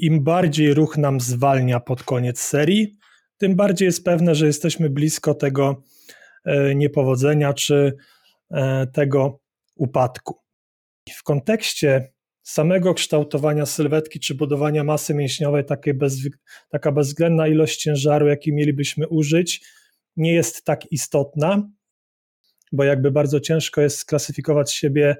[0.00, 2.96] im bardziej ruch nam zwalnia pod koniec serii,
[3.38, 5.82] tym bardziej jest pewne, że jesteśmy blisko tego
[6.44, 7.96] e, niepowodzenia czy
[8.50, 9.40] e, tego
[9.76, 10.40] upadku.
[11.10, 16.16] W kontekście samego kształtowania sylwetki czy budowania masy mięśniowej, bez,
[16.68, 19.66] taka bezwzględna ilość ciężaru, jaki mielibyśmy użyć,
[20.16, 21.68] nie jest tak istotna,
[22.72, 25.16] bo jakby bardzo ciężko jest sklasyfikować siebie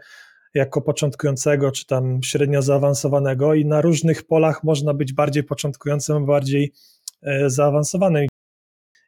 [0.54, 6.72] jako początkującego, czy tam średnio zaawansowanego, i na różnych polach można być bardziej początkującym, bardziej
[7.22, 8.26] e, zaawansowanym.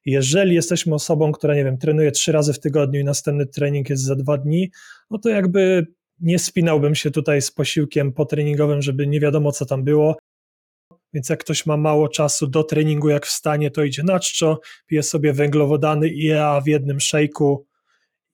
[0.07, 4.03] Jeżeli jesteśmy osobą, która, nie wiem, trenuje trzy razy w tygodniu i następny trening jest
[4.03, 4.71] za dwa dni,
[5.11, 5.87] no to jakby
[6.21, 10.17] nie spinałbym się tutaj z posiłkiem potreningowym, żeby nie wiadomo, co tam było.
[11.13, 15.03] Więc jak ktoś ma mało czasu do treningu, jak wstanie, to idzie na czczo, pije
[15.03, 17.67] sobie węglowodany IEA w jednym szejku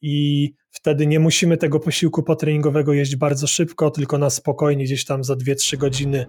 [0.03, 5.25] i wtedy nie musimy tego posiłku potreningowego jeść bardzo szybko, tylko na spokojnie gdzieś tam
[5.25, 6.27] za 2-3 godziny.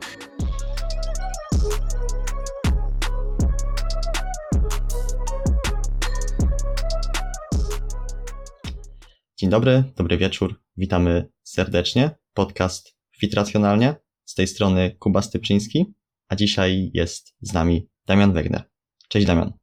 [9.37, 10.61] Dzień dobry, dobry wieczór.
[10.77, 12.11] Witamy serdecznie.
[12.33, 13.95] Podcast Fit Racjonalnie.
[14.25, 15.93] Z tej strony Kuba Stypczyński,
[16.27, 18.63] a dzisiaj jest z nami Damian Wegner.
[19.07, 19.53] Cześć Damian.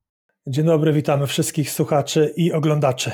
[0.46, 3.10] Dzień dobry, witamy wszystkich słuchaczy i oglądaczy.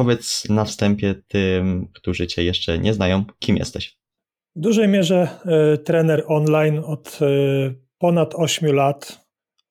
[0.00, 3.98] Powiedz na wstępie tym, którzy Cię jeszcze nie znają, kim jesteś.
[4.56, 5.28] W dużej mierze
[5.74, 9.26] y, trener online od y, ponad 8 lat.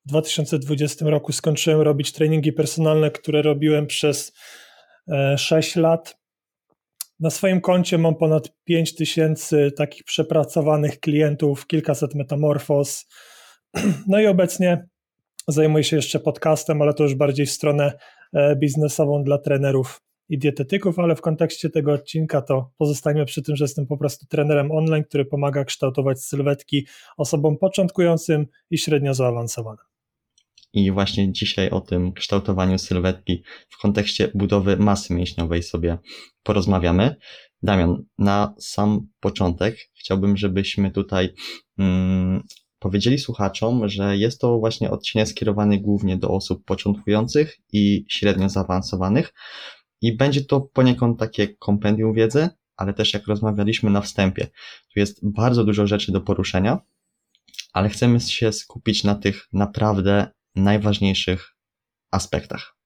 [0.06, 4.34] W 2020 roku skończyłem robić treningi personalne, które robiłem przez
[5.38, 6.18] 6 e, lat.
[7.20, 13.06] Na swoim koncie mam ponad 5 tysięcy takich przepracowanych klientów, kilkaset metamorfoz.
[14.08, 14.88] No i obecnie
[15.48, 17.94] zajmuję się jeszcze podcastem, ale to już bardziej w stronę
[18.60, 23.64] biznesową dla trenerów i dietetyków, ale w kontekście tego odcinka to pozostajemy przy tym, że
[23.64, 29.86] jestem po prostu trenerem online, który pomaga kształtować sylwetki osobom początkującym i średnio zaawansowanym.
[30.74, 35.98] I właśnie dzisiaj o tym kształtowaniu sylwetki w kontekście budowy masy mięśniowej sobie
[36.44, 37.16] porozmawiamy.
[37.64, 41.30] Damian, na sam początek chciałbym, żebyśmy tutaj
[41.80, 42.44] mm,
[42.80, 49.34] powiedzieli słuchaczom, że jest to właśnie odcinek skierowany głównie do osób początkujących i średnio zaawansowanych.
[50.02, 54.48] I będzie to poniekąd takie kompendium wiedzy, ale też jak rozmawialiśmy na wstępie,
[54.94, 56.80] tu jest bardzo dużo rzeczy do poruszenia,
[57.74, 61.56] ale chcemy się skupić na tych naprawdę najważniejszych
[62.12, 62.80] aspektach.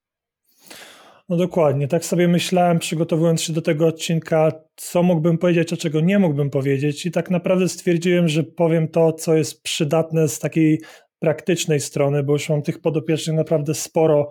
[1.29, 6.02] No dokładnie, tak sobie myślałem, przygotowując się do tego odcinka, co mógłbym powiedzieć, a czego
[6.02, 10.81] nie mógłbym powiedzieć, i tak naprawdę stwierdziłem, że powiem to, co jest przydatne z takiej
[11.19, 14.29] praktycznej strony, bo już mam tych podopiecznych naprawdę sporo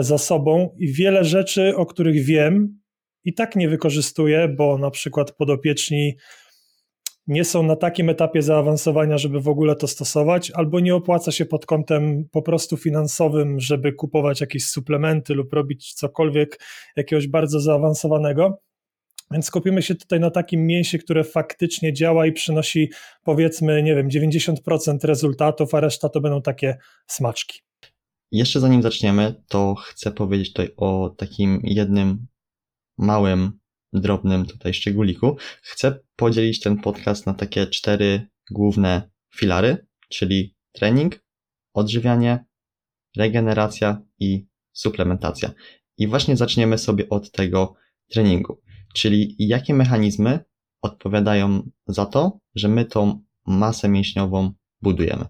[0.00, 2.80] za sobą i wiele rzeczy, o których wiem,
[3.24, 6.16] i tak nie wykorzystuję, bo na przykład podopieczni
[7.26, 11.46] nie są na takim etapie zaawansowania, żeby w ogóle to stosować, albo nie opłaca się
[11.46, 16.60] pod kątem po prostu finansowym, żeby kupować jakieś suplementy lub robić cokolwiek
[16.96, 18.60] jakiegoś bardzo zaawansowanego.
[19.30, 22.90] Więc skupimy się tutaj na takim mięsie, które faktycznie działa i przynosi
[23.24, 26.76] powiedzmy, nie wiem, 90% rezultatów, a reszta to będą takie
[27.06, 27.60] smaczki.
[28.32, 32.26] Jeszcze zanim zaczniemy, to chcę powiedzieć tutaj o takim jednym
[32.98, 33.58] małym
[33.92, 41.24] drobnym tutaj szczególiku, chcę podzielić ten podcast na takie cztery główne filary, czyli trening,
[41.74, 42.44] odżywianie,
[43.16, 45.50] regeneracja i suplementacja.
[45.98, 47.74] I właśnie zaczniemy sobie od tego
[48.08, 48.62] treningu,
[48.94, 50.44] czyli jakie mechanizmy
[50.82, 55.26] odpowiadają za to, że my tą masę mięśniową budujemy.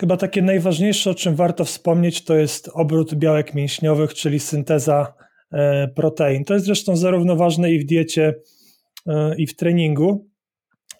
[0.00, 5.14] Chyba takie najważniejsze, o czym warto wspomnieć, to jest obrót białek mięśniowych, czyli synteza
[5.52, 6.44] E, protein.
[6.44, 8.34] To jest zresztą zarówno ważne i w diecie,
[9.06, 10.28] e, i w treningu,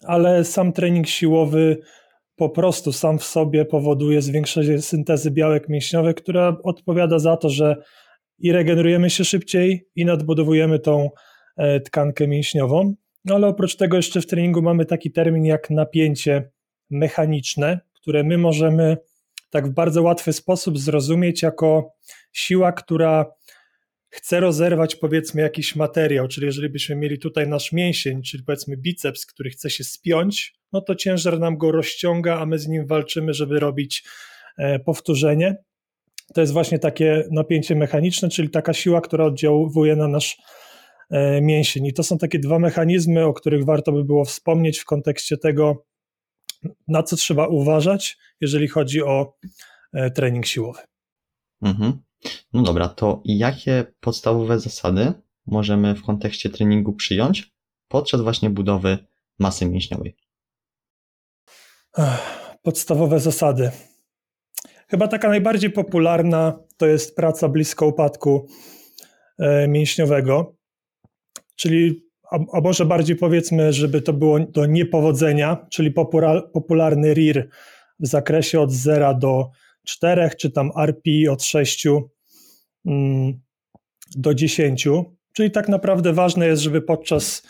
[0.02, 1.78] ale sam trening siłowy
[2.36, 7.76] po prostu sam w sobie powoduje zwiększenie syntezy białek mięśniowych, która odpowiada za to, że
[8.38, 11.10] i regenerujemy się szybciej, i nadbudowujemy tą
[11.56, 12.94] e, tkankę mięśniową.
[13.24, 16.50] No ale oprócz tego jeszcze w treningu mamy taki termin jak napięcie
[16.90, 18.96] mechaniczne, które my możemy
[19.50, 21.90] tak w bardzo łatwy sposób zrozumieć jako
[22.32, 23.26] siła, która
[24.08, 29.26] chce rozerwać powiedzmy jakiś materiał, czyli jeżeli byśmy mieli tutaj nasz mięsień, czyli powiedzmy biceps,
[29.26, 33.34] który chce się spiąć, no to ciężar nam go rozciąga, a my z nim walczymy,
[33.34, 34.04] żeby robić
[34.58, 35.56] e, powtórzenie.
[36.34, 40.36] To jest właśnie takie napięcie mechaniczne, czyli taka siła, która oddziałuje na nasz
[41.10, 41.86] e, mięsień.
[41.86, 45.86] I to są takie dwa mechanizmy, o których warto by było wspomnieć w kontekście tego,
[46.88, 49.34] na co trzeba uważać, jeżeli chodzi o
[49.92, 50.80] e, trening siłowy.
[51.62, 52.02] Mhm.
[52.52, 55.12] No dobra, to jakie podstawowe zasady
[55.46, 57.52] możemy w kontekście treningu przyjąć
[57.88, 58.98] podczas właśnie budowy
[59.38, 60.16] masy mięśniowej?
[62.62, 63.70] Podstawowe zasady.
[64.88, 68.48] Chyba taka najbardziej popularna to jest praca blisko upadku
[69.38, 70.56] e, mięśniowego,
[71.56, 75.92] czyli a, a może bardziej powiedzmy, żeby to było do niepowodzenia, czyli
[76.52, 77.48] popularny RIR
[78.00, 79.50] w zakresie od 0 do
[79.86, 81.86] 4, czy tam RP od 6
[82.86, 83.40] mm,
[84.16, 84.88] do 10.
[85.32, 87.42] Czyli tak naprawdę ważne jest, żeby podczas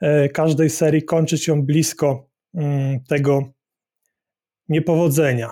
[0.00, 3.52] e, każdej serii kończyć ją blisko mm, tego
[4.68, 5.50] niepowodzenia.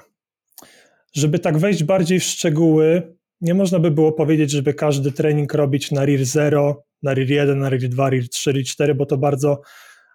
[1.14, 5.92] Żeby tak wejść bardziej w szczegóły, nie można by było powiedzieć, żeby każdy trening robić
[5.92, 9.18] na RIR 0, na RIR 1, na RIR 2, RIR 3, RIR 4, bo to
[9.18, 9.60] bardzo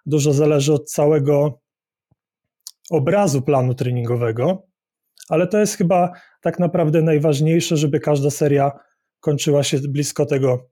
[0.06, 1.60] dużo zależy od całego
[2.90, 4.66] obrazu planu treningowego,
[5.28, 8.72] ale to jest chyba tak naprawdę najważniejsze, żeby każda seria
[9.20, 10.70] kończyła się blisko tego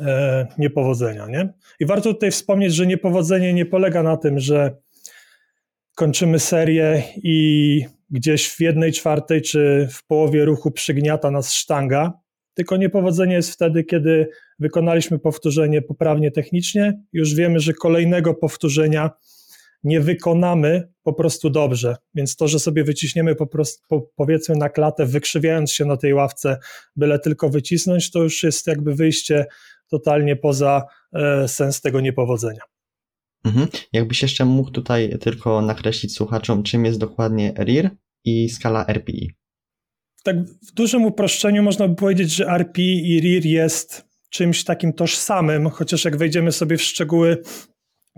[0.00, 1.26] e, niepowodzenia.
[1.26, 1.52] Nie?
[1.80, 4.76] I warto tutaj wspomnieć, że niepowodzenie nie polega na tym, że
[5.94, 12.12] kończymy serię i gdzieś w jednej czwartej czy w połowie ruchu przygniata nas sztanga,
[12.54, 14.28] tylko niepowodzenie jest wtedy, kiedy
[14.58, 19.10] wykonaliśmy powtórzenie poprawnie technicznie, już wiemy, że kolejnego powtórzenia
[19.84, 21.96] nie wykonamy po prostu dobrze.
[22.14, 26.14] Więc to, że sobie wyciśniemy po prostu, po, powiedzmy na klatę, wykrzywiając się na tej
[26.14, 26.58] ławce,
[26.96, 29.46] byle tylko wycisnąć, to już jest jakby wyjście
[29.90, 30.82] totalnie poza
[31.12, 32.60] e, sens tego niepowodzenia.
[33.44, 33.68] Mhm.
[33.92, 37.90] Jakbyś jeszcze mógł tutaj tylko nakreślić słuchaczom, czym jest dokładnie RIR
[38.24, 39.30] i skala RPI?
[40.24, 45.70] Tak w dużym uproszczeniu można by powiedzieć, że RPI i RIR jest czymś takim tożsamym,
[45.70, 47.42] chociaż jak wejdziemy sobie w szczegóły,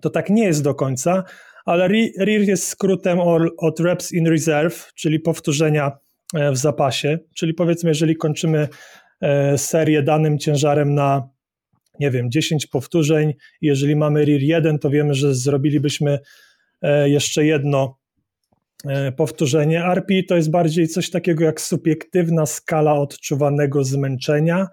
[0.02, 1.24] to tak nie jest do końca,
[1.66, 3.18] ale RIR jest skrótem
[3.58, 5.92] od Reps in Reserve, czyli powtórzenia
[6.34, 8.68] e, w zapasie, czyli powiedzmy, jeżeli kończymy
[9.20, 11.28] e, serię danym ciężarem na
[12.00, 13.34] nie wiem, 10 powtórzeń.
[13.60, 16.18] Jeżeli mamy RIR 1, to wiemy, że zrobilibyśmy
[16.82, 17.98] e, jeszcze jedno
[19.16, 19.84] powtórzenie.
[19.84, 24.68] RP to jest bardziej coś takiego jak subiektywna skala odczuwanego zmęczenia.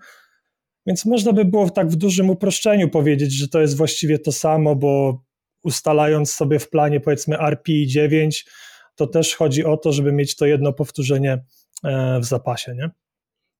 [0.86, 4.76] Więc można by było tak w dużym uproszczeniu powiedzieć, że to jest właściwie to samo,
[4.76, 5.24] bo
[5.64, 8.46] ustalając sobie w planie powiedzmy RPI 9,
[8.96, 11.44] to też chodzi o to, żeby mieć to jedno powtórzenie
[11.84, 12.90] e, w zapasie, nie?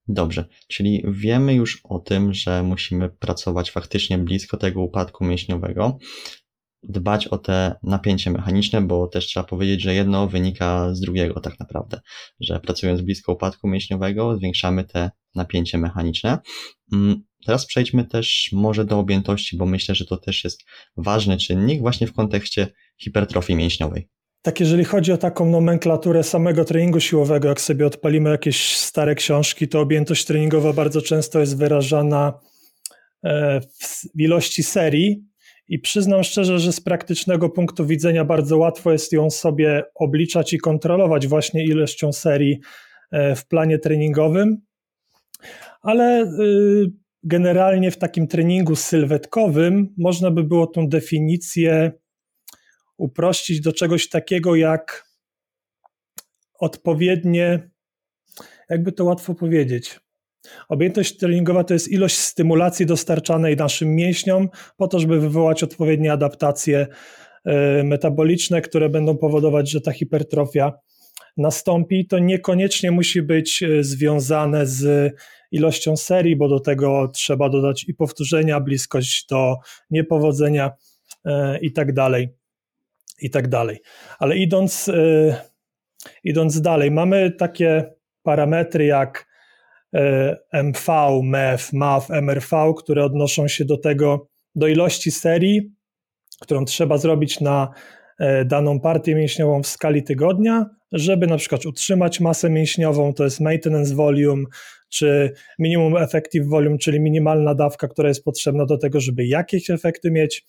[0.08, 5.98] Dobrze, czyli wiemy już o tym, że musimy pracować faktycznie blisko tego upadku mięśniowego,
[6.84, 11.60] dbać o te napięcie mechaniczne, bo też trzeba powiedzieć, że jedno wynika z drugiego tak
[11.60, 12.02] naprawdę,
[12.40, 16.38] że pracując blisko upadku mięśniowego zwiększamy te napięcie mechaniczne.
[16.94, 20.64] Mm, teraz przejdźmy też może do objętości, bo myślę, że to też jest
[20.98, 22.68] ważny czynnik właśnie w kontekście
[22.98, 24.10] hipertrofii mięśniowej.
[24.46, 29.68] Tak, jeżeli chodzi o taką nomenklaturę samego treningu siłowego, jak sobie odpalimy jakieś stare książki,
[29.68, 32.40] to objętość treningowa bardzo często jest wyrażana
[33.24, 35.26] e, w ilości serii.
[35.68, 40.58] I przyznam szczerze, że z praktycznego punktu widzenia bardzo łatwo jest ją sobie obliczać i
[40.58, 42.60] kontrolować właśnie ilością serii
[43.12, 44.58] e, w planie treningowym,
[45.86, 46.92] ale y,
[47.24, 51.92] generalnie w takim treningu sylwetkowym można by było tą definicję
[52.98, 55.06] uprościć do czegoś takiego jak
[56.60, 57.70] odpowiednie,
[58.70, 60.00] jakby to łatwo powiedzieć.
[60.70, 66.88] Objętość treningowa to jest ilość stymulacji dostarczanej naszym mięśniom po to, żeby wywołać odpowiednie adaptacje
[67.46, 70.74] e, metaboliczne, które będą powodować, że ta hipertrofia
[71.38, 72.08] nastąpi.
[72.08, 75.14] To niekoniecznie musi być e, związane z
[75.52, 79.56] ilością serii, bo do tego trzeba dodać i powtórzenia, bliskość do
[79.90, 80.72] niepowodzenia
[81.26, 82.30] e, i tak dalej
[83.22, 83.82] i tak dalej.
[84.20, 85.36] Ale idąc, yy,
[86.24, 89.36] idąc dalej, mamy takie parametry jak
[90.54, 90.88] MV,
[91.24, 95.74] MEF, MAF, MRV, które odnoszą się do tego, do ilości serii,
[96.42, 97.70] którą trzeba zrobić na
[98.46, 103.96] daną partię mięśniową w skali tygodnia, żeby na przykład utrzymać masę mięśniową, to jest maintenance
[103.96, 104.44] volume,
[104.90, 110.12] czy minimum effective volume, czyli minimalna dawka, która jest potrzebna do tego, żeby jakieś efekty
[110.12, 110.46] mieć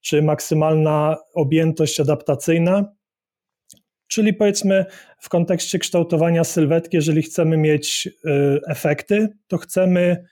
[0.00, 2.92] czy maksymalna objętość adaptacyjna.
[4.06, 4.84] Czyli powiedzmy
[5.20, 8.10] w kontekście kształtowania sylwetki, jeżeli chcemy mieć y,
[8.68, 10.24] efekty, to chcemy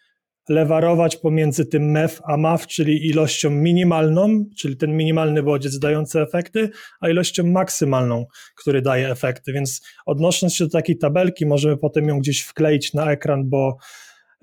[0.48, 6.70] lewarować pomiędzy tym MEF a MAF, czyli ilością minimalną, czyli ten minimalny bodziec dający efekty,
[7.00, 8.26] a ilością maksymalną,
[8.56, 9.52] który daje efekty.
[9.52, 13.76] Więc odnosząc się do takiej tabelki, możemy potem ją gdzieś wkleić na ekran, bo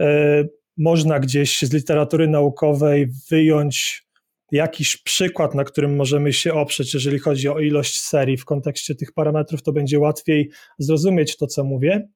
[0.02, 0.06] y,
[0.78, 4.06] można gdzieś z literatury naukowej wyjąć
[4.52, 9.12] jakiś przykład, na którym możemy się oprzeć, jeżeli chodzi o ilość serii w kontekście tych
[9.14, 12.08] parametrów, to będzie łatwiej zrozumieć to, co mówię.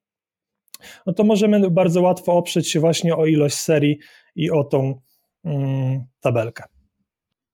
[1.05, 3.99] No to możemy bardzo łatwo oprzeć się właśnie o ilość serii
[4.35, 5.01] i o tą
[5.45, 6.63] mm, tabelkę.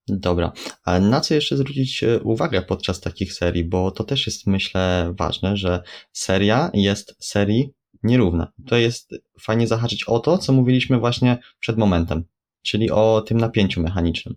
[0.07, 0.51] Dobra,
[0.83, 5.13] a na co jeszcze zwrócić e, uwagę podczas takich serii, bo to też jest myślę
[5.17, 8.51] ważne, że seria jest serii nierówna.
[8.67, 9.09] To jest
[9.41, 12.23] fajnie zahaczyć o to, co mówiliśmy właśnie przed momentem,
[12.61, 14.35] czyli o tym napięciu mechanicznym.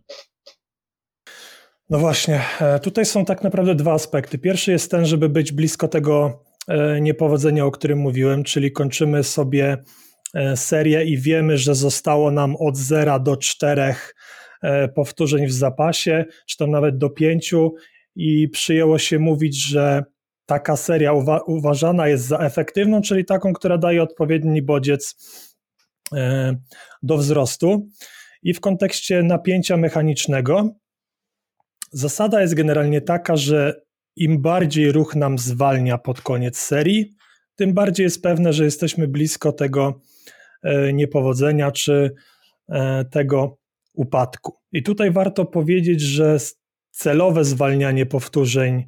[1.91, 4.39] No właśnie, e, tutaj są tak naprawdę dwa aspekty.
[4.39, 9.77] Pierwszy jest ten, żeby być blisko tego e, niepowodzenia, o którym mówiłem, czyli kończymy sobie
[10.55, 13.95] serię i wiemy, że zostało nam od 0 do 4
[14.63, 17.75] E, powtórzeń w zapasie, czy tam nawet do pięciu
[18.17, 20.05] i przyjęło się mówić, że
[20.47, 25.17] taka seria uwa uważana jest za efektywną, czyli taką, która daje odpowiedni bodziec
[26.15, 26.55] e,
[27.03, 27.89] do wzrostu.
[28.43, 30.71] I w kontekście napięcia mechanicznego
[31.93, 33.81] zasada jest generalnie taka, że
[34.25, 37.15] im bardziej ruch nam zwalnia pod koniec serii,
[37.57, 40.01] tym bardziej jest pewne, że jesteśmy blisko tego
[40.63, 42.15] e, niepowodzenia czy
[43.11, 43.59] tego
[43.95, 44.59] upadku.
[44.73, 46.39] I tutaj warto powiedzieć, że
[46.91, 48.85] celowe zwalnianie powtórzeń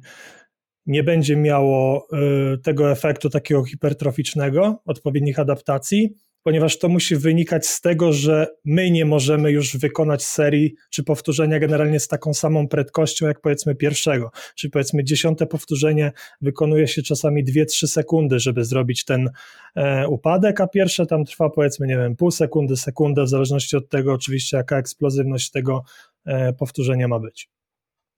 [0.85, 2.07] nie będzie miało
[2.53, 8.91] y, tego efektu takiego hipertroficznego, odpowiednich adaptacji, ponieważ to musi wynikać z tego, że my
[8.91, 14.31] nie możemy już wykonać serii czy powtórzenia generalnie z taką samą prędkością jak powiedzmy pierwszego.
[14.55, 19.29] Czyli powiedzmy dziesiąte powtórzenie wykonuje się czasami 2-3 sekundy, żeby zrobić ten
[19.75, 23.89] e, upadek, a pierwsze tam trwa powiedzmy, nie wiem, pół sekundy, sekundę, w zależności od
[23.89, 25.83] tego oczywiście jaka eksplozywność tego
[26.25, 27.49] e, powtórzenia ma być.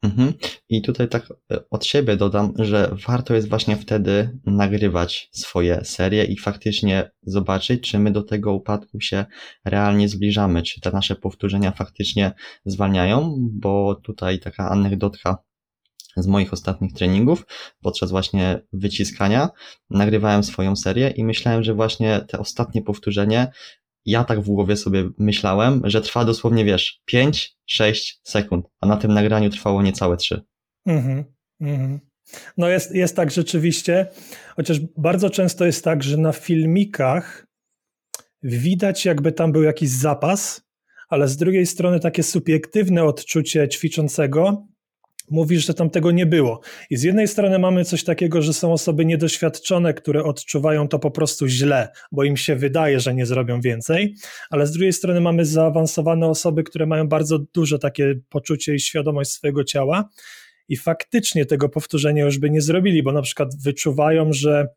[0.03, 0.33] Mhm.
[0.69, 6.23] I tutaj tak e, od siebie dodam, że warto jest właśnie wtedy nagrywać swoje serie
[6.25, 9.25] i faktycznie zobaczyć, czy my do tego upadku się
[9.65, 12.31] realnie zbliżamy, czy te nasze powtórzenia faktycznie
[12.65, 15.37] zwalniają, bo tutaj taka anegdotka
[16.17, 17.45] z moich ostatnich treningów,
[17.81, 19.49] podczas właśnie wyciskania,
[19.89, 23.47] nagrywałem swoją serię i myślałem, że właśnie te ostatnie powtórzenie
[24.05, 27.49] ja tak w głowie sobie myślałem, że trwa dosłownie, wiesz, 5-6
[28.23, 30.41] sekund, a na tym nagraniu trwało niecałe 3.
[30.85, 31.23] Mhm,
[31.61, 31.99] mhm.
[32.57, 34.07] No jest, jest tak rzeczywiście,
[34.55, 37.47] chociaż bardzo często jest tak, że na filmikach
[38.43, 40.61] widać jakby tam był jakiś zapas,
[41.09, 44.67] ale z drugiej strony takie subiektywne odczucie ćwiczącego
[45.31, 46.61] mówisz, że tam tego nie było.
[46.89, 51.11] I z jednej strony mamy coś takiego, że są osoby niedoświadczone, które odczuwają to po
[51.11, 54.15] prostu źle, bo im się wydaje, że nie zrobią więcej,
[54.49, 59.31] ale z drugiej strony mamy zaawansowane osoby, które mają bardzo duże takie poczucie i świadomość
[59.31, 60.09] swojego ciała
[60.69, 64.67] i faktycznie tego powtórzenia już by nie zrobili, bo na przykład wyczuwają, że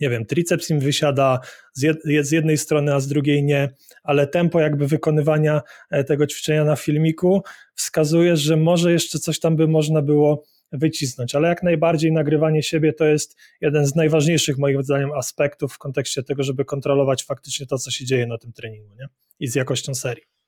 [0.00, 1.40] nie wiem, triceps im wysiada
[1.74, 3.68] z, jed, z jednej strony, a z drugiej nie,
[4.02, 7.42] ale tempo jakby wykonywania e, tego ćwiczenia na filmiku
[7.74, 12.92] wskazuje, że może jeszcze coś tam by można było wycisnąć, ale jak najbardziej nagrywanie siebie
[12.92, 17.78] to jest jeden z najważniejszych moim zdaniem aspektów w kontekście tego, żeby kontrolować faktycznie to,
[17.78, 19.06] co się dzieje na tym treningu nie?
[19.40, 20.39] i z jakością serii.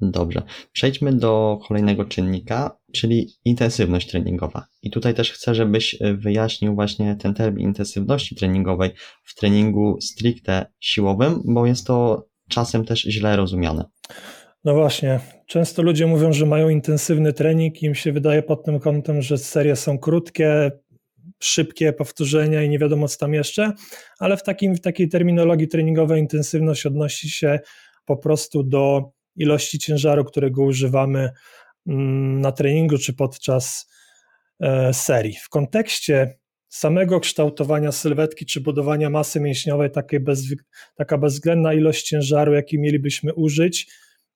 [0.00, 0.42] Dobrze.
[0.72, 4.66] Przejdźmy do kolejnego czynnika, czyli intensywność treningowa.
[4.82, 8.90] I tutaj też chcę, żebyś e, wyjaśnił właśnie ten termin intensywności treningowej
[9.24, 13.84] w treningu stricte siłowym, bo jest to czasem też źle rozumiane.
[14.64, 19.22] No właśnie, często ludzie mówią, że mają intensywny trening im się wydaje pod tym kątem,
[19.22, 20.70] że serie są krótkie,
[21.42, 23.72] szybkie powtórzenia i nie wiadomo co tam jeszcze,
[24.18, 27.58] ale w, takim, w takiej terminologii treningowej intensywność odnosi się
[28.04, 31.30] po prostu do ilości ciężaru, którego używamy
[31.86, 33.90] mm, na treningu czy podczas
[34.60, 35.36] e, serii.
[35.42, 36.38] W kontekście
[36.68, 39.90] samego kształtowania sylwetki czy budowania masy mięśniowej,
[40.96, 43.92] taka bezwzględna ilość ciężaru, jaki mielibyśmy użyć,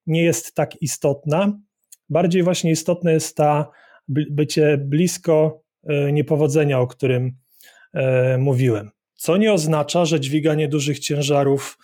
[0.06, 1.58] nie jest tak istotna.
[2.08, 3.70] Bardziej właśnie istotne jest ta
[4.08, 7.32] bycie blisko e, niepowodzenia, o którym
[7.94, 8.90] e, mówiłem.
[9.14, 11.78] Co nie oznacza, że dźwiganie dużych ciężarów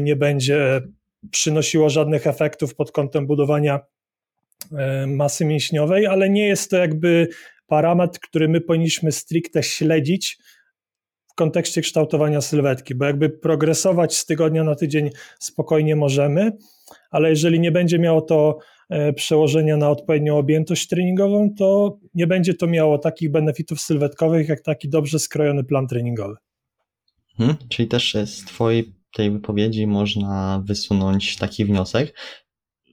[0.00, 0.80] nie będzie
[1.30, 3.80] przynosiło żadnych efektów pod kątem budowania
[4.72, 7.28] e, masy mięśniowej, ale nie jest to jakby
[7.66, 10.38] parametr, który my powinniśmy stricte śledzić
[11.32, 16.52] w kontekście kształtowania sylwetki, bo jakby progresować z tygodnia na tydzień spokojnie możemy,
[17.10, 18.58] ale jeżeli nie będzie miało to
[18.90, 24.60] e, przełożenia na odpowiednią objętość treningową, to nie będzie to miało takich benefitów sylwetkowych, jak
[24.60, 26.34] taki dobrze skrojony plan treningowy.
[27.36, 32.14] Hmm, czyli też z Twojej tej wypowiedzi można wysunąć taki wniosek,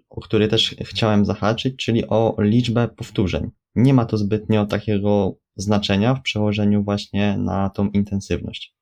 [0.10, 3.50] o który też chciałem zahaczyć, czyli o liczbę powtórzeń.
[3.76, 8.76] Nie ma to zbytnio takiego znaczenia w przełożeniu właśnie na tą intensywność.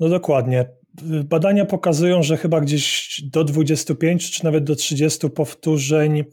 [0.00, 0.68] No dokładnie.
[1.24, 6.24] Badania pokazują, że chyba gdzieś do 25 czy nawet do 30 powtórzeń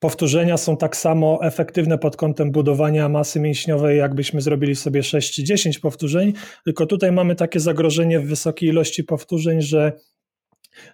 [0.00, 5.44] powtórzenia są tak samo efektywne pod kątem budowania masy mięśniowej, jakbyśmy zrobili sobie 6 czy
[5.44, 6.32] 10 powtórzeń,
[6.64, 9.92] tylko tutaj mamy takie zagrożenie w wysokiej ilości powtórzeń, że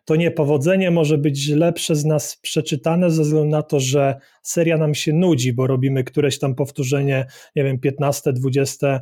[0.04, 4.94] To niepowodzenie może być źle przez nas przeczytane ze względu na to, że seria nam
[4.94, 9.00] się nudzi, bo robimy któreś tam powtórzenie, nie wiem, 15, 20,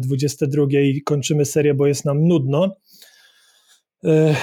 [0.00, 2.76] 22 i kończymy serię, bo jest nam nudno.
[4.04, 4.34] E,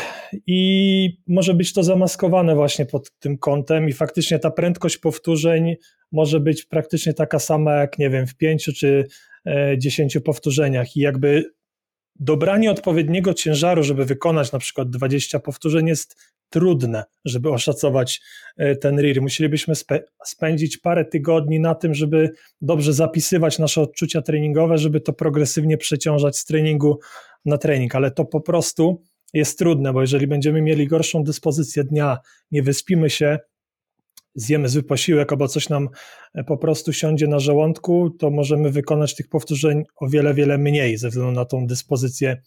[0.48, 5.76] I może być to zamaskowane właśnie pod tym kątem, i faktycznie ta prędkość powtórzeń
[6.12, 9.08] może być praktycznie taka sama jak, nie wiem, w pięciu czy
[9.46, 10.98] e, dziesięciu powtórzeniach.
[10.98, 11.44] I jakby
[12.16, 16.16] dobranie odpowiedniego ciężaru, żeby wykonać na przykład 20 powtórzeń jest
[16.50, 18.22] trudne, żeby oszacować
[18.58, 19.22] e, ten RIR.
[19.22, 22.30] Musielibyśmy spe spędzić parę tygodni na tym, żeby
[22.62, 27.00] dobrze zapisywać nasze odczucia treningowe, żeby to progresywnie przeciążać z treningu
[27.46, 29.02] na trening, ale to po prostu
[29.34, 32.18] jest trudne, bo jeżeli będziemy mieli gorszą dyspozycję dnia,
[32.52, 33.40] nie wyspimy się,
[34.36, 35.90] zjemy zły posiłek albo coś nam
[36.34, 40.98] e, po prostu siądzie na żołądku, to możemy wykonać tych powtórzeń o wiele, wiele mniej
[40.98, 42.42] ze względu na tą dyspozycję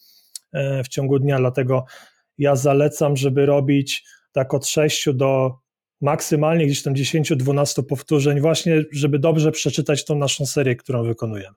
[0.52, 1.38] e, w ciągu dnia.
[1.38, 1.84] Dlatego
[2.38, 5.58] ja zalecam, żeby robić tak od 6 do
[6.00, 11.56] maksymalnie gdzieś tam 10-12 powtórzeń, właśnie, żeby dobrze przeczytać tą naszą serię, którą wykonujemy.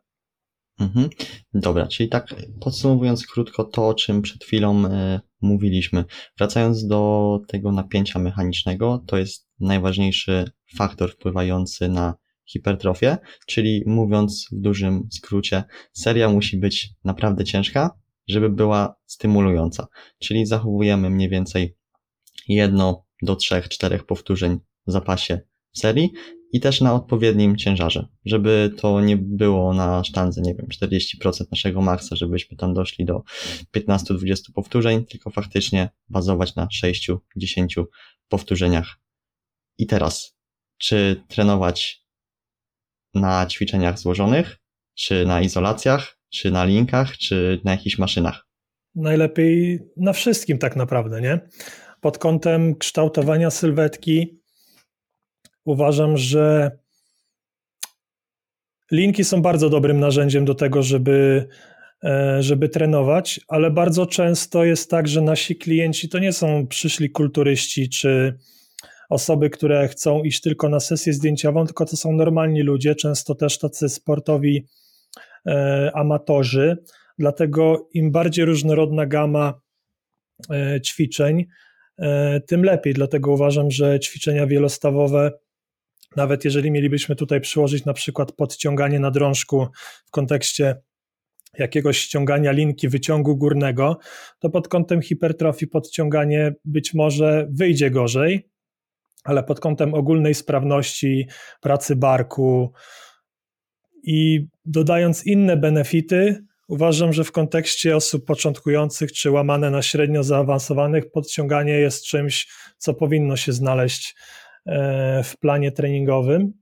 [0.79, 1.09] Mhm.
[1.53, 6.05] Dobra, czyli tak podsumowując krótko to, o czym przed chwilą y, mówiliśmy.
[6.37, 12.15] Wracając do tego napięcia mechanicznego, to jest najważniejszy faktor wpływający na
[12.45, 13.17] hipertrofię,
[13.47, 19.87] czyli mówiąc w dużym skrócie, seria musi być naprawdę ciężka, żeby była stymulująca.
[20.19, 21.75] Czyli zachowujemy mniej więcej
[22.47, 25.41] jedno do trzech, czterech powtórzeń w zapasie
[25.73, 26.11] serii
[26.57, 31.81] i też na odpowiednim ciężarze, żeby to nie było na sztandze, nie wiem, 40% naszego
[31.81, 33.23] maksa, żebyśmy tam doszli do
[33.75, 36.67] 15-20 powtórzeń, tylko faktycznie bazować na
[37.37, 37.83] 6-10
[38.29, 38.99] powtórzeniach.
[39.77, 40.37] I teraz,
[40.77, 42.05] czy trenować
[43.13, 44.57] na ćwiczeniach złożonych,
[44.95, 48.47] czy na izolacjach, czy na linkach, czy na jakichś maszynach?
[48.95, 51.39] Najlepiej na wszystkim tak naprawdę, nie?
[52.01, 54.46] Pod kątem kształtowania sylwetki
[55.67, 56.71] uważam, że
[58.91, 61.47] linki są bardzo dobrym narzędziem do tego, żeby,
[62.03, 67.09] e, żeby trenować, ale bardzo często jest tak, że nasi klienci to nie są przyszli
[67.09, 68.37] kulturyści czy
[69.09, 73.59] osoby, które chcą iść tylko na sesję zdjęciową, tylko to są normalni ludzie, często też
[73.59, 74.67] tacy sportowi
[75.47, 76.77] e, amatorzy.
[77.19, 79.61] Dlatego im bardziej różnorodna gama
[80.49, 81.45] e, ćwiczeń,
[82.47, 82.93] tym lepiej.
[82.93, 85.31] Dlatego uważam, że ćwiczenia wielostawowe
[86.17, 89.67] nawet jeżeli mielibyśmy tutaj przyłożyć na przykład podciąganie na drążku
[90.05, 90.75] w kontekście
[91.57, 93.97] jakiegoś ściągania linki wyciągu górnego,
[94.39, 98.49] to pod kątem hipertrofii podciąganie być może wyjdzie gorzej,
[99.23, 101.27] ale pod kątem ogólnej sprawności
[101.61, 102.73] pracy barku
[104.03, 111.11] i dodając inne benefity, uważam, że w kontekście osób początkujących czy łamane na średnio zaawansowanych
[111.11, 114.15] podciąganie jest czymś, co powinno się znaleźć
[115.23, 116.53] w planie treningowym.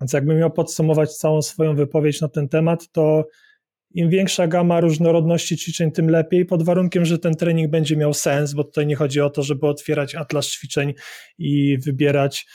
[0.00, 3.26] Więc jakbym miał podsumować całą swoją wypowiedź na ten temat, to
[3.94, 8.52] im większa gama różnorodności ćwiczeń, tym lepiej, pod warunkiem, że ten trening będzie miał sens,
[8.52, 10.94] bo tutaj nie chodzi o to, żeby otwierać atlas ćwiczeń
[11.38, 12.46] i wybierać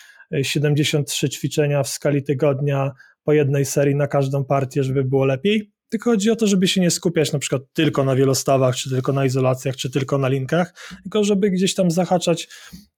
[0.42, 2.92] 73 e, ćwiczenia w skali tygodnia
[3.24, 5.72] po jednej serii na każdą partię, żeby było lepiej.
[5.90, 9.14] Tylko chodzi o to, żeby się nie skupiać na przykład tylko na wielostawach, czy tylko
[9.14, 12.97] na izolacjach, czy tylko na linkach, tylko żeby gdzieś tam zahaczać E,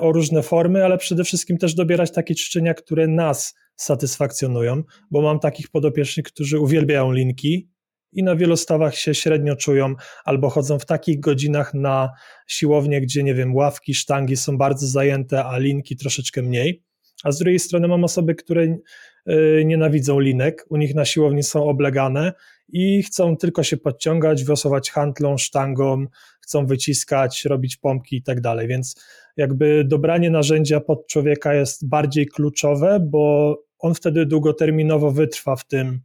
[0.00, 5.40] o różne formy, ale przede wszystkim też dobierać takie ćwiczenia, które nas satysfakcjonują, bo mam
[5.40, 7.68] takich podopiecznych, którzy uwielbiają linki
[8.12, 12.10] i na wielu stawach się średnio czują, albo chodzą w takich godzinach na
[12.46, 16.84] siłownię, gdzie nie wiem, ławki, sztangi są bardzo zajęte, a linki troszeczkę mniej.
[17.24, 21.64] A z drugiej strony mam osoby, które e, nienawidzą linek, u nich na siłowni są
[21.64, 22.32] oblegane
[22.68, 26.06] i chcą tylko się podciągać, wiosować handlą, sztangą,
[26.40, 28.68] chcą wyciskać, robić pompki i tak dalej.
[28.68, 29.02] Więc
[29.36, 36.00] jakby dobranie narzędzia pod człowieka jest bardziej kluczowe, bo on wtedy długoterminowo wytrwa w tym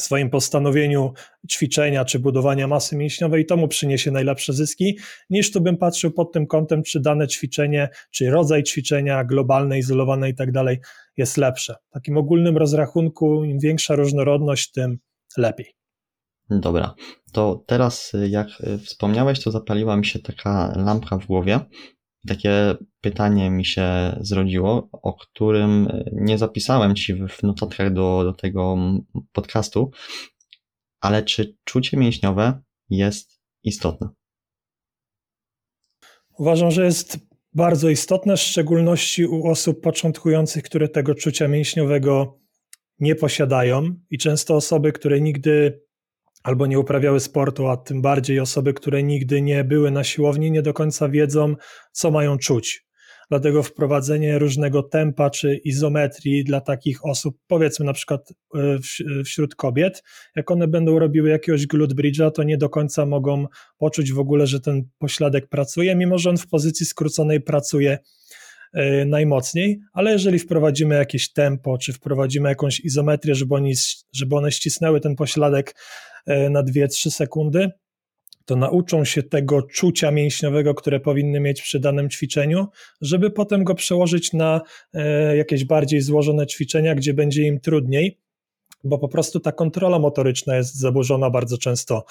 [0.00, 1.12] swoim postanowieniu
[1.50, 4.98] ćwiczenia czy budowania masy mięśniowej i to mu przyniesie najlepsze zyski,
[5.30, 10.30] niż tu bym patrzył pod tym kątem, czy dane ćwiczenie, czy rodzaj ćwiczenia globalne, izolowane
[10.30, 10.78] i tak dalej
[11.16, 11.74] jest lepsze.
[11.90, 14.98] W takim ogólnym rozrachunku, im większa różnorodność, tym
[15.36, 15.74] lepiej.
[16.50, 16.94] Dobra,
[17.32, 18.48] to teraz jak
[18.84, 21.60] wspomniałeś, to zapaliła mi się taka lampka w głowie,
[22.28, 28.76] takie pytanie mi się zrodziło, o którym nie zapisałem ci w notatkach do, do tego
[29.32, 29.90] podcastu,
[31.00, 34.08] ale czy czucie mięśniowe jest istotne?
[36.38, 37.18] Uważam, że jest
[37.52, 42.38] bardzo istotne, w szczególności u osób początkujących, które tego czucia mięśniowego
[43.00, 45.80] nie posiadają i często osoby, które nigdy
[46.42, 50.62] albo nie uprawiały sportu, a tym bardziej osoby, które nigdy nie były na siłowni, nie
[50.62, 51.54] do końca wiedzą,
[51.92, 52.86] co mają czuć.
[53.30, 58.78] Dlatego wprowadzenie różnego tempa czy izometrii dla takich osób, powiedzmy na przykład e,
[59.24, 60.02] wśród kobiet,
[60.36, 63.46] jak one będą robiły jakiegoś glute bridge'a, to nie do końca mogą
[63.78, 67.98] poczuć w ogóle, że ten pośladek pracuje, mimo że on w pozycji skróconej pracuje
[69.06, 73.74] najmocniej, ale jeżeli wprowadzimy jakieś tempo, czy wprowadzimy jakąś izometrię, żeby, oni,
[74.12, 75.74] żeby one ścisnęły ten pośladek
[76.26, 77.70] e, na 2-3 sekundy,
[78.44, 82.66] to nauczą się tego czucia mięśniowego, które powinny mieć przy danym ćwiczeniu,
[83.00, 84.60] żeby potem go przełożyć na
[84.94, 88.18] e, jakieś bardziej złożone ćwiczenia, gdzie będzie im trudniej,
[88.84, 92.04] bo po prostu ta kontrola motoryczna jest zaburzona bardzo często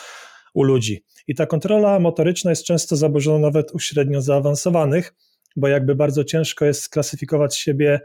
[0.53, 1.03] u ludzi.
[1.27, 5.13] I ta kontrola motoryczna jest często zaburzona nawet u średnio zaawansowanych,
[5.55, 7.99] bo jakby bardzo ciężko jest sklasyfikować siebie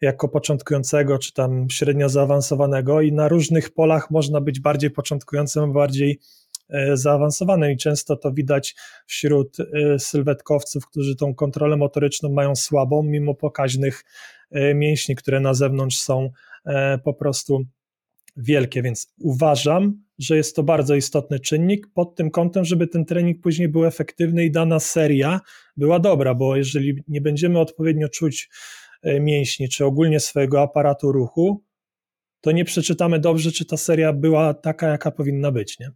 [0.00, 6.20] jako początkującego, czy tam średnio zaawansowanego, i na różnych polach można być bardziej początkującym, bardziej
[6.70, 8.74] E, zaawansowane i często to widać
[9.06, 14.04] wśród e, sylwetkowców, którzy tą kontrolę motoryczną mają słabą, mimo pokaźnych
[14.50, 16.30] e, mięśni, które na zewnątrz są
[17.04, 17.64] po prostu
[18.38, 23.40] wielkie, więc uważam, że jest to bardzo istotny czynnik pod tym kątem, żeby ten trening
[23.42, 25.40] później był efektywny i dana seria
[25.76, 28.50] była dobra, bo jeżeli nie będziemy odpowiednio czuć
[29.20, 31.64] mięśni, czy ogólnie swojego aparatu ruchu,
[32.40, 35.90] to nie przeczytamy dobrze, czy ta seria była taka, jaka powinna być, nie?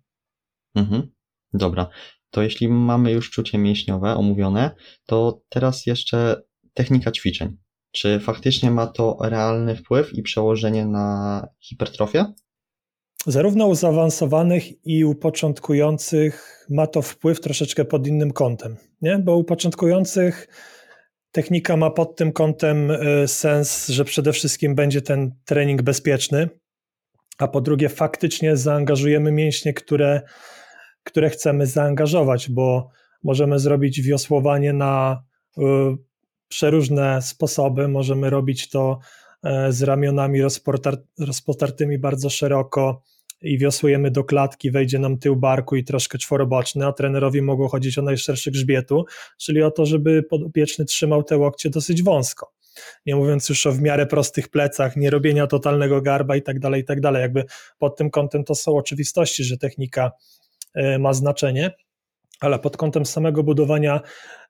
[0.75, 1.11] Mhm.
[1.55, 1.89] Dobra.
[2.31, 4.71] To jeśli mamy już czucie mięśniowe omówione,
[5.07, 6.43] to teraz jeszcze
[6.75, 7.57] technika ćwiczeń.
[7.93, 12.25] Czy faktycznie ma to realny wpływ i przełożenie na hipertrofię?
[13.27, 19.19] Zarówno u zaawansowanych i u początkujących ma to wpływ troszeczkę pod innym kątem, nie?
[19.19, 20.49] bo u początkujących
[21.33, 26.49] technika ma pod tym kątem e, sens, że przede wszystkim będzie ten trening bezpieczny,
[27.39, 30.23] a po drugie faktycznie zaangażujemy mięśnie, które
[31.05, 32.91] które chcemy zaangażować, bo
[33.25, 35.23] możemy zrobić wiosłowanie na
[35.59, 35.63] y,
[36.53, 37.89] przeróżne sposoby.
[37.89, 38.99] Możemy robić to
[39.45, 40.41] e, z ramionami
[41.19, 43.03] rozpotartymi bardzo szeroko
[43.43, 47.99] i wiosłujemy do klatki, wejdzie nam tył barku i troszkę czworoboczny, a trenerowi mogło chodzić
[47.99, 49.05] o najszerszy grzbietu,
[49.39, 52.53] czyli o to, żeby podopieczny trzymał te łokcie dosyć wąsko.
[53.07, 56.83] Nie mówiąc już o w miarę prostych plecach, nie robienia totalnego garba i tak dalej,
[56.83, 57.23] i tak dalej.
[57.23, 57.45] Jakby
[57.79, 60.11] pod tym kątem to są oczywistości, że technika
[60.75, 61.71] E, ma znaczenie.
[62.43, 64.01] Ale pod kątem samego budowania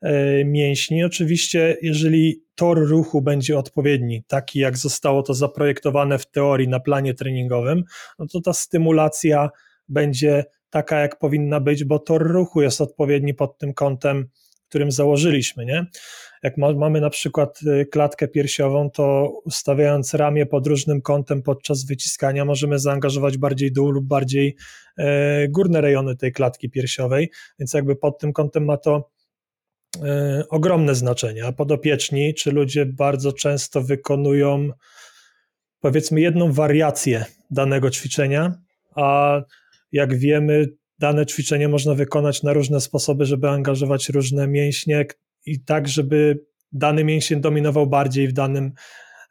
[0.02, 6.68] e, mięśni, oczywiście, jeżeli tor ruchu będzie odpowiedni, taki jak zostało to zaprojektowane w teorii
[6.68, 7.85] na planie treningowym,
[8.18, 9.50] no to ta stymulacja
[9.88, 14.28] będzie taka, jak powinna być, bo tor ruchu jest odpowiedni pod tym kątem
[14.72, 15.64] którym założyliśmy.
[15.64, 15.87] Nie?
[16.42, 21.85] Jak ma, mamy na przykład y, klatkę piersiową, to ustawiając ramię pod różnym kątem podczas
[21.85, 24.57] wyciskania, możemy zaangażować bardziej dół lub bardziej
[24.98, 29.11] e, górne rejony tej klatki piersiowej, więc jakby pod tym kątem ma to
[30.02, 31.46] e, ogromne znaczenie.
[31.46, 34.68] A podopieczni, czy ludzie bardzo często wykonują
[35.81, 38.55] powiedzmy jedną wariację danego ćwiczenia,
[38.94, 39.40] a
[39.92, 45.05] jak wiemy, dane ćwiczenie można wykonać na różne sposoby, żeby angażować różne mięśnie
[45.46, 48.72] i tak, żeby dany mięsień dominował bardziej w, danym,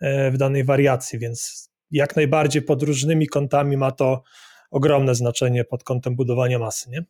[0.02, 4.24] e, w danej wariacji, więc jak najbardziej pod różnymi kątami ma to
[4.72, 7.06] ogromne znaczenie pod kątem budowania masy, nie?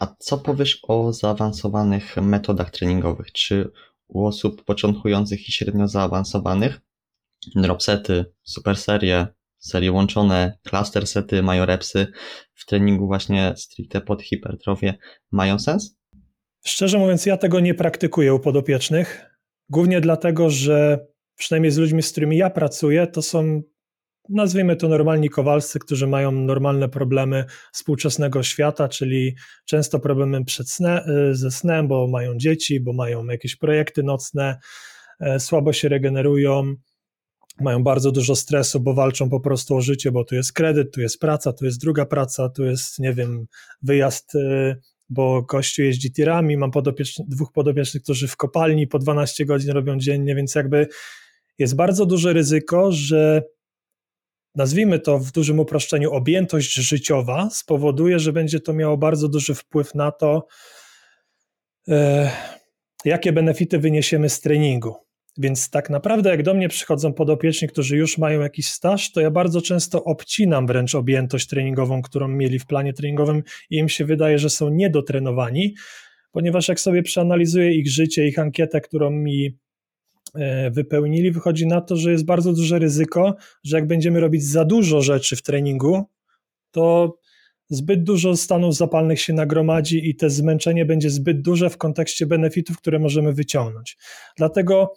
[0.00, 3.32] A co powiesz o zaawansowanych metodach treningowych?
[3.32, 3.70] Czy
[4.08, 6.80] u osób początkujących i średnio zaawansowanych
[7.56, 9.26] dropsety, super serie,
[9.58, 12.06] serie łączone, cluster sety, majorepsy
[12.54, 14.94] w treningu właśnie stricte pod hipertrofię
[15.30, 15.96] mają sens?
[16.66, 19.30] Szczerze mówiąc, ja tego nie praktykuję u podopiecznych,
[19.70, 23.62] głównie dlatego, że przynajmniej z ludźmi, z którymi ja pracuję, to są
[24.28, 31.04] nazwijmy to normalni kowalscy, którzy mają normalne problemy współczesnego świata, czyli często problemy przed sne,
[31.32, 34.58] ze snem, bo mają dzieci, bo mają jakieś projekty nocne,
[35.20, 36.74] e, słabo się regenerują,
[37.60, 41.00] mają bardzo dużo stresu, bo walczą po prostu o życie, bo tu jest kredyt, tu
[41.00, 43.46] jest praca, tu jest druga praca, tu jest, nie wiem,
[43.82, 44.76] wyjazd, y,
[45.08, 46.70] bo gościu jeździ tirami, mam
[47.28, 50.88] dwóch podopiecznych, którzy w kopalni po 12 godzin robią dziennie, więc jakby
[51.58, 53.42] jest bardzo duże ryzyko, że
[54.54, 59.94] nazwijmy to w dużym uproszczeniu objętość życiowa spowoduje, że będzie to miało bardzo duży wpływ
[59.94, 60.46] na to,
[61.88, 62.30] e,
[63.04, 65.05] jakie benefity wyniesiemy z treningu.
[65.38, 69.30] Więc tak naprawdę, jak do mnie przychodzą podopieczni, którzy już mają jakiś staż, to ja
[69.30, 74.38] bardzo często obcinam wręcz objętość treningową, którą mieli w planie treningowym i im się wydaje,
[74.38, 75.74] że są niedotrenowani,
[76.30, 79.58] ponieważ jak sobie przeanalizuję ich życie, ich ankietę, którą mi
[80.34, 84.64] e, wypełnili, wychodzi na to, że jest bardzo duże ryzyko, że jak będziemy robić za
[84.64, 86.04] dużo rzeczy w treningu,
[86.70, 87.18] to
[87.70, 92.78] zbyt dużo stanów zapalnych się nagromadzi i te zmęczenie będzie zbyt duże w kontekście benefitów,
[92.78, 93.96] które możemy wyciągnąć.
[94.36, 94.94] Dlatego,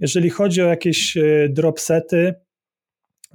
[0.00, 2.34] jeżeli chodzi o jakieś e, dropsety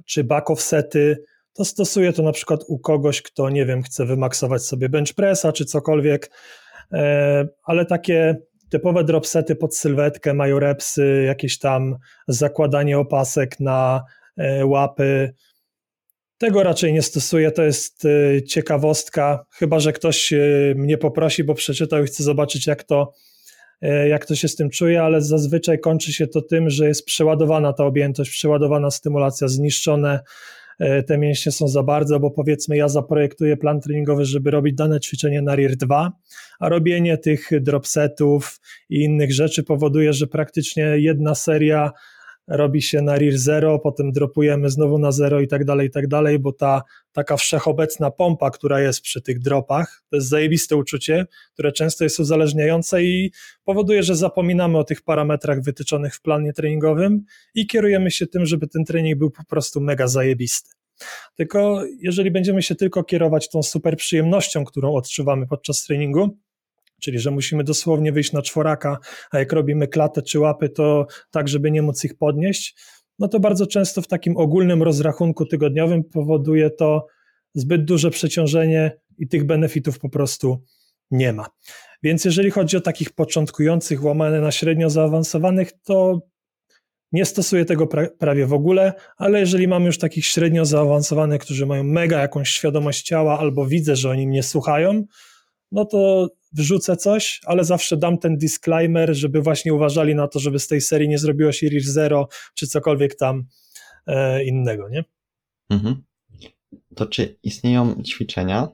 [0.06, 4.62] czy back offsety, to stosuję to na przykład u kogoś, kto, nie wiem, chce wymaksować
[4.62, 6.30] sobie bench pressa czy cokolwiek,
[6.92, 8.36] e, ale takie
[8.70, 11.96] typowe dropsety pod sylwetkę, mają repsy, jakieś tam
[12.28, 14.04] zakładanie opasek na
[14.36, 15.34] e, łapy,
[16.38, 18.06] tego raczej nie stosuję, to jest
[18.46, 20.32] ciekawostka, chyba że ktoś
[20.74, 23.12] mnie poprosi, bo przeczytał i chce zobaczyć, jak to,
[24.08, 27.72] jak to się z tym czuje, ale zazwyczaj kończy się to tym, że jest przeładowana
[27.72, 30.20] ta objętość, przeładowana stymulacja, zniszczone
[31.06, 35.42] te mięśnie są za bardzo, bo powiedzmy ja zaprojektuję plan treningowy, żeby robić dane ćwiczenie
[35.42, 36.12] na RIR 2,
[36.60, 41.92] a robienie tych dropsetów i innych rzeczy powoduje, że praktycznie jedna seria
[42.48, 46.06] robi się na RIR 0, potem dropujemy znowu na 0 i tak dalej, i tak
[46.06, 51.26] dalej, bo ta taka wszechobecna pompa, która jest przy tych dropach, to jest zajebiste uczucie,
[51.52, 53.32] które często jest uzależniające i
[53.64, 57.24] powoduje, że zapominamy o tych parametrach wytyczonych w planie treningowym
[57.54, 60.70] i kierujemy się tym, żeby ten trening był po prostu mega zajebisty.
[61.36, 66.38] Tylko jeżeli będziemy się tylko kierować tą super przyjemnością, którą odczuwamy podczas treningu,
[67.00, 68.98] czyli że musimy dosłownie wyjść na czworaka,
[69.30, 72.76] a jak robimy klatę czy łapy, to tak, żeby nie móc ich podnieść,
[73.18, 77.06] no to bardzo często w takim ogólnym rozrachunku tygodniowym powoduje to
[77.54, 80.64] zbyt duże przeciążenie i tych benefitów po prostu
[81.10, 81.46] nie ma.
[82.02, 86.20] Więc jeżeli chodzi o takich początkujących, łamane na średnio zaawansowanych, to
[87.12, 91.66] nie stosuję tego pra prawie w ogóle, ale jeżeli mam już takich średnio zaawansowanych, którzy
[91.66, 95.04] mają mega jakąś świadomość ciała, albo widzę, że oni mnie słuchają,
[95.72, 100.58] no to wrzucę coś, ale zawsze dam ten disclaimer, żeby właśnie uważali na to, żeby
[100.58, 103.44] z tej serii nie zrobiło się Reach Zero, czy cokolwiek tam
[104.06, 105.04] e, innego, nie?
[105.70, 106.02] Mhm.
[106.94, 108.68] To czy istnieją ćwiczenia,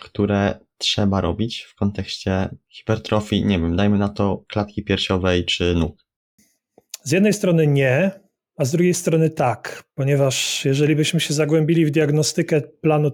[0.00, 6.06] które trzeba robić w kontekście hipertrofii, nie wiem, dajmy na to klatki piersiowej czy nóg?
[7.02, 8.10] Z jednej strony nie,
[8.56, 13.10] a z drugiej strony tak, ponieważ jeżeli byśmy się zagłębili w diagnostykę planu,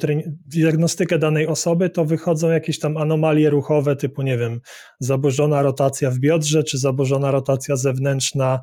[0.46, 4.61] diagnostykę danej osoby, to wychodzą jakieś tam anomalie ruchowe, typu, nie wiem,
[5.00, 8.61] zaburzona rotacja w biodrze, czy zaburzona rotacja zewnętrzna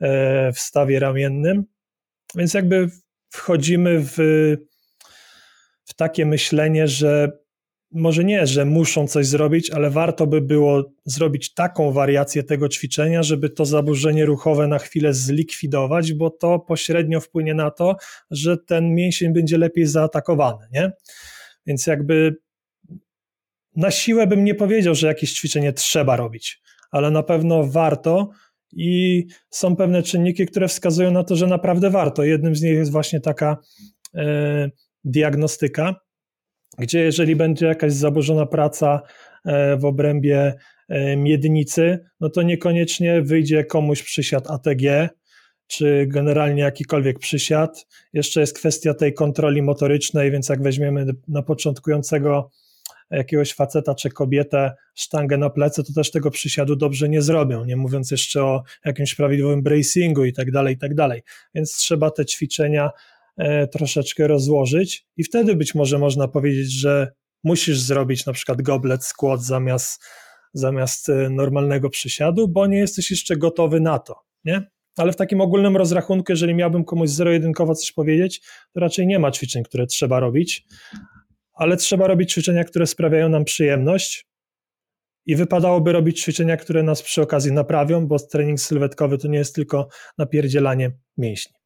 [0.00, 1.64] e, w stawie ramiennym.
[2.34, 2.90] Więc jakby
[3.30, 4.16] wchodzimy w,
[5.84, 7.32] w takie myślenie, że
[7.92, 13.22] może nie, że muszą coś zrobić, ale warto by było zrobić taką wariację tego ćwiczenia,
[13.22, 17.96] żeby to zaburzenie ruchowe na chwilę zlikwidować, bo to pośrednio wpłynie na to,
[18.30, 20.92] że ten mięsień będzie lepiej zaatakowany, nie?
[21.66, 22.36] Więc jakby
[23.76, 28.30] na siłę bym nie powiedział, że jakieś ćwiczenie trzeba robić, ale na pewno warto
[28.72, 32.24] i są pewne czynniki, które wskazują na to, że naprawdę warto.
[32.24, 33.56] Jednym z nich jest właśnie taka
[34.14, 34.70] e,
[35.04, 36.07] diagnostyka
[36.78, 39.02] gdzie jeżeli będzie jakaś zaburzona praca
[39.44, 40.54] e, w obrębie
[40.88, 45.08] e, miednicy, no to niekoniecznie wyjdzie komuś przysiad ATG,
[45.66, 47.86] czy generalnie jakikolwiek przysiad.
[48.12, 52.50] Jeszcze jest kwestia tej kontroli motorycznej, więc jak weźmiemy na początkującego
[53.10, 57.76] jakiegoś faceta czy kobietę sztangę na plecy, to też tego przysiadu dobrze nie zrobią, nie
[57.76, 61.22] mówiąc jeszcze o jakimś prawidłowym bracingu i tak dalej, i tak dalej.
[61.54, 62.90] Więc trzeba te ćwiczenia
[63.72, 67.12] troszeczkę rozłożyć i wtedy być może można powiedzieć, że
[67.44, 70.04] musisz zrobić na przykład goblet squat zamiast,
[70.52, 74.70] zamiast e, normalnego przysiadu, bo nie jesteś jeszcze gotowy na to, nie?
[74.96, 78.40] Ale w takim ogólnym rozrachunku, jeżeli miałbym komuś zero-jedynkowo coś powiedzieć,
[78.74, 80.66] to raczej nie ma ćwiczeń, które trzeba robić,
[81.52, 84.28] ale trzeba robić ćwiczenia, które sprawiają nam przyjemność
[85.26, 89.54] i wypadałoby robić ćwiczenia, które nas przy okazji naprawią, bo trening sylwetkowy to nie jest
[89.54, 91.57] tylko napierdzielanie mięśni.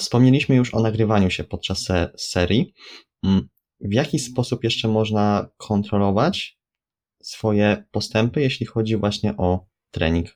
[0.00, 2.74] Wspomnieliśmy już o nagrywaniu się podczas serii.
[3.24, 3.48] Mm,
[3.80, 6.58] w jaki sposób jeszcze można kontrolować
[7.22, 10.28] swoje postępy, jeśli chodzi właśnie o trening?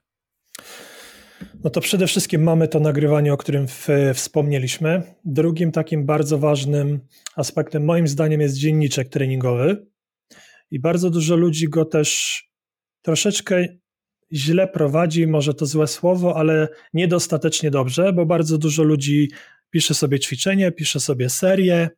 [1.65, 5.03] No to przede wszystkim mamy to nagrywanie, o którym w, wspomnieliśmy.
[5.25, 7.01] Drugim takim bardzo ważnym
[7.37, 9.87] aspektem, moim zdaniem, jest dzienniczek treningowy.
[10.71, 12.41] I bardzo dużo ludzi go też
[13.03, 13.67] troszeczkę
[14.33, 19.31] źle prowadzi, może to złe słowo, ale niedostatecznie dobrze, bo bardzo dużo ludzi
[19.75, 21.89] pisze sobie ćwiczenie, pisze sobie serię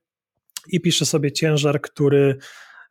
[0.68, 2.36] i pisze sobie ciężar, który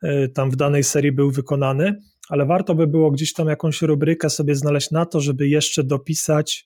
[0.04, 1.96] e, tam w danej serii był wykonany,
[2.30, 6.66] ale warto by było gdzieś tam jakąś rubrykę sobie znaleźć na to, żeby jeszcze dopisać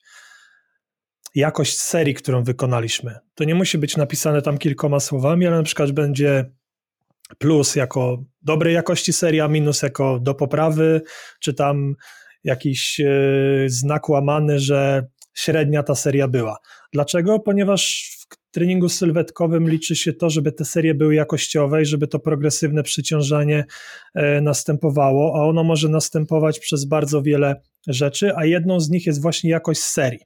[1.34, 3.18] jakość serii, którą wykonaliśmy.
[3.34, 6.50] To nie musi być napisane tam kilkoma słowami, ale na przykład będzie
[7.38, 11.02] plus jako dobrej jakości seria, minus jako do poprawy,
[11.40, 11.94] czy tam
[12.44, 13.12] jakiś e,
[13.66, 16.56] znak łamany, że średnia ta seria była.
[16.92, 17.38] Dlaczego?
[17.38, 18.10] Ponieważ
[18.50, 23.64] treningu sylwetkowym liczy się to, żeby te serie były jakościowe i żeby to progresywne przyciążanie
[24.14, 29.22] e, następowało, a ono może następować przez bardzo wiele rzeczy, a jedną z nich jest
[29.22, 30.20] właśnie jakość serii.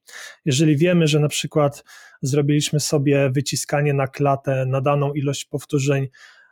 [0.45, 1.85] Jeżeli wiemy, że na przykład
[2.23, 6.09] zrobiliśmy sobie wyciskanie na klatę na daną ilość powtórzeń,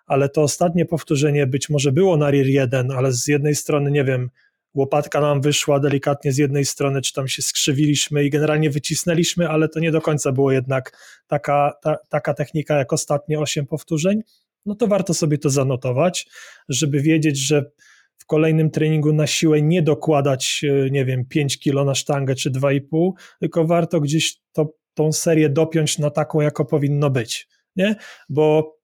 [0.06, 4.04] ale to ostatnie powtórzenie być może było na RIR 1, ale z jednej strony, nie
[4.04, 4.30] wiem,
[4.74, 9.68] łopatka nam wyszła delikatnie z jednej strony, czy tam się skrzywiliśmy i generalnie wycisnęliśmy, ale
[9.68, 14.22] to nie do końca było jednak taka, ta, taka technika jak ostatnie 8 powtórzeń,
[14.66, 16.28] no to warto sobie to zanotować,
[16.68, 17.70] żeby wiedzieć, że
[18.18, 22.50] w kolejnym treningu na siłę nie dokładać, e, nie wiem, 5 kilo na sztangę czy
[22.50, 27.96] 2,5, tylko warto gdzieś to, tą serię dopiąć na taką, jako powinno być, nie?
[28.28, 28.76] Bo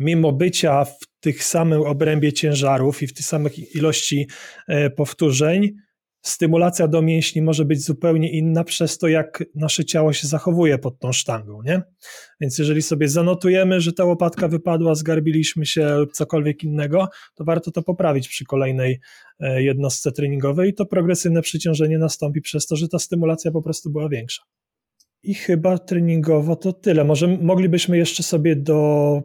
[0.00, 4.26] mimo bycia w tych samym obrębie ciężarów i w tych samych ilości
[4.68, 5.72] e, powtórzeń,
[6.22, 10.98] stymulacja do mięśni może być zupełnie inna przez to, jak nasze ciało się zachowuje pod
[10.98, 11.82] tą sztangą, nie?
[12.40, 17.70] Więc jeżeli sobie zanotujemy, że ta łopatka wypadła, zgarbiliśmy się lub cokolwiek innego, to warto
[17.70, 19.00] to poprawić przy kolejnej
[19.40, 23.90] e, jednostce treningowej i to progresywne przyciążenie nastąpi przez to, że ta stymulacja po prostu
[23.90, 24.42] była większa.
[25.22, 27.04] I chyba treningowo to tyle.
[27.04, 29.22] Może moglibyśmy jeszcze sobie do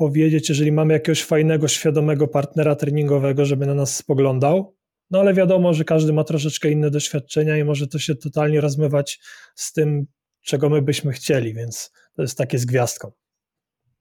[0.00, 4.76] powiedzieć, jeżeli mamy jakiegoś fajnego, świadomego partnera treningowego, żeby na nas spoglądał.
[5.10, 9.20] No ale wiadomo, że każdy ma troszeczkę inne doświadczenia i może to się totalnie rozmywać
[9.54, 10.06] z tym,
[10.42, 13.12] czego my byśmy chcieli, więc to jest takie z gwiazdką.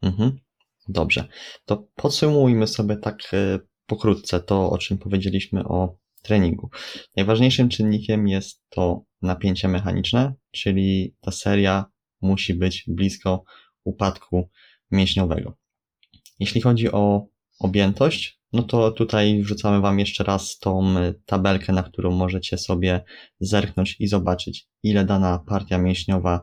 [0.02, 0.40] Mhm.
[0.88, 1.28] Dobrze.
[1.66, 6.70] To podsumujmy sobie tak e, pokrótce to, o czym powiedzieliśmy o treningu.
[7.16, 11.86] Najważniejszym czynnikiem jest to napięcie mechaniczne, czyli ta seria
[12.22, 13.44] musi być blisko
[13.84, 14.50] upadku
[14.92, 15.58] mięśniowego.
[16.40, 17.28] Jeśli chodzi o
[17.60, 23.04] objętość, no to tutaj wrzucamy Wam jeszcze raz tą tabelkę, na którą możecie sobie
[23.40, 26.42] zerknąć i zobaczyć, ile dana partia mięśniowa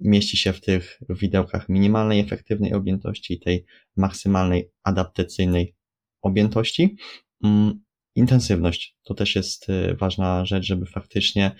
[0.00, 3.64] mieści się w tych widełkach minimalnej efektywnej objętości i tej
[3.96, 5.76] maksymalnej adaptacyjnej
[6.22, 6.96] objętości.
[7.44, 11.56] Mm, intensywność to też jest y, ważna rzecz, żeby faktycznie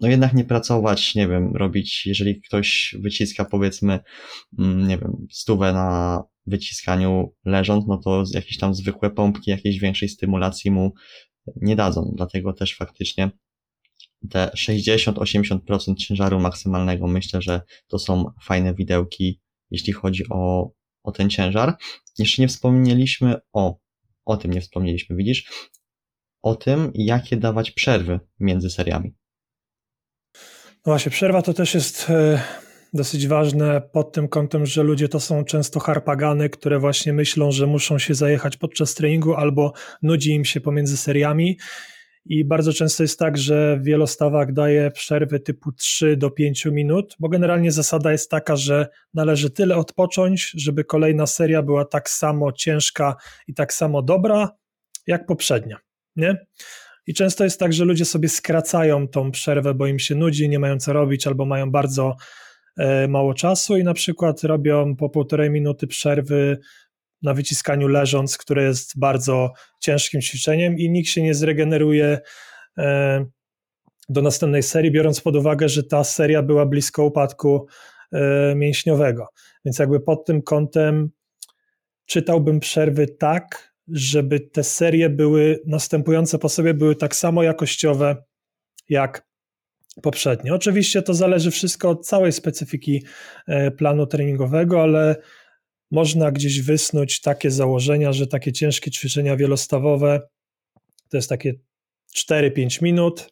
[0.00, 4.00] no jednak nie pracować, nie wiem, robić, jeżeli ktoś wyciska powiedzmy,
[4.58, 10.08] mm, nie wiem, stówę na wyciskaniu leżąc, no to jakieś tam zwykłe pompki jakiejś większej
[10.08, 10.92] stymulacji mu
[11.56, 12.12] nie dadzą.
[12.16, 13.30] Dlatego też faktycznie
[14.30, 20.70] te 60-80% ciężaru maksymalnego myślę, że to są fajne widełki, jeśli chodzi o,
[21.02, 21.76] o ten ciężar.
[22.18, 23.78] Jeszcze nie wspomnieliśmy o,
[24.24, 25.70] o tym nie wspomnieliśmy, widzisz?
[26.42, 29.14] O tym, jakie dawać przerwy między seriami.
[30.86, 32.42] No właśnie, przerwa to też jest e,
[32.92, 37.66] dosyć ważne pod tym kątem, że ludzie to są często harpagany, które właśnie myślą, że
[37.66, 39.72] muszą się zajechać podczas treningu albo
[40.02, 41.58] nudzi im się pomiędzy seriami.
[42.24, 47.28] I bardzo często jest tak, że wielostawak daje przerwy typu 3 do 5 minut, bo
[47.28, 53.16] generalnie zasada jest taka, że należy tyle odpocząć, żeby kolejna seria była tak samo ciężka
[53.48, 54.50] i tak samo dobra,
[55.06, 55.78] jak poprzednia.
[56.16, 56.46] Nie?
[57.06, 60.58] I często jest tak, że ludzie sobie skracają tą przerwę, bo im się nudzi, nie
[60.58, 62.16] mają co robić, albo mają bardzo
[63.08, 66.58] mało czasu i na przykład robią po półtorej minuty przerwy
[67.22, 72.18] na wyciskaniu leżąc, które jest bardzo ciężkim ćwiczeniem i nikt się nie zregeneruje
[72.78, 73.24] e,
[74.08, 77.66] do następnej serii, biorąc pod uwagę, że ta seria była blisko upadku
[78.12, 79.26] e, mięśniowego.
[79.64, 81.10] Więc jakby pod tym kątem
[82.06, 88.16] czytałbym przerwy tak, żeby te serie były następujące po sobie, były tak samo jakościowe
[88.88, 89.29] jak
[90.02, 90.54] poprzednie.
[90.54, 93.04] Oczywiście to zależy wszystko od całej specyfiki
[93.46, 95.16] e, planu treningowego, ale
[95.90, 100.20] można gdzieś wysnuć takie założenia, że takie ciężkie ćwiczenia wielostawowe
[101.10, 101.54] to jest takie
[102.16, 103.30] 4-5 minut.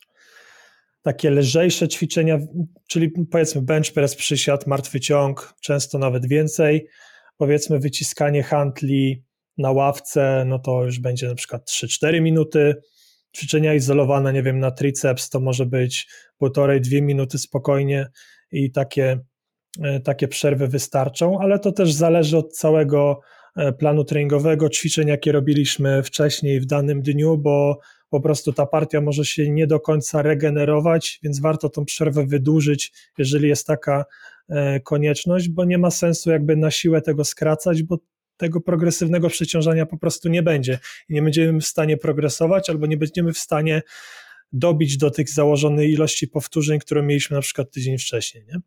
[1.02, 2.38] Takie lżejsze ćwiczenia,
[2.88, 6.88] czyli powiedzmy bench press, przysiad, martwy ciąg, często nawet więcej.
[7.36, 9.24] Powiedzmy wyciskanie handli
[9.58, 12.74] na ławce, no to już będzie na przykład 3-4 minuty.
[13.38, 18.06] Ćwiczenia izolowane, nie wiem, na triceps to może być półtorej, dwie minuty spokojnie
[18.52, 19.18] i takie,
[19.82, 23.20] e, takie przerwy wystarczą, ale to też zależy od całego
[23.56, 27.78] e, planu treningowego, ćwiczeń, jakie robiliśmy wcześniej w danym dniu, bo
[28.10, 32.92] po prostu ta partia może się nie do końca regenerować, więc warto tą przerwę wydłużyć,
[33.18, 34.04] jeżeli jest taka
[34.48, 37.98] e, konieczność, bo nie ma sensu jakby na siłę tego skracać, bo
[38.38, 40.78] tego progresywnego przeciążania po prostu nie będzie
[41.08, 43.82] nie będziemy w stanie progresować albo nie będziemy w stanie
[44.52, 48.60] dobić do tych założonej ilości powtórzeń, które mieliśmy na przykład tydzień wcześniej, nie?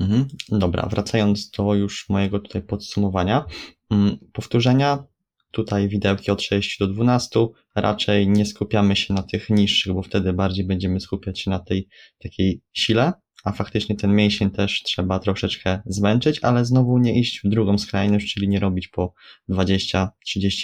[0.00, 0.28] Mhm.
[0.48, 3.44] Dobra, wracając do już mojego tutaj podsumowania.
[3.90, 5.04] Mm, powtórzenia,
[5.50, 10.32] tutaj widełki od 6 do 12, raczej nie skupiamy się na tych niższych, bo wtedy
[10.32, 13.12] bardziej będziemy skupiać się na tej takiej sile,
[13.42, 18.34] a faktycznie ten mięsień też trzeba troszeczkę zmęczyć, ale znowu nie iść w drugą skrajność,
[18.34, 19.14] czyli nie robić po
[19.50, 20.08] 20-30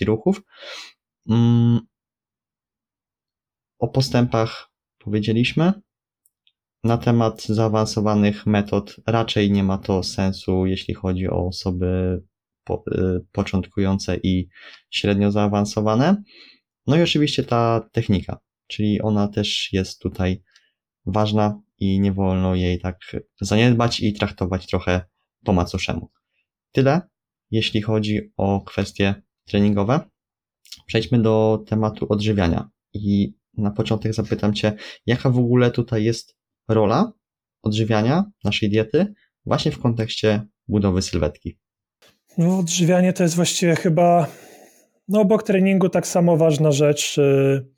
[0.06, 0.42] ruchów.
[1.28, 1.80] Mm.
[3.78, 5.72] O postępach powiedzieliśmy.
[6.84, 12.22] Na temat zaawansowanych metod raczej nie ma to sensu, jeśli chodzi o osoby
[12.64, 14.48] po, y, początkujące i
[14.90, 16.22] średnio zaawansowane.
[16.86, 20.42] No i oczywiście ta technika, czyli ona też jest tutaj
[21.06, 22.98] ważna i nie wolno jej tak
[23.40, 25.00] zaniedbać i traktować trochę
[25.44, 26.10] po macoszemu.
[26.72, 27.00] Tyle,
[27.50, 29.14] jeśli chodzi o kwestie
[29.46, 30.00] treningowe.
[30.86, 32.68] Przejdźmy do tematu odżywiania.
[32.92, 34.72] I na początek zapytam Cię,
[35.06, 36.36] jaka w ogóle tutaj jest
[36.68, 37.12] rola
[37.62, 39.14] odżywiania naszej diety
[39.46, 41.58] właśnie w kontekście budowy sylwetki?
[42.38, 44.26] No, odżywianie to jest właściwie chyba,
[45.08, 47.66] no obok treningu tak samo ważna rzecz y,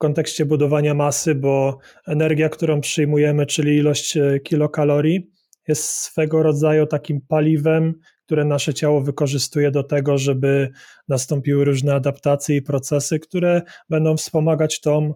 [0.00, 5.30] kontekście budowania masy, bo energia, którą przyjmujemy, czyli ilość y, kilokalorii,
[5.68, 7.94] jest swego rodzaju takim paliwem,
[8.26, 10.70] które nasze ciało wykorzystuje do tego, żeby
[11.08, 15.14] nastąpiły różne adaptacje i procesy, które będą wspomagać tą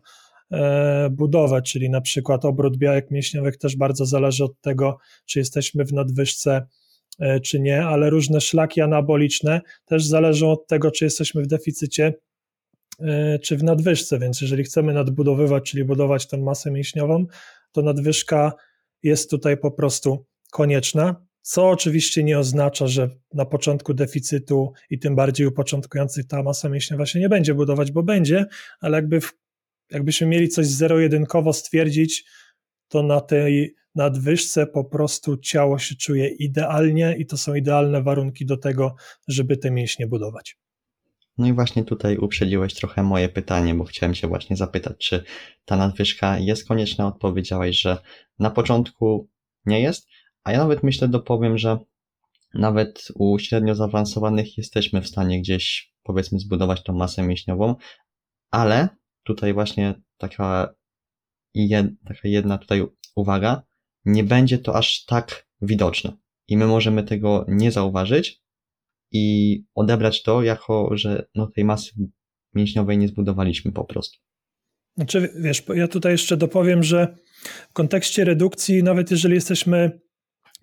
[0.53, 5.85] e, budowę, czyli na przykład obrót białek mięśniowych też bardzo zależy od tego, czy jesteśmy
[5.85, 6.67] w nadwyżce
[7.19, 12.07] E, czy nie, ale różne szlaki anaboliczne też zależą od tego, czy jesteśmy w deficycie,
[12.07, 12.15] e,
[13.43, 14.19] czy w nadwyżce.
[14.19, 17.27] Więc jeżeli chcemy nadbudowywać, czyli budować tę masę mięśniową,
[17.73, 18.53] to nadwyżka
[19.03, 21.27] jest tutaj po prostu konieczna.
[21.43, 26.69] Co oczywiście nie oznacza, że na początku deficytu i tym bardziej u początkujących ta masa
[26.69, 28.47] mięśniowa się nie będzie budować, bo będzie,
[28.81, 29.33] ale jakby w,
[29.91, 32.25] jakbyśmy mieli coś zero-jedynkowo stwierdzić,
[32.89, 38.47] to na tej nadwyżce po prostu ciało się czuje idealnie i to są idealne warunki
[38.47, 38.95] do tego,
[39.29, 40.57] żeby te mięśnie budować.
[41.39, 45.25] No i właśnie tutaj uprzedziłeś trochę moje pytanie, bo chciałem się właśnie zapytać, czy
[45.65, 47.07] ta nadwyżka jest konieczna?
[47.07, 47.99] Odpowiedziałeś, że
[48.39, 49.29] na początku
[49.67, 50.09] nie jest,
[50.45, 51.79] a ja nawet myślę, dopowiem, że
[52.55, 57.75] nawet u średnio zaawansowanych jesteśmy w stanie gdzieś, powiedzmy, zbudować tą masę mięśniową,
[58.51, 58.89] ale
[59.23, 60.75] tutaj właśnie taka,
[61.55, 62.83] jed, taka jedna tutaj
[63.15, 63.63] uwaga,
[64.05, 66.13] nie będzie to aż tak widoczne.
[66.49, 68.44] I my możemy tego nie zauważyć
[69.15, 71.91] i odebrać to jako, że no tej masy
[72.55, 74.19] mięśniowej nie zbudowaliśmy po prostu.
[74.97, 77.17] Znaczy, wiesz, ja tutaj jeszcze dopowiem, że
[77.71, 80.01] w kontekście redukcji, nawet jeżeli jesteśmy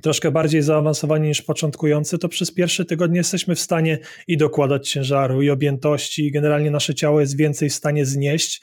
[0.03, 5.41] troszkę bardziej zaawansowani niż początkujący, to przez pierwsze tygodnie jesteśmy w stanie i dokładać ciężaru,
[5.41, 8.61] i objętości, i generalnie nasze ciało jest więcej w stanie znieść,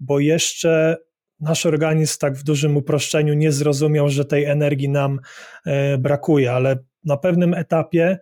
[0.00, 0.96] bo jeszcze
[1.40, 5.20] nasz organizm tak w dużym uproszczeniu nie zrozumiał, że tej energii nam
[5.66, 8.18] e, brakuje, ale na pewnym etapie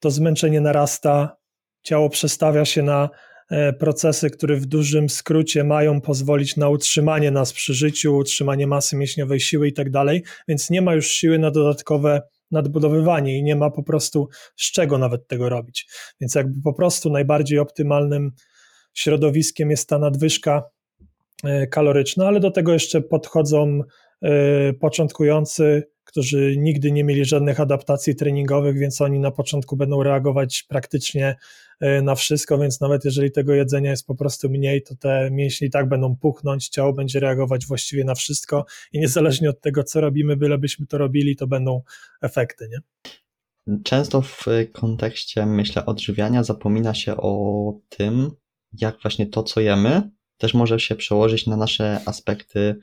[0.00, 1.36] to zmęczenie narasta,
[1.82, 3.08] ciało przestawia się na
[3.50, 8.96] e, procesy, które w dużym skrócie mają pozwolić na utrzymanie nas przy życiu, utrzymanie masy
[8.96, 13.56] mięśniowej, siły i tak dalej, więc nie ma już siły na dodatkowe nadbudowywanie i nie
[13.56, 15.88] ma po prostu z czego nawet tego robić.
[16.20, 18.32] Więc jakby po prostu najbardziej optymalnym
[18.94, 20.62] środowiskiem jest ta nadwyżka
[21.44, 23.80] E, kaloryczna, ale do tego jeszcze podchodzą
[24.22, 30.64] e, początkujący, którzy nigdy nie mieli żadnych adaptacji treningowych, więc oni na początku będą reagować
[30.68, 31.36] praktycznie
[31.80, 35.66] e, na wszystko, więc nawet jeżeli tego jedzenia jest po prostu mniej, to te mięśnie
[35.66, 40.00] i tak będą puchnąć, ciało będzie reagować właściwie na wszystko i niezależnie od tego, co
[40.00, 41.82] robimy, bylebyśmy to robili, to będą
[42.22, 42.78] efekty, nie?
[43.84, 48.30] Często w kontekście, myślę, odżywiania zapomina się o tym,
[48.72, 52.76] jak właśnie to, co jemy, też może się przełożyć na nasze aspekty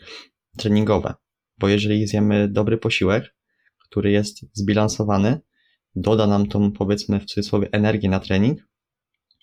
[0.58, 1.14] treningowe.
[1.60, 3.36] Bo jeżeli zjemy dobry posiłek,
[3.80, 5.40] który jest zbilansowany,
[5.96, 8.60] doda nam tą, powiedzmy w cudzysłowie, energię na trening,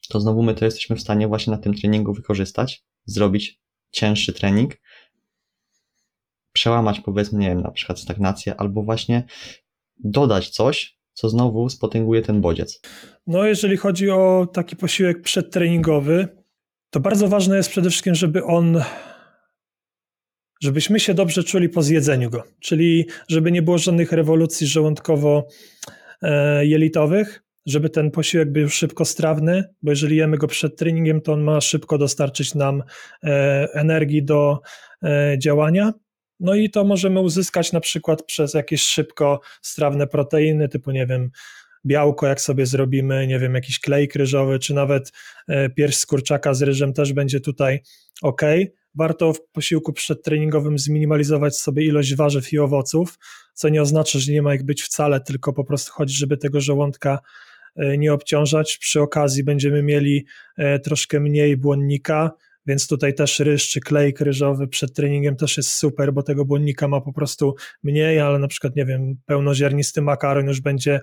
[0.08, 3.60] to znowu my to jesteśmy w stanie właśnie na tym treningu wykorzystać, zrobić
[3.90, 4.74] cięższy trening,
[6.52, 9.24] przełamać, powiedzmy, nie wiem, na przykład stagnację, albo właśnie
[9.98, 12.80] dodać coś, co znowu spotęguje ten bodziec.
[13.26, 16.28] No, jeżeli chodzi o taki posiłek przedtreningowy,
[16.90, 18.82] to bardzo ważne jest przede wszystkim, żeby on,
[20.64, 27.90] żebyśmy się dobrze czuli po zjedzeniu go, czyli żeby nie było żadnych rewolucji żołądkowo-jelitowych, żeby
[27.90, 31.98] ten posiłek był szybko strawny, bo jeżeli jemy go przed treningiem, to on ma szybko
[31.98, 32.82] dostarczyć nam
[33.24, 34.60] e, energii do
[35.02, 35.92] e, działania.
[36.40, 41.30] No i to możemy uzyskać na przykład przez jakieś szybko strawne proteiny, typu nie wiem,
[41.86, 45.12] białko, jak sobie zrobimy, nie wiem, jakiś klej kryżowy, czy nawet
[45.48, 47.80] e, pierś z kurczaka z ryżem też będzie tutaj
[48.22, 48.42] ok.
[48.94, 53.18] Warto w posiłku przedtreningowym zminimalizować sobie ilość warzyw i owoców,
[53.54, 56.60] co nie oznacza, że nie ma ich być wcale, tylko po prostu chodzi, żeby tego
[56.60, 57.18] żołądka
[57.76, 58.78] e, nie obciążać.
[58.80, 60.26] Przy okazji będziemy mieli
[60.56, 62.30] e, troszkę mniej błonnika,
[62.66, 66.88] więc tutaj też ryż czy klejk ryżowy przed treningiem też jest super, bo tego błonnika
[66.88, 71.00] ma po prostu mniej, ale na przykład, nie wiem, pełnoziarnisty makaron już będzie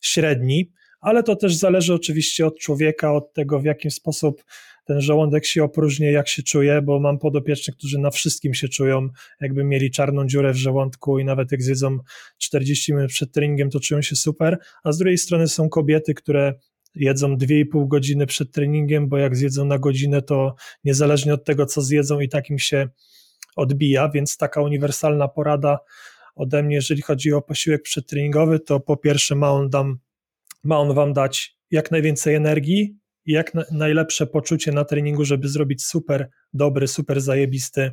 [0.00, 4.44] średni, ale to też zależy oczywiście od człowieka, od tego, w jaki sposób
[4.84, 9.08] ten żołądek się opróżnia, jak się czuje, bo mam podopiecznych, którzy na wszystkim się czują,
[9.40, 11.98] jakby mieli czarną dziurę w żołądku i nawet jak zjedzą
[12.38, 16.54] 40 minut przed treningiem, to czują się super, a z drugiej strony są kobiety, które
[16.94, 20.54] jedzą 2,5 godziny przed treningiem, bo jak zjedzą na godzinę, to
[20.84, 22.88] niezależnie od tego, co zjedzą, i tak im się
[23.56, 25.78] odbija, więc taka uniwersalna porada
[26.34, 29.98] ode mnie, jeżeli chodzi o posiłek przedtreningowy, to po pierwsze ma on, dam,
[30.64, 35.84] ma on wam dać jak najwięcej energii jak na, najlepsze poczucie na treningu, żeby zrobić
[35.84, 37.90] super dobry, super zajebisty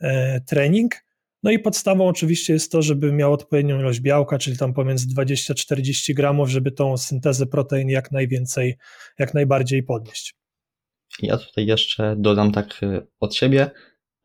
[0.00, 0.94] e, trening.
[1.42, 6.14] No i podstawą oczywiście jest to, żeby miał odpowiednią ilość białka, czyli tam pomiędzy 20-40
[6.14, 8.78] gramów, żeby tą syntezę protein jak najwięcej,
[9.18, 10.34] jak najbardziej podnieść.
[11.22, 13.70] Ja tutaj jeszcze dodam tak e, od siebie,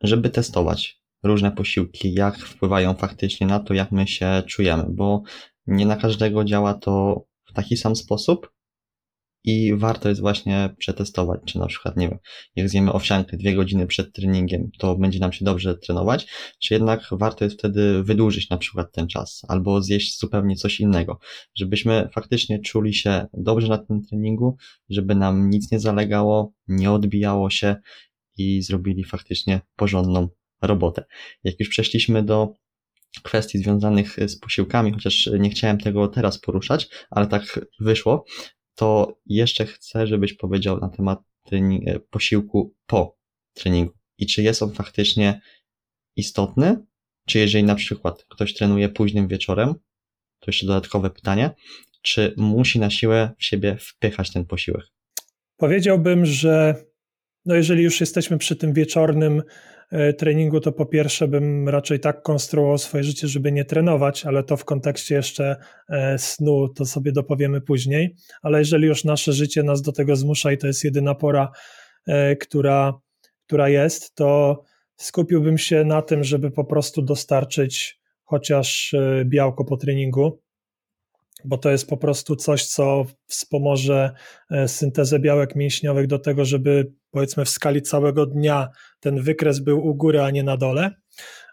[0.02, 5.22] żeby testować różne posiłki, jak wpływają faktycznie na to, jak my się czujemy, bo
[5.66, 8.50] nie na każdego działa to w taki sam sposób,
[9.44, 12.18] i warto jest właśnie przetestować, czy na przykład, nie wiem,
[12.56, 16.26] jak zjemy owsiankę dwie godziny przed treningiem, to będzie nam się dobrze trenować,
[16.58, 21.18] czy jednak warto jest wtedy wydłużyć na przykład ten czas, albo zjeść zupełnie coś innego,
[21.54, 24.56] żebyśmy faktycznie czuli się dobrze na tym treningu,
[24.90, 27.76] żeby nam nic nie zalegało, nie odbijało się
[28.36, 30.28] i zrobili faktycznie porządną
[30.62, 31.04] robotę.
[31.44, 32.52] Jak już przeszliśmy do
[33.22, 38.24] kwestii związanych z posiłkami, chociaż nie chciałem tego teraz poruszać, ale tak wyszło,
[38.78, 43.18] to jeszcze chcę, żebyś powiedział na temat trening, posiłku po
[43.54, 45.40] treningu i czy jest on faktycznie
[46.16, 46.86] istotny,
[47.26, 49.74] czy jeżeli na przykład ktoś trenuje późnym wieczorem,
[50.40, 51.50] to jeszcze dodatkowe pytanie,
[52.02, 54.86] czy musi na siłę w siebie wpychać ten posiłek?
[55.56, 56.74] Powiedziałbym, że
[57.46, 59.42] no jeżeli już jesteśmy przy tym wieczornym
[59.90, 64.42] E, treningu, to po pierwsze bym raczej tak konstruował swoje życie, żeby nie trenować, ale
[64.42, 65.56] to w kontekście jeszcze
[65.88, 68.14] e, snu to sobie dopowiemy później.
[68.42, 71.50] Ale jeżeli już nasze życie nas do tego zmusza i to jest jedyna pora,
[72.06, 72.94] e, która,
[73.46, 74.62] która jest, to
[74.96, 80.42] skupiłbym się na tym, żeby po prostu dostarczyć chociaż białko po treningu
[81.44, 84.10] bo to jest po prostu coś, co wspomoże
[84.66, 88.68] syntezę białek mięśniowych do tego, żeby powiedzmy w skali całego dnia
[89.00, 90.90] ten wykres był u góry, a nie na dole.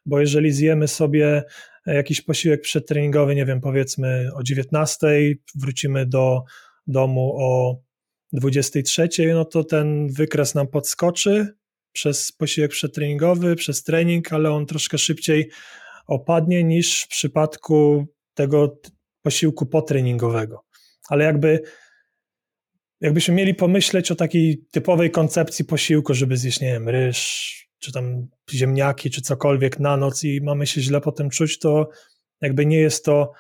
[0.06, 1.44] Bo jeżeli zjemy sobie
[1.86, 5.08] jakiś posiłek przedtreningowy, nie wiem, powiedzmy o 19,
[5.56, 6.44] wrócimy do
[6.88, 7.82] domu o
[8.34, 11.48] 23, no to ten wykres nam podskoczy
[11.92, 15.50] przez posiłek przedtreningowy, przez trening, ale on troszkę szybciej
[16.08, 18.80] opadnie niż w przypadku tego
[19.22, 20.66] posiłku potreningowego.
[21.10, 21.62] Ale jakby
[23.02, 28.28] jakbyśmy mieli pomyśleć o takiej typowej koncepcji posiłku, żeby zjeść, nie wiem, ryż, czy tam
[28.54, 31.90] ziemniaki, czy cokolwiek na noc i mamy się źle potem czuć, to
[32.42, 33.32] jakby nie jest to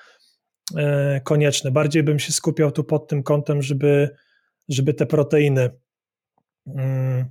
[0.77, 1.71] e, konieczne.
[1.71, 4.09] Bardziej bym się skupiał tu pod tym kątem, żeby,
[4.69, 5.69] żeby te proteiny
[6.67, 7.25] mm,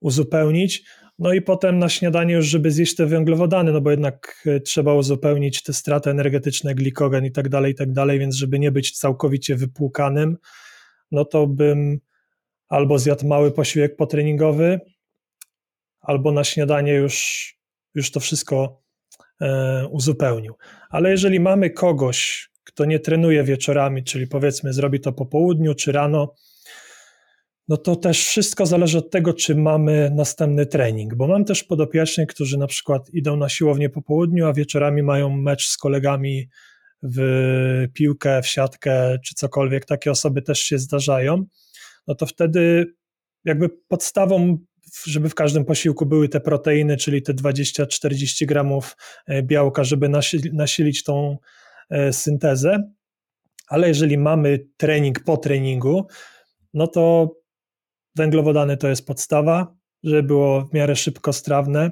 [0.00, 0.84] uzupełnić,
[1.18, 4.94] no i potem na śniadanie już, żeby zjeść te węglowodany, no bo jednak e, trzeba
[4.94, 8.98] uzupełnić te straty energetyczne, glikogen i tak dalej, i tak dalej, więc żeby nie być
[8.98, 10.36] całkowicie wypłukanym,
[11.10, 12.00] no to bym
[12.68, 14.80] albo zjadł mały posiłek potreningowy,
[16.00, 17.54] albo na śniadanie już,
[17.94, 18.82] już to wszystko
[19.40, 20.54] e, uzupełnił.
[20.90, 25.92] Ale jeżeli mamy kogoś, kto nie trenuje wieczorami, czyli powiedzmy zrobi to po południu czy
[25.92, 26.34] rano,
[27.68, 32.28] no to też wszystko zależy od tego, czy mamy następny trening, bo mam też podopiecznych,
[32.28, 36.48] którzy na przykład idą na siłownię po południu, a wieczorami mają mecz z kolegami
[37.02, 41.44] w piłkę, w siatkę, czy cokolwiek, takie osoby też się zdarzają,
[42.06, 42.94] no to wtedy
[43.44, 44.58] jakby podstawą,
[45.06, 50.10] żeby w każdym posiłku były te proteiny, czyli te 20-40 gramów e, białka, żeby
[50.52, 51.38] nasilić tą
[51.90, 52.90] e, syntezę,
[53.68, 56.06] ale jeżeli mamy trening po treningu,
[56.74, 57.30] no to
[58.16, 61.90] Węglowodany to jest podstawa, żeby było w miarę szybko strawne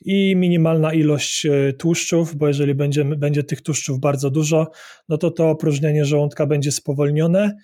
[0.00, 4.70] i minimalna ilość e, tłuszczów, bo jeżeli będzie, będzie tych tłuszczów bardzo dużo,
[5.08, 7.56] no to to opróżnianie żołądka będzie spowolnione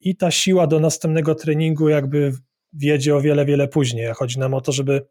[0.00, 2.32] i ta siła do następnego treningu jakby
[2.72, 4.12] wiedzie o wiele, wiele później.
[4.14, 5.06] Chodzi nam o to, żeby,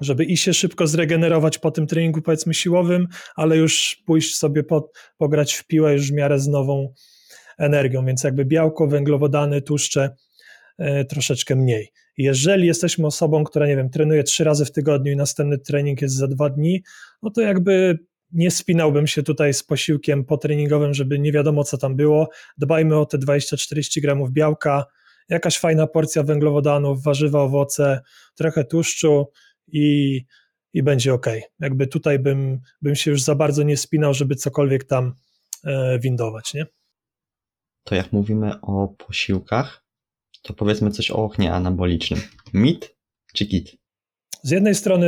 [0.00, 4.90] żeby i się szybko zregenerować po tym treningu powiedzmy siłowym, ale już pójść sobie po,
[5.18, 6.94] pograć w piłę już w miarę z nową
[7.58, 10.10] energią, więc jakby białko, węglowodany, tłuszcze
[10.78, 11.92] E, troszeczkę mniej.
[12.16, 16.14] Jeżeli jesteśmy osobą, która, nie wiem, trenuje trzy razy w tygodniu i następny trening jest
[16.14, 16.82] za dwa dni,
[17.22, 17.98] no to jakby
[18.32, 22.28] nie spinałbym się tutaj z posiłkiem potreningowym, żeby nie wiadomo co tam było.
[22.58, 24.84] Dbajmy o te 20-40 gramów białka
[25.28, 28.00] jakaś fajna porcja węglowodanów, warzywa, owoce,
[28.34, 29.30] trochę tłuszczu
[29.66, 30.20] i,
[30.72, 31.26] i będzie ok.
[31.60, 35.14] Jakby tutaj bym, bym się już za bardzo nie spinał, żeby cokolwiek tam
[35.64, 36.66] e, windować, nie?
[37.84, 39.83] To jak mówimy o posiłkach,
[40.44, 42.20] to powiedzmy coś o oknie anabolicznym.
[42.54, 42.96] Mit
[43.34, 43.76] czy kit?
[44.42, 45.06] Z jednej strony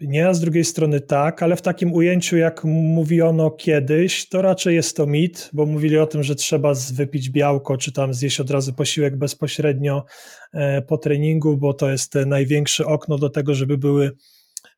[0.00, 4.74] nie, a z drugiej strony tak, ale w takim ujęciu, jak mówiono kiedyś, to raczej
[4.74, 8.50] jest to mit, bo mówili o tym, że trzeba wypić białko, czy tam zjeść od
[8.50, 10.04] razu posiłek bezpośrednio
[10.52, 14.10] e, po treningu, bo to jest największe okno do tego, żeby były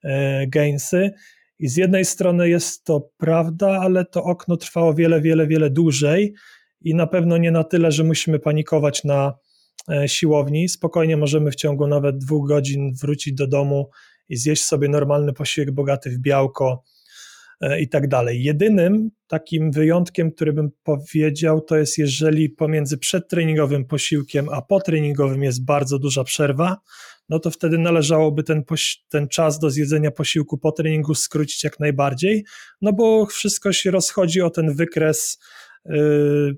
[0.05, 1.11] e, gainsy.
[1.59, 6.34] I z jednej strony jest to prawda, ale to okno trwało wiele, wiele, wiele dłużej
[6.87, 9.34] i na pewno nie na tyle, że musimy panikować na
[9.91, 10.68] e, siłowni.
[10.68, 13.91] Spokojnie możemy w ciągu nawet dwóch godzin wrócić do domu
[14.28, 16.84] i zjeść sobie normalny posiłek bogaty w białko
[17.61, 18.43] e, i tak dalej.
[18.43, 25.64] Jedynym takim wyjątkiem, który bym powiedział, to jest jeżeli pomiędzy przedtreningowym posiłkiem a potreningowym jest
[25.64, 26.76] bardzo duża przerwa,
[27.28, 28.62] no to wtedy należałoby ten,
[29.09, 32.45] ten czas do zjedzenia posiłku po treningu skrócić jak najbardziej,
[32.82, 35.39] no bo wszystko się rozchodzi o ten wykres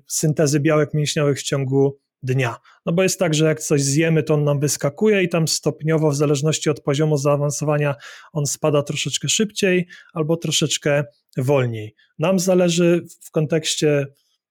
[0.07, 2.55] syntezy białek mięśniowych w ciągu dnia.
[2.85, 6.11] No bo jest tak, że jak coś zjemy, to on nam wyskakuje i tam stopniowo,
[6.11, 7.95] w zależności od poziomu zaawansowania,
[8.33, 11.03] on spada troszeczkę szybciej albo troszeczkę
[11.37, 11.95] wolniej.
[12.19, 14.07] Nam zależy w kontekście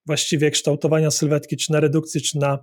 [0.06, 2.58] właściwie kształtowania sylwetki, czy na redukcji, czy na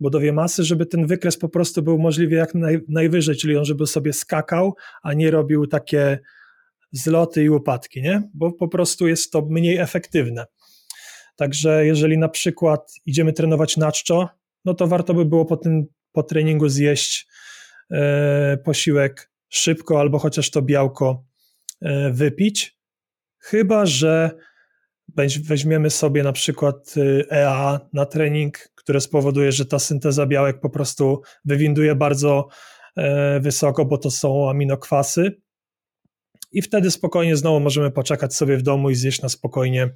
[0.00, 3.86] budowie masy, żeby ten wykres po prostu był możliwie jak naj, najwyżej, czyli on żeby
[3.86, 6.18] sobie skakał, a nie robił takie
[6.92, 8.22] zloty i upadki, nie?
[8.34, 10.46] Bo po prostu jest to mniej efektywne.
[11.38, 14.28] Także jeżeli na przykład idziemy trenować na czczo,
[14.64, 17.28] no to warto by było po tym po treningu zjeść
[17.90, 21.24] e, posiłek szybko albo chociaż to białko
[21.82, 22.78] e, wypić.
[23.38, 24.30] Chyba, że
[25.44, 26.94] weźmiemy sobie na przykład
[27.30, 32.48] EA e na trening, które spowoduje, że ta synteza białek po prostu wywinduje bardzo
[32.96, 35.40] e, wysoko, bo to są aminokwasy.
[36.52, 39.90] I wtedy spokojnie znowu możemy poczekać sobie w domu i zjeść na spokojnie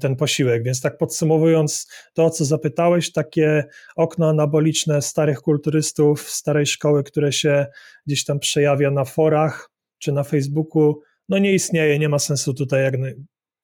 [0.00, 0.62] ten posiłek.
[0.64, 3.64] Więc tak podsumowując to, o co zapytałeś, takie
[3.96, 7.66] okno anaboliczne starych kulturystów, starej szkoły, które się
[8.06, 12.82] gdzieś tam przejawia na forach czy na Facebooku, no nie istnieje, nie ma sensu tutaj
[12.82, 12.94] jak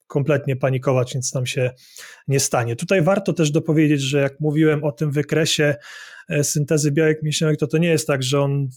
[0.06, 1.70] kompletnie panikować, nic nam się
[2.28, 2.76] nie stanie.
[2.76, 5.74] Tutaj warto też dopowiedzieć, że jak mówiłem o tym wykresie
[6.28, 8.68] e, syntezy białek mięśniowych, to to nie jest tak, że on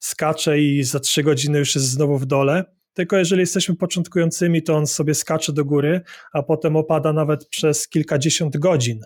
[0.00, 2.64] skacze i za trzy godziny już jest znowu w dole,
[2.94, 6.00] tylko jeżeli jesteśmy początkującymi, to on sobie skacze do góry,
[6.32, 9.00] a potem opada nawet przez kilkadziesiąt godzin.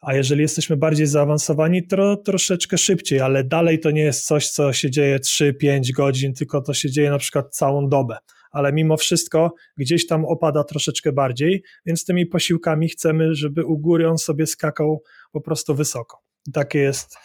[0.00, 4.72] A jeżeli jesteśmy bardziej zaawansowani, to troszeczkę szybciej, ale dalej to nie jest coś, co
[4.72, 8.16] się dzieje 3-5 godzin, tylko to się dzieje na przykład całą dobę.
[8.50, 14.08] Ale mimo wszystko gdzieś tam opada troszeczkę bardziej, więc tymi posiłkami chcemy, żeby u góry
[14.08, 15.02] on sobie skakał
[15.32, 16.18] po prostu wysoko.
[16.52, 17.16] Takie jest,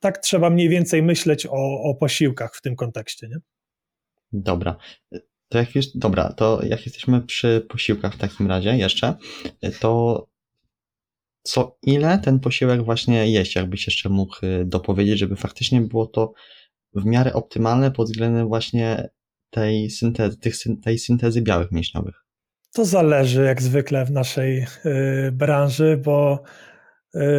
[0.00, 3.28] tak trzeba mniej więcej myśleć o, o posiłkach w tym kontekście.
[3.28, 3.36] Nie?
[4.32, 4.76] Dobra.
[5.48, 9.14] To jak już, dobra, to jak jesteśmy przy posiłkach w takim razie jeszcze,
[9.80, 10.26] to
[11.42, 16.32] co ile ten posiłek właśnie jeść, jakbyś jeszcze mógł y, dopowiedzieć, żeby faktycznie było to
[16.94, 19.08] w miarę optymalne pod względem właśnie
[19.50, 20.54] tej syntezy, tych,
[20.84, 22.24] tej syntezy białych mięśniowych?
[22.72, 26.42] To zależy jak zwykle w naszej y, branży, bo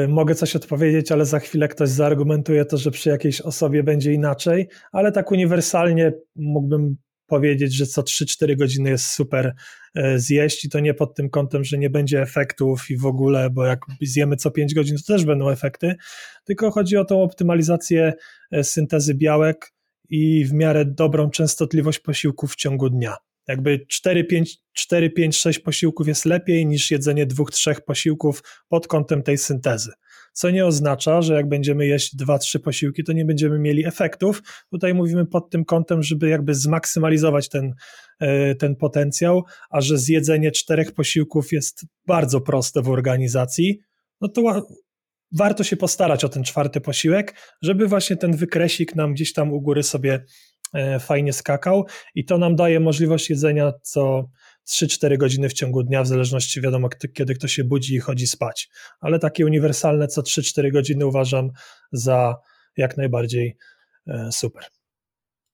[0.07, 4.67] mogę coś odpowiedzieć, ale za chwilę ktoś zaargumentuje to, że przy jakiejś osobie będzie inaczej,
[4.91, 6.95] ale tak uniwersalnie mógłbym
[7.29, 9.55] powiedzieć, że co 3-4 godziny jest super
[9.95, 13.49] e, zjeść i to nie pod tym kątem, że nie będzie efektów i w ogóle,
[13.49, 15.95] bo jak zjemy co 5 godzin, to też będą efekty,
[16.43, 18.13] tylko chodzi o tą optymalizację
[18.51, 19.73] e, syntezy białek
[20.09, 23.28] i w miarę dobrą częstotliwość posiłków w ciągu dnia.
[23.49, 29.23] Jakby 4, 5, 4, 5, 6 posiłków jest lepiej niż jedzenie 2-3 posiłków pod kątem
[29.23, 29.91] tej syntezy
[30.33, 34.43] co nie oznacza, że jak będziemy jeść dwa, trzy posiłki, to nie będziemy mieli efektów.
[34.71, 37.73] Tutaj mówimy pod tym kątem, żeby jakby zmaksymalizować ten,
[38.19, 43.79] e, ten potencjał, a że zjedzenie czterech posiłków jest bardzo proste w organizacji,
[44.21, 44.67] no to
[45.31, 49.61] warto się postarać o ten czwarty posiłek, żeby właśnie ten wykresik nam gdzieś tam u
[49.61, 50.25] góry sobie
[50.73, 54.29] e, fajnie skakał i to nam daje możliwość jedzenia co
[54.69, 58.69] 3-4 godziny w ciągu dnia, w zależności wiadomo, kiedy ktoś się budzi i chodzi spać.
[58.99, 61.49] Ale takie uniwersalne co 3-4 godziny uważam
[61.91, 62.35] za
[62.77, 63.57] jak najbardziej
[64.07, 64.63] e, super.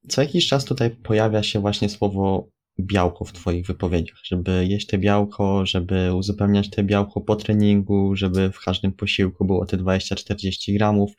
[0.10, 2.50] Co jakiś czas tutaj pojawia się właśnie słowo
[2.80, 8.52] białko w Twoich wypowiedziach, żeby jeść te białko, żeby uzupełniać te białko po treningu, żeby
[8.52, 11.12] w każdym posiłku było te 20-40 gramów.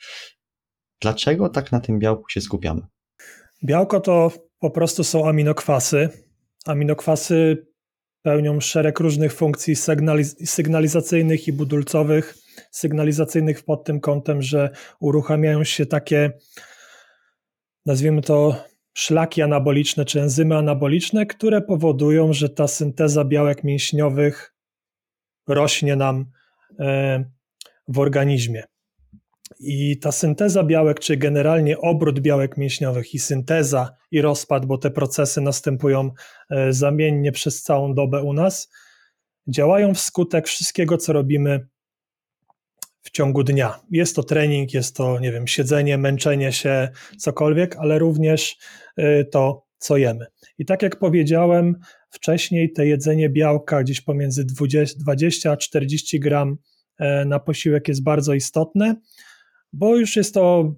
[1.01, 2.83] Dlaczego tak na tym białku się skupiamy?
[3.65, 6.09] Białko to po prostu są aminokwasy.
[6.67, 7.67] Aminokwasy
[8.23, 9.77] pełnią szereg różnych funkcji
[10.45, 12.35] sygnalizacyjnych i budulcowych
[12.71, 16.33] sygnalizacyjnych pod tym kątem, że uruchamiają się takie,
[17.87, 18.65] nazwijmy to,
[18.97, 24.55] szlaki anaboliczne czy enzymy anaboliczne, które powodują, że ta synteza białek mięśniowych
[25.49, 26.31] rośnie nam
[26.79, 27.25] e,
[27.89, 28.65] w organizmie.
[29.61, 34.91] I ta synteza białek, czy generalnie obrót białek mięśniowych i synteza i rozpad, bo te
[34.91, 36.11] procesy następują
[36.51, 38.71] e, zamiennie przez całą dobę u nas,
[39.49, 41.67] działają wskutek wszystkiego, co robimy
[43.07, 43.81] w ciągu dnia.
[43.91, 46.89] Jest to trening, jest to, nie wiem, siedzenie, męczenie się,
[47.19, 48.57] cokolwiek, ale również
[48.97, 50.27] e, to, co jemy.
[50.59, 51.77] I tak jak powiedziałem
[52.11, 56.57] wcześniej, to jedzenie białka gdzieś pomiędzy 20, 20 a 40 gram
[56.99, 58.97] e, na posiłek jest bardzo istotne
[59.73, 60.75] bo już jest to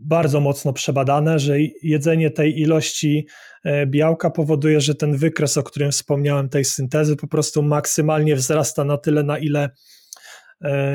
[0.00, 3.26] bardzo mocno przebadane, że jedzenie tej ilości
[3.64, 8.84] e, białka powoduje, że ten wykres, o którym wspomniałem, tej syntezy po prostu maksymalnie wzrasta
[8.84, 9.70] na tyle, na ile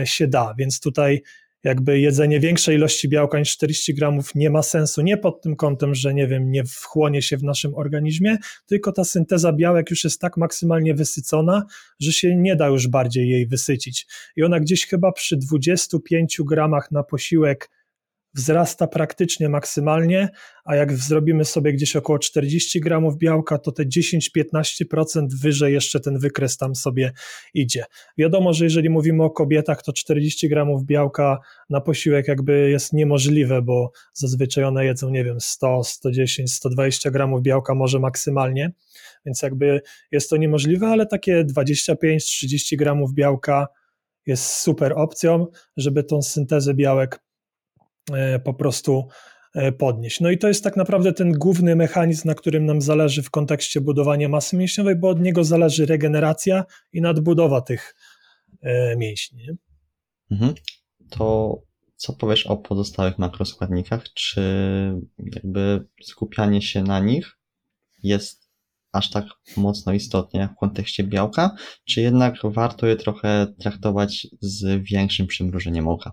[0.06, 0.54] się da.
[0.58, 1.22] Więc tutaj
[1.64, 5.96] jakby jedzenie większej ilości białka niż 40 gramów nie ma sensu, nie pod tym kątem,
[5.96, 10.22] że nie wiem, nie wchłonie się w naszym organizmie, tylko ta synteza białek już jest
[10.22, 11.66] tak maksymalnie wysycona,
[12.00, 14.08] że się nie da już bardziej jej wysycić.
[14.36, 17.70] I ona gdzieś chyba przy 25 gramach na posiłek
[18.34, 20.30] wzrasta praktycznie maksymalnie,
[20.64, 26.20] a jak zrobimy sobie gdzieś około 40 gramów białka, to te 10-15% wyżej jeszcze ten
[26.20, 27.12] wykres tam sobie
[27.54, 27.84] idzie.
[28.18, 33.62] Wiadomo, że jeżeli mówimy o kobietach, to 40 gramów białka na posiłek jakby jest niemożliwe,
[33.62, 38.72] bo zazwyczaj one jedzą, nie wiem, 100, 110, 120 gramów białka może maksymalnie,
[39.26, 43.68] więc jakby jest to niemożliwe, ale takie 25-30 gramów białka
[44.26, 47.20] jest super opcją, żeby tą syntezę białek
[48.44, 49.08] po prostu
[49.56, 50.20] e, podnieść.
[50.20, 53.82] No i to jest tak naprawdę ten główny mechanizm, na którym nam zależy w kontekście
[53.82, 57.96] budowania masy mięśniowej, bo od niego zależy regeneracja i nadbudowa tych
[58.62, 59.48] e, mięśni.
[60.32, 60.54] Mhm.
[61.10, 61.58] To
[61.96, 64.04] co powiesz o pozostałych makroskładnikach?
[64.14, 64.42] Czy
[65.18, 67.38] jakby skupianie się na nich
[68.04, 68.52] jest
[68.92, 69.26] aż tak
[69.58, 76.12] mocno istotnie w kontekście białka, czy jednak warto je trochę traktować z większym przymrużeniem oka?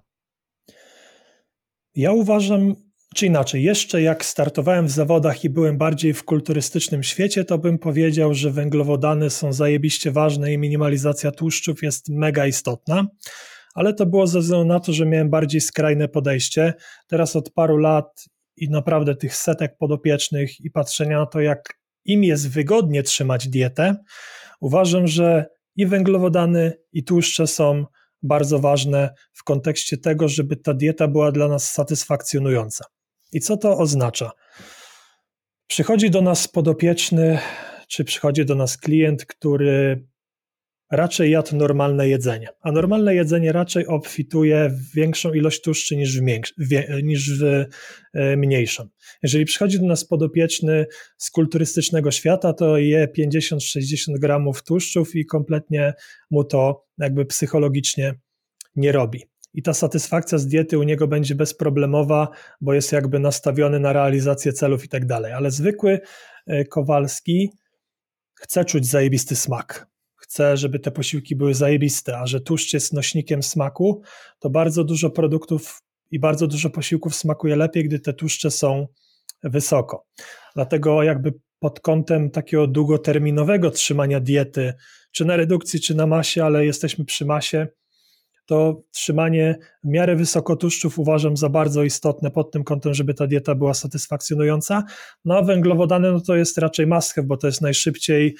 [1.95, 2.75] Ja uważam,
[3.15, 7.79] czy inaczej, jeszcze jak startowałem w zawodach i byłem bardziej w kulturystycznym świecie, to bym
[7.79, 13.07] powiedział, że węglowodany są zajebiście ważne i minimalizacja tłuszczów jest mega istotna.
[13.75, 16.75] Ale to było ze względu na to, że miałem bardziej skrajne podejście.
[17.07, 18.25] Teraz od paru lat
[18.57, 23.97] i naprawdę tych setek podopiecznych i patrzenia na to, jak im jest wygodnie trzymać dietę,
[24.61, 27.85] uważam, że i węglowodany, i tłuszcze są
[28.23, 32.85] bardzo ważne w kontekście tego, żeby ta dieta była dla nas satysfakcjonująca.
[33.33, 34.31] I co to oznacza?
[35.67, 37.39] Przychodzi do nas podopieczny,
[37.89, 40.05] czy przychodzi do nas klient, który
[40.91, 46.23] raczej jadł normalne jedzenie, a normalne jedzenie raczej obfituje w większą ilość tłuszczy niż w,
[47.03, 47.45] niż w
[48.15, 48.89] e, mniejszą.
[49.23, 50.87] Jeżeli przychodzi do nas podopieczny
[51.17, 55.95] z kulturystycznego świata, to je 50-60 gramów tłuszczów i kompletnie
[56.31, 58.15] mu to jakby psychologicznie
[58.77, 59.25] nie robi.
[59.55, 62.29] I ta satysfakcja z diety u niego będzie bezproblemowa,
[62.61, 65.33] bo jest jakby nastawiony na realizację celów i tak dalej.
[65.33, 66.01] Ale zwykły
[66.47, 67.51] e, Kowalski
[68.35, 69.87] chce czuć zajebisty smak
[70.29, 74.03] chce, żeby te posiłki były zajebiste, a że tłuszcz jest nośnikiem smaku,
[74.39, 78.87] to bardzo dużo produktów i bardzo dużo posiłków smakuje lepiej, gdy te tłuszcze są
[79.43, 80.07] wysoko.
[80.55, 84.75] Dlatego jakby pod kątem takiego długoterminowego trzymania diety,
[85.13, 87.67] czy na redukcji, czy na masie, ale jesteśmy przy masie,
[88.47, 93.27] to trzymanie w miarę wysoko tłuszczów uważam za bardzo istotne pod tym kątem, żeby ta
[93.27, 94.85] dieta była satysfakcjonująca.
[95.25, 98.37] No a węglowodany no to jest raczej must have, bo to jest najszybciej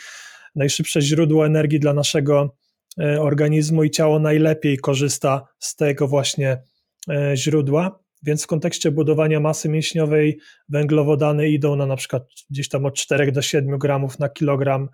[0.55, 2.57] najszybsze źródło energii dla naszego
[3.01, 6.63] e, organizmu i ciało najlepiej korzysta z tego właśnie
[7.11, 8.01] e, źródła.
[8.23, 10.39] Więc w kontekście budowania masy mięśniowej
[10.69, 14.89] węglowodany idą na na przykład gdzieś tam od 4 do 7 gramów na kilogram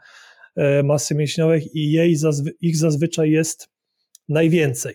[0.56, 2.16] e, masy mięśniowej i jej
[2.60, 3.68] ich zazwyczaj jest
[4.28, 4.94] najwięcej.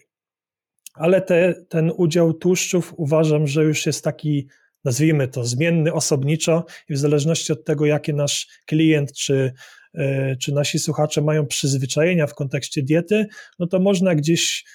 [0.93, 4.47] Ale te, ten udział tłuszczów uważam, że już jest taki,
[4.84, 9.53] nazwijmy to, zmienny osobniczo i w zależności od tego, jakie nasz klient czy
[10.40, 13.26] czy nasi słuchacze mają przyzwyczajenia w kontekście diety,
[13.60, 14.66] no to można gdzieś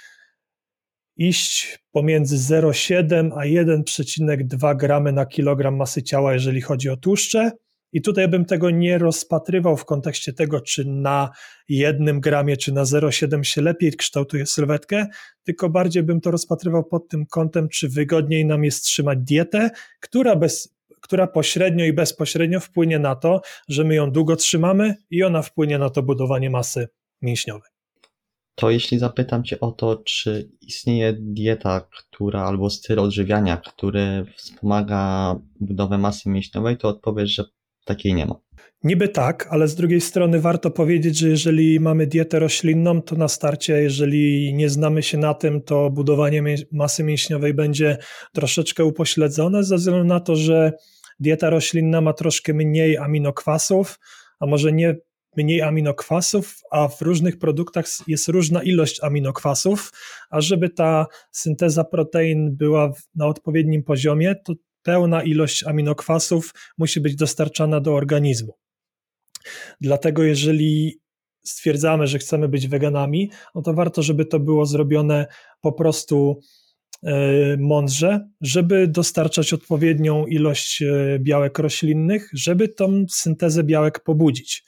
[1.17, 7.51] iść pomiędzy 0,7 a 1,2 gramy na kilogram masy ciała, jeżeli chodzi o tłuszcze.
[7.93, 11.31] I tutaj bym tego nie rozpatrywał w kontekście tego, czy na
[11.69, 15.07] jednym gramie, czy na 0,7 się lepiej kształtuje sylwetkę,
[15.43, 20.37] tylko bardziej bym to rozpatrywał pod tym kątem, czy wygodniej nam jest trzymać dietę, która
[20.37, 25.43] bez która pośrednio i bezpośrednio wpłynie na to, że my ją długo trzymamy i ona
[25.43, 26.89] wpłynie na to budowanie masy
[27.23, 27.71] mięśniowej.
[28.55, 35.35] to jeśli zapytam Cię o to, czy istnieje dieta, która albo styl odżywiania, który wspomaga
[35.61, 37.45] budowę masy mięśniowej, to odpowiesz, że
[37.85, 38.35] takiej nie ma.
[38.85, 43.29] Niby tak, ale z drugiej strony warto powiedzieć, że jeżeli mamy dietę roślinną, to na
[43.29, 47.99] starcie, jeżeli nie znamy się na tym, to budowanie masy mięśniowej będzie
[48.33, 50.73] troszeczkę upośledzone, ze względu na to, że
[51.21, 53.99] dieta roślinna ma troszkę mniej aminokwasów,
[54.41, 54.97] a może nie
[55.37, 59.93] mniej aminokwasów, a w różnych produktach jest różna ilość aminokwasów,
[60.31, 64.53] a żeby ta synteza protein była na odpowiednim poziomie, to
[64.85, 68.55] pełna ilość aminokwasów musi być dostarczana do organizmu.
[69.81, 71.01] Dlatego jeżeli
[71.45, 75.27] stwierdzamy, że chcemy być weganami, no to warto, żeby to było zrobione
[75.61, 76.41] po prostu
[77.03, 84.65] e, mądrze, żeby dostarczać odpowiednią ilość e, białek roślinnych, żeby tą syntezę białek pobudzić.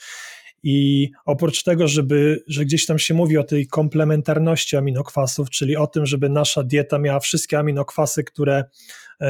[0.63, 5.87] I oprócz tego, żeby, że gdzieś tam się mówi o tej komplementarności aminokwasów, czyli o
[5.87, 8.65] tym, żeby nasza dieta miała wszystkie aminokwasy, które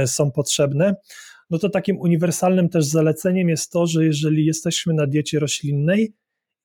[0.07, 0.95] są potrzebne,
[1.51, 6.15] no to takim uniwersalnym też zaleceniem jest to, że jeżeli jesteśmy na diecie roślinnej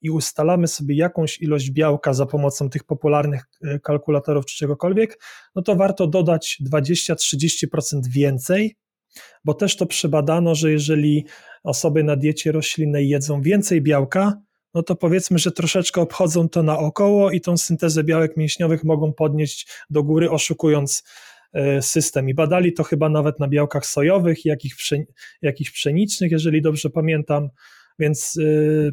[0.02, 5.20] i ustalamy sobie jakąś ilość białka za pomocą tych popularnych e, kalkulatorów czy czegokolwiek,
[5.56, 8.76] no to warto dodać 20-30% więcej,
[9.46, 11.26] bo też to przebadano, że jeżeli
[11.64, 14.42] osoby na diecie roślinnej jedzą więcej białka,
[14.74, 19.68] no to powiedzmy, że troszeczkę obchodzą to naokoło i tą syntezę białek mięśniowych mogą podnieść
[19.90, 21.04] do góry, oszukując e,
[21.82, 22.30] system.
[22.30, 24.76] I badali to chyba nawet na białkach sojowych, jakich
[25.42, 27.50] jakichś pszenicznych, jeżeli dobrze pamiętam.
[28.00, 28.92] Więc yy,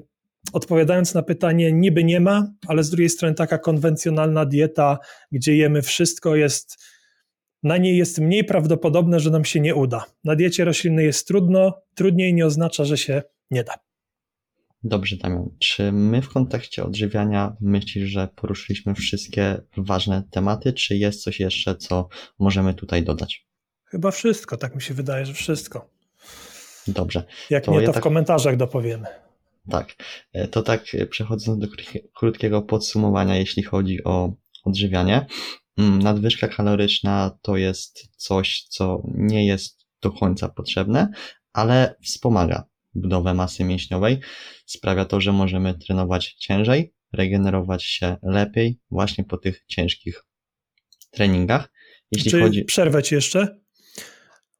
[0.52, 4.98] odpowiadając na pytanie, niby nie ma, ale z drugiej strony taka konwencjonalna dieta,
[5.32, 6.84] gdzie jemy wszystko, jest
[7.62, 10.04] na niej jest mniej prawdopodobne, że nam się nie uda.
[10.24, 13.87] Na diecie roślinnej jest trudno, trudniej nie oznacza, że się nie da.
[14.82, 15.50] Dobrze, Damian.
[15.58, 21.76] Czy my w kontekście odżywiania myślisz, że poruszyliśmy wszystkie ważne tematy, czy jest coś jeszcze,
[21.76, 22.08] co
[22.38, 23.46] możemy tutaj dodać?
[23.84, 25.90] Chyba wszystko, tak mi się wydaje, że wszystko.
[26.86, 27.24] Dobrze.
[27.50, 28.02] Jak to nie, to ja w tak...
[28.02, 29.06] komentarzach dopowiemy.
[29.70, 29.94] Tak.
[30.32, 31.66] E, to tak e, przechodząc do
[32.14, 34.32] krótkiego podsumowania, jeśli chodzi o
[34.64, 35.26] odżywianie.
[35.78, 41.08] Mm, nadwyżka kaloryczna to jest coś, co nie jest do końca potrzebne,
[41.52, 42.64] ale wspomaga
[42.98, 44.20] budowę masy mięśniowej.
[44.66, 50.24] Sprawia to, że możemy trenować ciężej, regenerować się lepiej właśnie po tych ciężkich
[51.10, 51.72] treningach.
[52.12, 52.64] Jeśli Czyli chodzi...
[52.64, 53.58] przerwę ci jeszcze.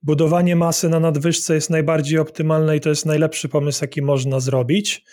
[0.03, 5.05] Budowanie masy na nadwyżce jest najbardziej optymalne i to jest najlepszy pomysł, jaki można zrobić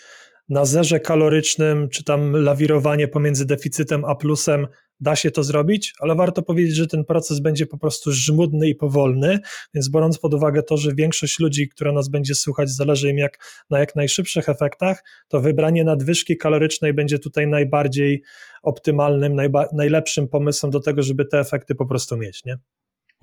[0.48, 4.66] na zerze kalorycznym, czy tam lawirowanie pomiędzy deficytem a plusem,
[5.00, 8.74] da się to zrobić, ale warto powiedzieć, że ten proces będzie po prostu żmudny i
[8.74, 9.38] powolny,
[9.74, 13.38] więc biorąc pod uwagę to, że większość ludzi, która nas będzie słuchać, zależy im jak,
[13.70, 18.22] na jak najszybszych efektach, to wybranie nadwyżki kalorycznej będzie tutaj najbardziej
[18.62, 22.58] optymalnym, najba, najlepszym pomysłem do tego, żeby te efekty po prostu mieć, nie?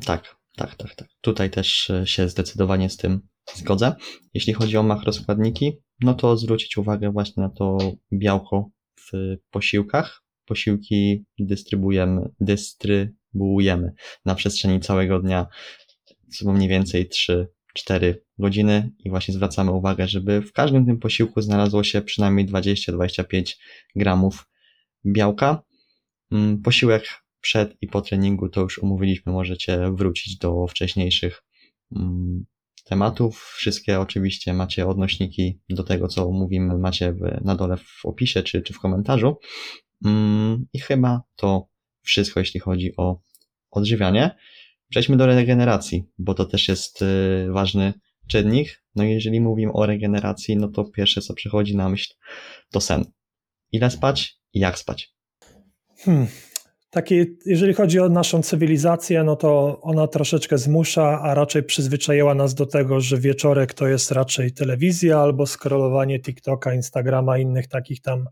[0.06, 1.08] Tak, tak, tak, tak.
[1.22, 3.22] Tutaj też e, się zdecydowanie z tym
[3.56, 3.96] zgodzę.
[4.34, 7.78] Jeśli chodzi o makroskładniki, no to zwrócić uwagę właśnie na to
[8.14, 8.70] białko
[9.00, 9.12] w
[9.52, 10.23] posiłkach.
[10.46, 13.94] Posiłki dystrybuujemy, dystrybuujemy
[14.26, 15.48] na przestrzeni całego dnia,
[16.30, 17.10] co mniej więcej
[17.80, 23.56] 3-4 godziny i właśnie zwracamy uwagę, żeby w każdym tym posiłku znalazło się przynajmniej 20-25
[23.96, 24.50] gramów
[25.06, 25.64] białka.
[26.32, 27.04] Mm, posiłek
[27.42, 31.44] przed i po treningu to już umówiliśmy, możecie wrócić do wcześniejszych
[31.96, 32.46] mm,
[32.84, 33.54] tematów.
[33.58, 38.74] Wszystkie oczywiście macie odnośniki do tego, co mówimy, macie na dole w opisie czy, czy
[38.74, 39.38] w komentarzu.
[40.06, 41.68] Mm, I chyba to
[42.02, 43.20] wszystko, jeśli chodzi o
[43.72, 44.36] odżywianie.
[44.90, 47.94] Przejdźmy do regeneracji, bo to też jest y, ważny
[48.28, 48.84] czynnik.
[48.96, 52.14] No jeżeli mówimy o regeneracji, no to pierwsze, co przychodzi na myśl,
[52.72, 53.06] to sen.
[53.72, 55.14] Ile spać i jak spać?
[55.98, 56.28] Hmm.
[56.90, 62.54] Takie, jeżeli chodzi o naszą cywilizację, no to ona troszeczkę zmusza, a raczej przyzwyczaiła nas
[62.54, 68.26] do tego, że wieczorek to jest raczej telewizja albo scrollowanie TikToka, Instagrama, innych takich tam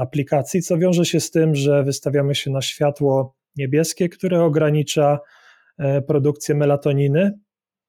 [0.00, 5.18] aplikacji, co wiąże się z tym, że wystawiamy się na światło niebieskie, które ogranicza
[5.78, 7.38] e, produkcję melatoniny,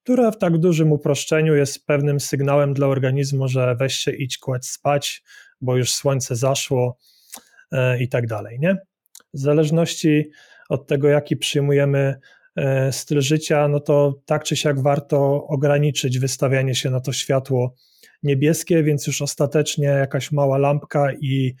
[0.02, 4.66] która w tak dużym uproszczeniu jest pewnym sygnałem dla organizmu, że weź się idź kładź
[4.66, 5.22] spać,
[5.60, 6.98] bo już słońce zaszło
[7.72, 8.76] e, i tak dalej, nie?
[9.34, 10.30] w zależności
[10.68, 12.20] od tego, jaki przyjmujemy
[12.56, 17.74] e, styl życia, no to tak czy siak warto ograniczyć wystawianie się na to światło
[18.22, 21.54] niebieskie, więc już ostatecznie jakaś mała lampka i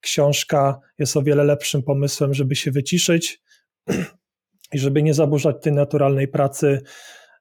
[0.00, 3.42] książka jest o wiele lepszym pomysłem, żeby się wyciszyć
[4.74, 6.82] i żeby nie zaburzać tej naturalnej pracy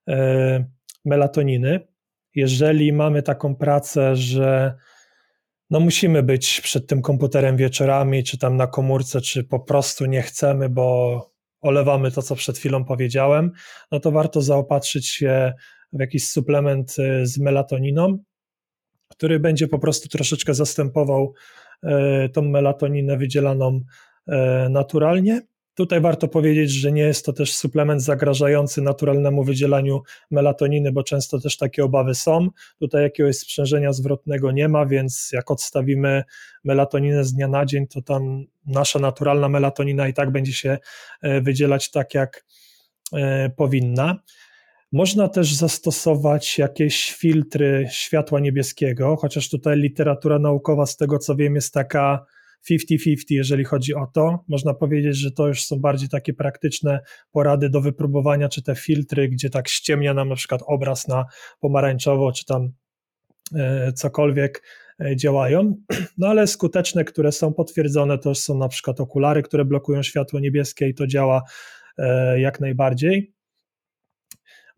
[0.07, 0.65] e,
[1.05, 1.88] melatoniny.
[2.36, 4.74] Jeżeli mamy taką pracę, że
[5.70, 10.22] no musimy być przed tym komputerem wieczorami, czy tam na komórce, czy po prostu nie
[10.22, 11.30] chcemy, bo
[11.61, 13.51] olewamy to, co przed chwilą powiedziałem,
[13.91, 15.53] no to warto zaopatrzyć się
[15.93, 18.17] w jakiś suplement y, z melatoniną,
[19.20, 21.34] który będzie po prostu troszeczkę zastępował
[21.84, 21.89] y,
[22.30, 23.82] tą melatoninę wydzielaną
[24.28, 24.34] y,
[24.70, 25.41] naturalnie.
[25.74, 30.01] Tutaj warto powiedzieć, że nie jest to też suplement zagrażający naturalnemu wydzielaniu
[30.32, 32.49] melatoniny, bo często też takie obawy są.
[32.80, 36.24] Tutaj jakiegoś sprzężenia zwrotnego nie ma, więc jak odstawimy
[36.63, 40.78] melatoninę z dnia na dzień, to tam nasza naturalna melatonina i tak będzie się
[41.22, 42.45] e, wydzielać tak, jak
[43.13, 44.20] e, powinna.
[44.92, 51.56] Można też zastosować jakieś filtry światła niebieskiego, chociaż tutaj literatura naukowa, z tego co wiem,
[51.56, 52.26] jest taka
[52.72, 54.44] 50-50, jeżeli chodzi o to.
[54.48, 57.00] Można powiedzieć, że to już są bardziej takie praktyczne
[57.32, 61.26] porady do wypróbowania, czy te filtry, gdzie tak ściemnia nam na przykład obraz na
[61.60, 62.70] pomarańczowo, czy tam
[63.56, 64.64] e, cokolwiek
[65.02, 65.76] e, działają,
[66.18, 70.88] no ale skuteczne, które są potwierdzone, to są na przykład okulary, które blokują światło niebieskie
[70.88, 71.42] i to działa
[71.98, 73.39] e, jak najbardziej.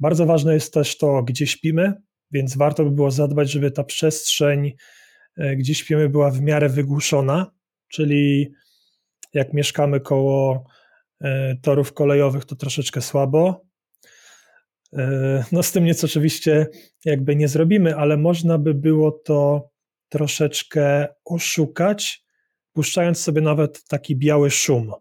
[0.01, 1.93] Bardzo ważne jest też to, gdzie śpimy,
[2.31, 4.73] więc warto by było zadbać, żeby ta przestrzeń,
[5.57, 7.51] gdzie śpimy, była w miarę wygłuszona,
[7.87, 8.51] czyli
[9.33, 10.63] jak mieszkamy koło
[11.21, 13.65] e, torów kolejowych, to troszeczkę słabo.
[14.93, 16.67] E, no z tym nic oczywiście
[17.05, 19.69] jakby nie zrobimy, ale można by było to
[20.09, 22.23] troszeczkę oszukać,
[22.73, 24.91] puszczając sobie nawet taki biały szum.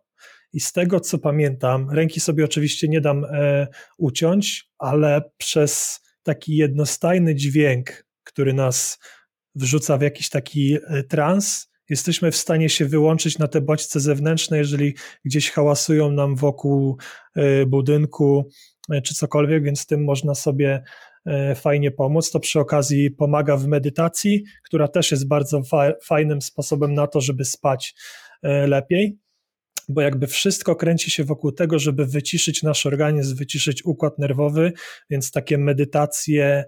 [0.53, 3.66] I z tego co pamiętam, ręki sobie oczywiście nie dam e,
[3.98, 8.98] uciąć, ale przez taki jednostajny dźwięk, który nas
[9.55, 14.59] wrzuca w jakiś taki e, trans, jesteśmy w stanie się wyłączyć na te bodźce zewnętrzne,
[14.59, 14.94] jeżeli
[15.24, 16.96] gdzieś hałasują nam wokół
[17.36, 18.48] e, budynku
[18.90, 20.82] e, czy cokolwiek, więc tym można sobie
[21.57, 22.30] fajnie pomóc.
[22.30, 27.20] To przy okazji pomaga w medytacji, która też jest bardzo fa fajnym sposobem na to,
[27.20, 27.94] żeby spać
[28.42, 29.18] lepiej
[29.91, 34.72] bo jakby wszystko kręci się wokół tego, żeby wyciszyć nasz organizm, wyciszyć układ nerwowy,
[35.11, 36.64] więc takie medytacje,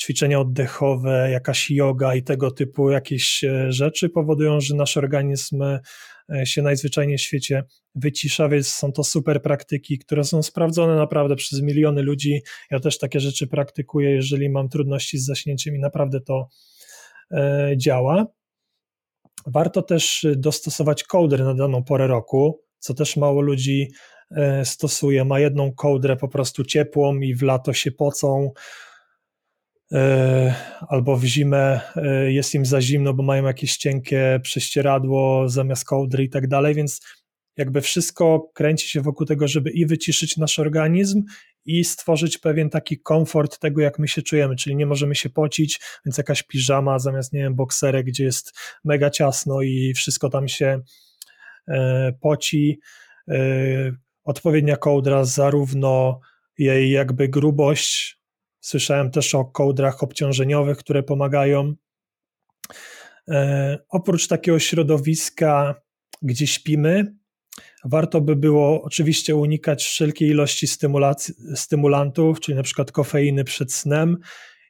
[0.00, 5.80] ćwiczenia oddechowe, jakaś yoga i tego typu jakieś e, rzeczy powodują, że nasz organizm e,
[6.44, 7.64] się najzwyczajniej w świecie
[7.94, 12.42] wycisza, więc są to super praktyki, które są sprawdzone naprawdę przez miliony ludzi.
[12.70, 16.48] Ja też takie rzeczy praktykuję, jeżeli mam trudności z zaśnięciem i naprawdę to
[17.30, 18.26] e, działa.
[19.46, 23.88] Warto też dostosować kołdry na daną porę roku, co też mało ludzi
[24.64, 25.24] stosuje.
[25.24, 28.52] Ma jedną kołdrę po prostu ciepłą i w lato się pocą,
[29.92, 30.54] E,
[30.88, 36.24] albo w zimę e, jest im za zimno, bo mają jakieś cienkie prześcieradło zamiast kołdry
[36.24, 37.00] i tak dalej, więc
[37.58, 41.22] jakby wszystko kręci się wokół tego, żeby i wyciszyć nasz organizm
[41.64, 45.80] i stworzyć pewien taki komfort tego, jak my się czujemy, czyli nie możemy się pocić,
[46.06, 48.52] więc jakaś piżama zamiast, nie wiem, bokserek, gdzie jest
[48.84, 50.80] mega ciasno i wszystko tam się
[51.68, 52.80] e, poci.
[54.24, 56.20] Odpowiednia kołdra, zarówno
[56.58, 58.18] jej jakby grubość,
[58.60, 61.74] Słyszałem też o kołdrach obciążeniowych, które pomagają.
[63.28, 65.74] E, oprócz takiego środowiska,
[66.22, 67.16] gdzie śpimy,
[67.84, 70.66] warto by było oczywiście unikać wszelkiej ilości
[71.54, 74.16] stymulantów, czyli na przykład kofeiny przed snem.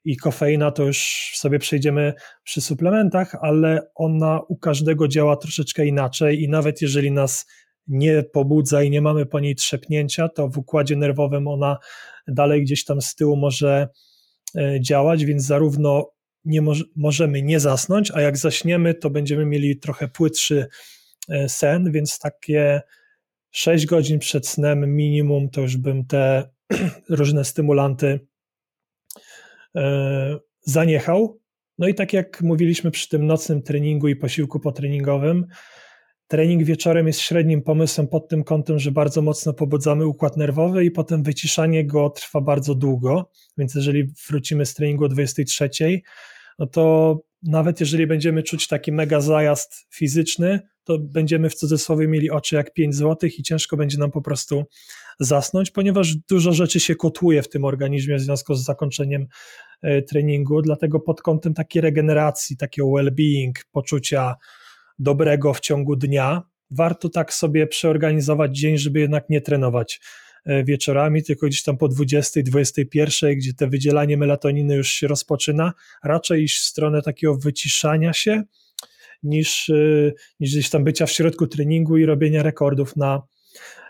[0.05, 6.43] I kofeina to już sobie przejdziemy przy suplementach, ale ona u każdego działa troszeczkę inaczej
[6.43, 7.47] i nawet jeżeli nas
[7.89, 11.79] nie pobudza i nie mamy po niej trzepnięcia, to w układzie nerwowym ona
[12.29, 13.89] dalej gdzieś tam z tyłu może
[14.57, 16.11] e, działać, więc zarówno
[16.45, 16.61] nie
[16.97, 20.67] możemy nie zasnąć, a jak zaśniemy, to będziemy mieli trochę płytszy
[21.29, 22.81] e, sen, więc takie
[23.51, 26.51] 6 godzin przed snem minimum to już bym te
[27.09, 28.21] różne stymulanty
[29.77, 31.41] e, zaniechał.
[31.79, 35.47] No i tak jak mówiliśmy przy tym nocnym treningu i posiłku potreningowym,
[36.29, 40.91] Trening wieczorem jest średnim pomysłem pod tym kątem, że bardzo mocno pobudzamy układ nerwowy i
[40.91, 43.31] potem wyciszanie go trwa bardzo długo.
[43.59, 45.71] Więc jeżeli wrócimy z treningu o 23,
[46.59, 52.31] no to nawet jeżeli będziemy czuć taki mega zajazd fizyczny, to będziemy w cudzysłowie mieli
[52.31, 54.65] oczy jak 5 zł i ciężko będzie nam po prostu
[55.21, 59.27] zasnąć, ponieważ dużo rzeczy się kotłuje w tym organizmie w związku z zakończeniem
[59.83, 60.63] e, treningu.
[60.63, 64.35] Dlatego pod kątem takiej regeneracji, takiego well-being, poczucia
[64.99, 70.01] dobrego w ciągu dnia, warto tak sobie przeorganizować dzień, żeby jednak nie trenować
[70.47, 75.73] e, wieczorami, tylko gdzieś tam po 20, 21, gdzie te wydzielanie melatoniny już się rozpoczyna,
[76.05, 78.43] raczej iść w stronę takiego wyciszania się,
[79.23, 83.23] niż, e, niż gdzieś tam bycia w środku treningu i robienia rekordów na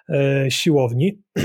[0.08, 1.22] e, siłowni.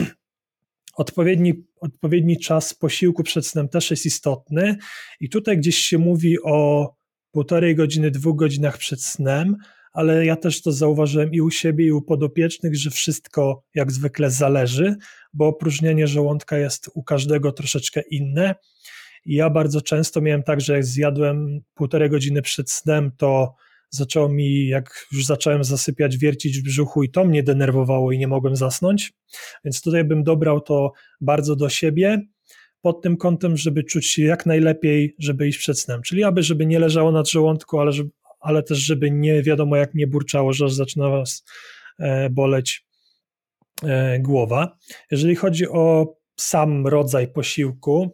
[0.96, 4.78] Odpowiedni, odpowiedni czas posiłku przed snem też jest istotny
[5.20, 6.90] i tutaj gdzieś się mówi o
[7.32, 9.58] półtorej godziny, dwóch godzinach przed snem,
[9.94, 14.32] ale ja też to zauważyłem i u siebie, i u podopiecznych, że wszystko jak zwykle
[14.32, 14.96] zależy,
[15.34, 18.56] bo opróżnienie żołądka jest u każdego troszeczkę inne.
[19.26, 23.56] I ja bardzo często miałem tak, że jak zjadłem półtorej godziny przed snem, to
[23.94, 28.28] zaczęło mi, jak już zacząłem zasypiać, wiercić w brzuchu i to mnie denerwowało i nie
[28.28, 29.14] mogłem zasnąć.
[29.66, 30.92] Więc tutaj bym dobrał to
[31.22, 32.22] bardzo do siebie
[32.82, 36.02] pod tym kątem, żeby czuć się jak najlepiej, żeby iść przed snem.
[36.02, 39.94] Czyli aby, żeby nie leżało nad żołądku, ale, żeby, ale też, żeby nie wiadomo jak
[39.94, 41.46] nie burczało, że zaczyna was
[42.00, 42.86] e, boleć
[43.84, 44.78] e, głowa.
[45.12, 48.12] Jeżeli chodzi o sam rodzaj posiłku,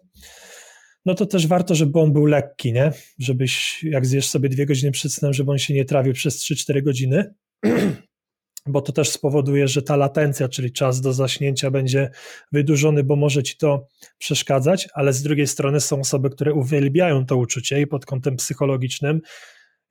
[1.09, 2.91] no to też warto, żeby on był lekki, nie?
[3.19, 6.83] Żebyś, jak zjesz sobie dwie godziny przed snem, żeby on się nie trawił przez 3-4
[6.83, 7.33] godziny,
[8.67, 12.09] bo to też spowoduje, że ta latencja, czyli czas do zaśnięcia będzie
[12.51, 13.87] wydłużony, bo może ci to
[14.17, 19.21] przeszkadzać, ale z drugiej strony są osoby, które uwielbiają to uczucie i pod kątem psychologicznym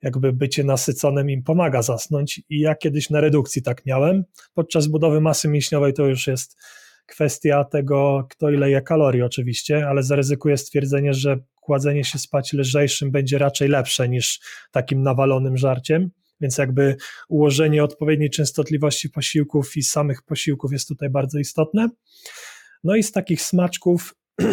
[0.01, 4.23] jakby bycie nasyconym im pomaga zasnąć i ja kiedyś na redukcji tak miałem.
[4.53, 6.57] Podczas budowy masy mięśniowej to już jest
[7.09, 13.11] kwestia tego, kto ile je kalorii oczywiście, ale zaryzykuję stwierdzenie, że kładzenie się spać lżejszym
[13.11, 14.39] będzie raczej lepsze niż
[14.71, 16.95] takim nawalonym żarciem, więc jakby
[17.29, 21.89] ułożenie odpowiedniej częstotliwości posiłków i samych posiłków jest tutaj bardzo istotne.
[22.83, 24.15] No i z takich smaczków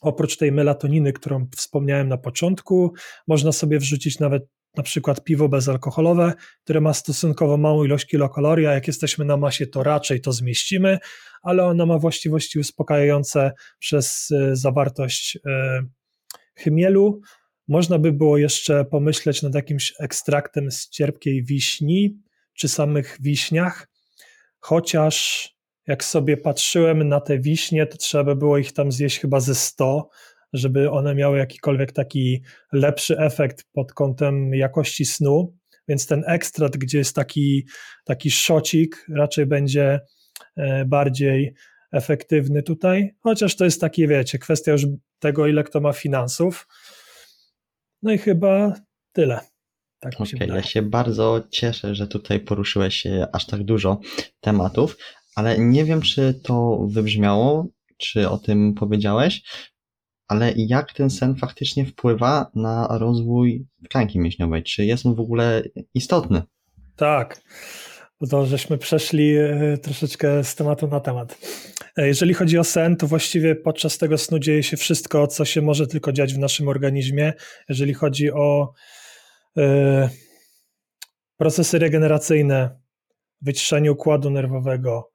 [0.00, 2.92] oprócz tej melatoniny, którą wspomniałem na początku,
[3.26, 4.48] można sobie wrzucić nawet
[4.78, 6.32] na przykład piwo bezalkoholowe,
[6.64, 10.98] które ma stosunkowo małą ilość kilokalorii, a jak jesteśmy na masie, to raczej to zmieścimy,
[11.42, 15.82] ale ona ma właściwości uspokajające przez e, zawartość e,
[16.58, 17.20] chmielu.
[17.68, 22.18] Można by było jeszcze pomyśleć nad jakimś ekstraktem z cierpkiej wiśni,
[22.54, 23.88] czy samych wiśniach,
[24.58, 25.48] chociaż
[25.86, 29.54] jak sobie patrzyłem na te wiśnie, to trzeba by było ich tam zjeść chyba ze
[29.54, 30.08] 100,
[30.52, 32.42] żeby one miały jakikolwiek taki
[32.72, 35.56] lepszy efekt pod kątem jakości snu.
[35.88, 37.66] Więc ten ekstrat, gdzie jest taki,
[38.04, 40.00] taki szocik, raczej będzie
[40.56, 41.54] e, bardziej
[41.92, 44.82] efektywny tutaj, chociaż to jest takie, wiecie, kwestia już
[45.18, 46.66] tego, ile kto ma finansów.
[48.02, 48.72] No i chyba
[49.12, 49.40] tyle.
[50.00, 54.00] Tak okay, ja się bardzo cieszę, że tutaj poruszyłeś aż tak dużo
[54.40, 54.96] tematów,
[55.34, 59.42] ale nie wiem, czy to wybrzmiało, czy o tym powiedziałeś,
[60.28, 64.62] ale jak ten sen faktycznie wpływa na rozwój tkanki mięśniowej?
[64.62, 65.62] Czy jest on w ogóle
[65.94, 66.42] istotny?
[66.96, 67.40] Tak,
[68.20, 71.38] bo to żeśmy przeszli e, troszeczkę z tematu na temat.
[71.96, 75.62] E, jeżeli chodzi o sen, to właściwie podczas tego snu dzieje się wszystko, co się
[75.62, 77.32] może tylko dziać w naszym organizmie.
[77.68, 78.72] Jeżeli chodzi o
[79.58, 79.62] y,
[81.36, 82.80] procesy regeneracyjne,
[83.40, 85.10] wyciszenie układu nerwowego,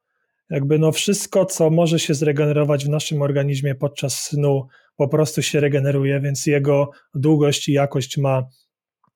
[0.50, 4.66] jakby no wszystko, co może się zregenerować w naszym organizmie podczas snu,
[4.96, 8.42] po prostu się regeneruje, więc jego długość i jakość ma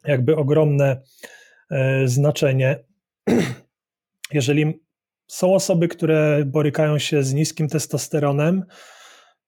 [0.05, 1.03] jakby ogromne
[1.71, 2.85] e, znaczenie.
[4.33, 4.81] Jeżeli
[5.27, 8.65] są osoby, które borykają się z niskim testosteronem,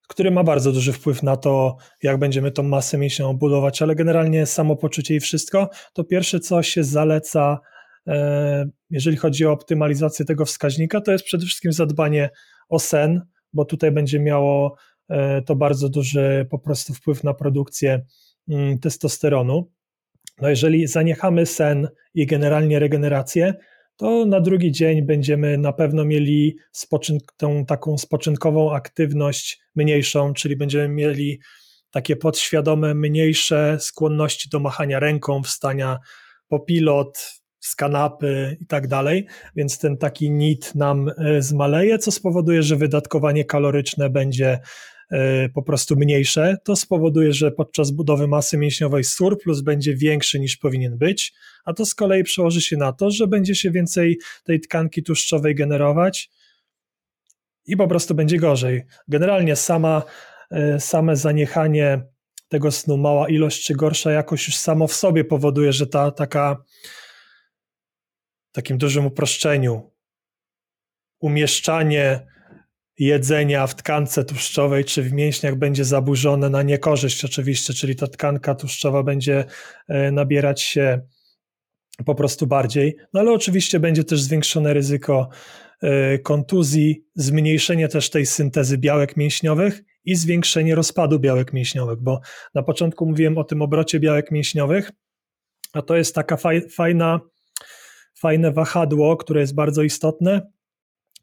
[0.09, 4.47] który ma bardzo duży wpływ na to, jak będziemy tą masę mięśniową budować, ale generalnie
[4.47, 7.61] samopoczucie i wszystko, to pierwsze, co się zaleca,
[8.07, 12.31] e, jeżeli chodzi o optymalizację tego wskaźnika, to jest przede wszystkim zadbanie
[12.68, 13.22] o sen,
[13.53, 14.76] bo tutaj będzie miało
[15.46, 18.04] to bardzo duży po prostu wpływ na produkcję
[18.48, 19.70] mm, testosteronu.
[20.40, 23.54] No jeżeli zaniechamy sen i generalnie regenerację,
[23.96, 26.56] to na drugi dzień będziemy na pewno mieli
[27.36, 31.40] tą taką spoczynkową aktywność mniejszą, czyli będziemy mieli
[31.90, 35.98] takie podświadome, mniejsze skłonności do machania ręką, wstania
[36.48, 42.12] po pilot, z kanapy i tak dalej, więc ten taki nit nam e, zmaleje, co
[42.12, 44.61] spowoduje, że wydatkowanie kaloryczne będzie E,
[45.54, 50.99] po prostu mniejsze, to spowoduje, że podczas budowy masy mięśniowej surplus będzie większy niż powinien
[50.99, 51.32] być,
[51.64, 55.54] a to z kolei przełoży się na to, że będzie się więcej tej tkanki tłuszczowej
[55.54, 56.30] generować
[57.66, 58.82] i po prostu będzie gorzej.
[59.08, 60.03] Generalnie sama,
[60.50, 62.03] e, same zaniechanie
[62.49, 66.64] tego snu, mała ilość czy gorsza jakość już samo w sobie powoduje, że ta taka
[68.53, 69.91] takim dużym uproszczeniu
[71.20, 72.26] umieszczanie
[73.01, 78.55] jedzenia w tkance tłuszczowej czy w mięśniach będzie zaburzone na niekorzyść oczywiście, czyli ta tkanka
[78.55, 79.45] tłuszczowa będzie
[79.89, 81.01] e, nabierać się
[82.07, 85.29] po prostu bardziej, no ale oczywiście będzie też zwiększone ryzyko
[85.83, 92.21] e, kontuzji, zmniejszenie też tej syntezy białek mięśniowych i zwiększenie rozpadu białek mięśniowych, bo
[92.55, 94.91] na początku mówiłem o tym obrocie białek mięśniowych,
[95.72, 96.37] a to jest taka
[96.71, 97.21] fajna,
[98.18, 100.51] fajne wahadło, które jest bardzo istotne,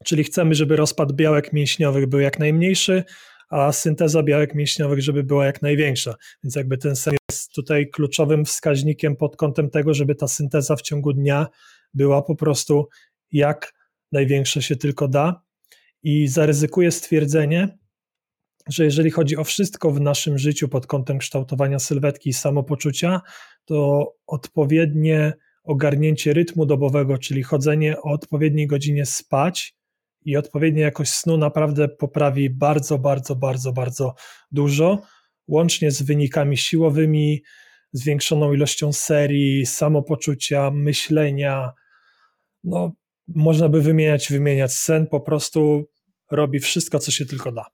[0.05, 3.03] Czyli chcemy, żeby rozpad białek mięśniowych był jak najmniejszy,
[3.49, 6.15] a synteza białek mięśniowych, żeby była jak największa.
[6.43, 10.81] Więc jakby ten sen jest tutaj kluczowym wskaźnikiem pod kątem tego, żeby ta synteza w
[10.81, 11.47] ciągu dnia
[11.93, 12.87] była po prostu
[13.31, 13.73] jak
[14.11, 15.41] największa się tylko da.
[16.03, 17.77] I zaryzykuję stwierdzenie,
[18.69, 23.21] że jeżeli chodzi o wszystko w naszym życiu pod kątem kształtowania sylwetki i samopoczucia,
[23.65, 25.33] to odpowiednie
[25.63, 29.76] ogarnięcie rytmu dobowego, czyli chodzenie o odpowiedniej godzinie spać
[30.27, 34.13] i odpowiednia jakość snu naprawdę poprawi bardzo, bardzo, bardzo, bardzo
[34.51, 35.01] dużo,
[35.47, 37.43] łącznie z wynikami siłowymi,
[37.91, 41.71] zwiększoną ilością serii, samopoczucia, myślenia.
[42.63, 42.91] No,
[43.27, 44.73] można by wymieniać, wymieniać.
[44.73, 45.85] Sen po prostu
[46.31, 47.65] robi wszystko, co się tylko da.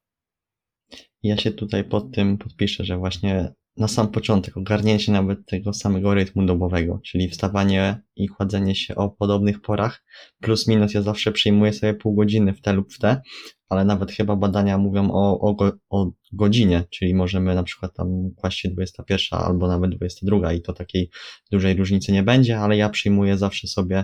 [1.24, 6.14] Ja się tutaj pod tym podpiszę, że właśnie na sam początek ogarnięcie nawet tego samego
[6.14, 10.04] rytmu dobowego, czyli wstawanie i chładzenie się o podobnych porach,
[10.42, 13.22] plus minus ja zawsze przyjmuję sobie pół godziny w te lub w te,
[13.70, 18.60] ale nawet chyba badania mówią o, o, o godzinie, czyli możemy na przykład tam kłaść
[18.60, 21.10] się 21 albo nawet 22 i to takiej
[21.52, 24.04] dużej różnicy nie będzie, ale ja przyjmuję zawsze sobie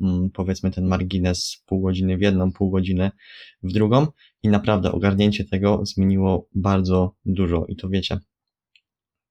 [0.00, 3.10] mm, powiedzmy ten margines pół godziny w jedną, pół godziny
[3.62, 4.06] w drugą
[4.42, 8.18] i naprawdę ogarnięcie tego zmieniło bardzo dużo i to wiecie,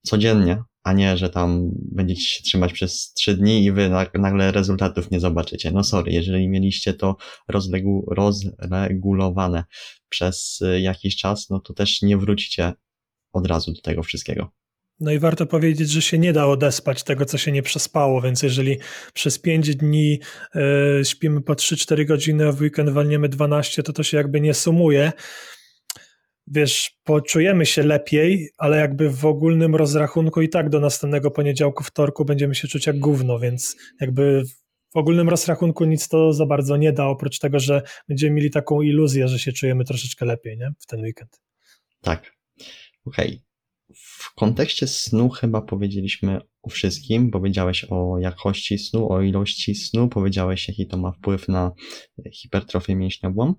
[0.05, 5.11] codziennie, a nie, że tam będziecie się trzymać przez trzy dni i wy nagle rezultatów
[5.11, 5.71] nie zobaczycie.
[5.71, 7.15] No sorry, jeżeli mieliście to
[7.47, 9.63] rozregu rozregulowane
[10.09, 12.73] przez y, jakiś czas, no to też nie wrócicie
[13.33, 14.51] od razu do tego wszystkiego.
[14.99, 18.43] No i warto powiedzieć, że się nie da odespać tego, co się nie przespało, więc
[18.43, 18.77] jeżeli
[19.13, 20.19] przez 5 dni
[21.01, 24.53] y, śpimy po 3-4 godziny, a w weekend walniemy 12, to to się jakby nie
[24.53, 25.11] sumuje
[26.47, 32.25] wiesz, poczujemy się lepiej, ale jakby w ogólnym rozrachunku i tak do następnego poniedziałku, wtorku
[32.25, 34.43] będziemy się czuć jak gówno, więc jakby
[34.93, 38.81] w ogólnym rozrachunku nic to za bardzo nie da, oprócz tego, że będziemy mieli taką
[38.81, 40.71] iluzję, że się czujemy troszeczkę lepiej, nie?
[40.79, 41.41] W ten weekend.
[42.01, 42.35] Tak.
[43.05, 43.27] Okej.
[43.27, 43.54] Okay.
[44.35, 47.31] Kontekście snu chyba powiedzieliśmy o wszystkim.
[47.31, 51.71] Powiedziałeś o jakości snu, o ilości snu, powiedziałeś jaki to ma wpływ na
[52.33, 53.53] hipertrofię mięśniową.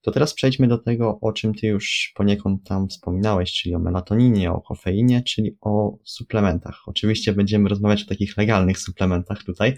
[0.00, 4.52] To teraz przejdźmy do tego, o czym ty już poniekąd tam wspominałeś, czyli o melatoninie,
[4.52, 6.82] o kofeinie, czyli o suplementach.
[6.86, 9.76] Oczywiście będziemy rozmawiać o takich legalnych suplementach tutaj,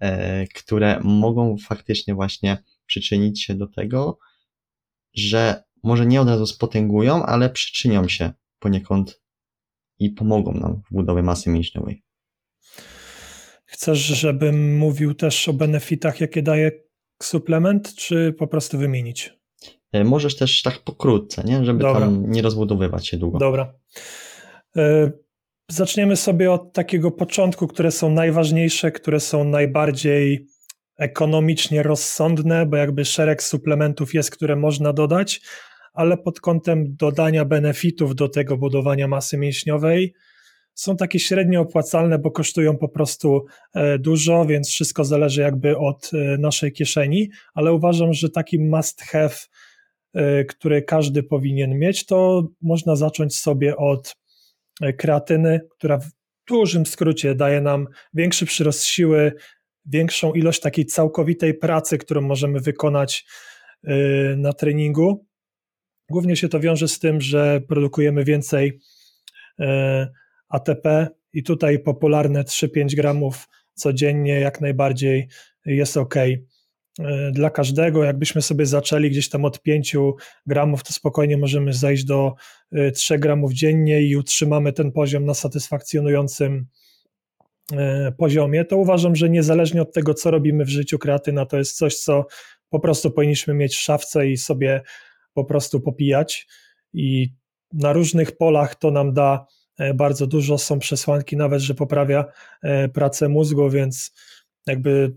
[0.00, 4.18] e, które mogą faktycznie właśnie przyczynić się do tego,
[5.14, 9.19] że może nie od razu spotęgują, ale przyczynią się poniekąd
[10.00, 12.02] i pomogą nam w budowie masy mięśniowej.
[13.64, 16.70] Chcesz, żebym mówił też o benefitach, jakie daje
[17.22, 19.40] suplement, czy po prostu wymienić?
[19.92, 21.64] E, możesz też tak pokrótce, nie?
[21.64, 22.00] żeby Dobra.
[22.00, 23.38] tam nie rozbudowywać się długo.
[23.38, 23.74] Dobra.
[24.76, 25.10] E,
[25.68, 30.46] zaczniemy sobie od takiego początku, które są najważniejsze, które są najbardziej
[30.98, 35.40] ekonomicznie rozsądne, bo jakby szereg suplementów jest, które można dodać,
[35.92, 40.14] ale pod kątem dodania benefitów do tego budowania masy mięśniowej
[40.74, 46.10] są takie średnio opłacalne, bo kosztują po prostu e, dużo, więc wszystko zależy jakby od
[46.38, 49.34] naszej kieszeni, ale uważam, że taki must have
[50.14, 54.16] E, które każdy powinien mieć, to można zacząć sobie od
[54.80, 56.10] e, kreatyny, która w
[56.48, 59.32] dużym skrócie daje nam większy przyrost siły,
[59.86, 63.26] większą ilość takiej całkowitej pracy, którą możemy wykonać
[63.84, 63.96] e,
[64.36, 65.26] na treningu.
[66.10, 68.80] Głównie się to wiąże z tym, że produkujemy więcej
[70.48, 75.28] ATP i tutaj popularne 3-5 gramów codziennie jak najbardziej
[75.66, 76.14] jest ok.
[76.98, 78.04] E, dla każdego.
[78.04, 79.96] Jakbyśmy sobie zaczęli gdzieś tam od 5
[80.46, 82.34] gramów, to spokojnie możemy zejść do
[82.94, 86.66] 3 e, gramów dziennie i utrzymamy ten poziom na satysfakcjonującym
[87.72, 88.64] e, poziomie.
[88.64, 92.26] To uważam, że niezależnie od tego, co robimy w życiu, kreatyna to jest coś, co
[92.70, 94.82] po prostu powinniśmy mieć w szafce i sobie
[95.34, 96.46] po prostu popijać.
[96.92, 97.32] I
[97.72, 99.46] na różnych polach to nam da
[99.94, 100.58] bardzo dużo.
[100.58, 102.24] Są przesłanki nawet, że poprawia
[102.92, 104.12] pracę mózgu, więc
[104.66, 105.14] jakby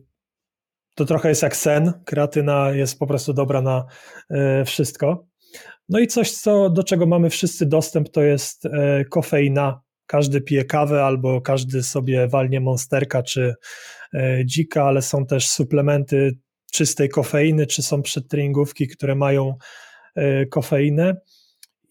[0.95, 1.93] to trochę jest jak sen.
[2.05, 3.85] Kreatyna jest po prostu dobra na
[4.29, 5.27] e, wszystko.
[5.89, 9.81] No i coś, co, do czego mamy wszyscy dostęp, to jest e, kofeina.
[10.05, 13.55] Każdy pije kawę albo każdy sobie walnie monsterka czy
[14.13, 16.37] e, dzika, ale są też suplementy
[16.71, 19.55] czystej kofeiny, czy są przedtreningówki, które mają
[20.49, 21.15] kofeinę.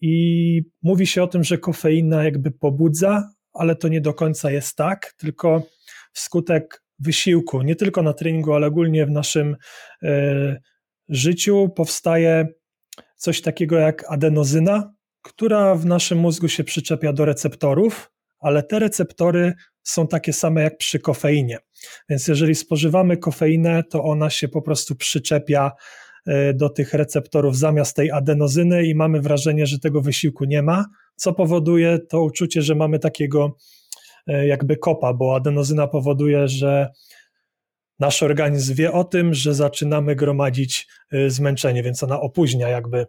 [0.01, 4.75] I mówi się o tym, że kofeina jakby pobudza, ale to nie do końca jest
[4.75, 5.63] tak, tylko
[6.13, 9.55] wskutek wysiłku, nie tylko na treningu, ale ogólnie w naszym
[10.03, 10.57] e,
[11.09, 12.47] życiu powstaje
[13.15, 19.53] coś takiego jak adenozyna, która w naszym mózgu się przyczepia do receptorów, ale te receptory
[19.83, 21.57] są takie same jak przy kofeinie.
[22.09, 25.71] Więc jeżeli spożywamy kofeinę, to ona się po prostu przyczepia
[26.53, 30.85] do tych receptorów zamiast tej adenozyny i mamy wrażenie, że tego wysiłku nie ma,
[31.15, 33.57] co powoduje to uczucie, że mamy takiego
[34.27, 36.89] jakby kopa, bo adenozyna powoduje, że
[37.99, 40.87] nasz organizm wie o tym, że zaczynamy gromadzić
[41.27, 43.05] zmęczenie, więc ona opóźnia jakby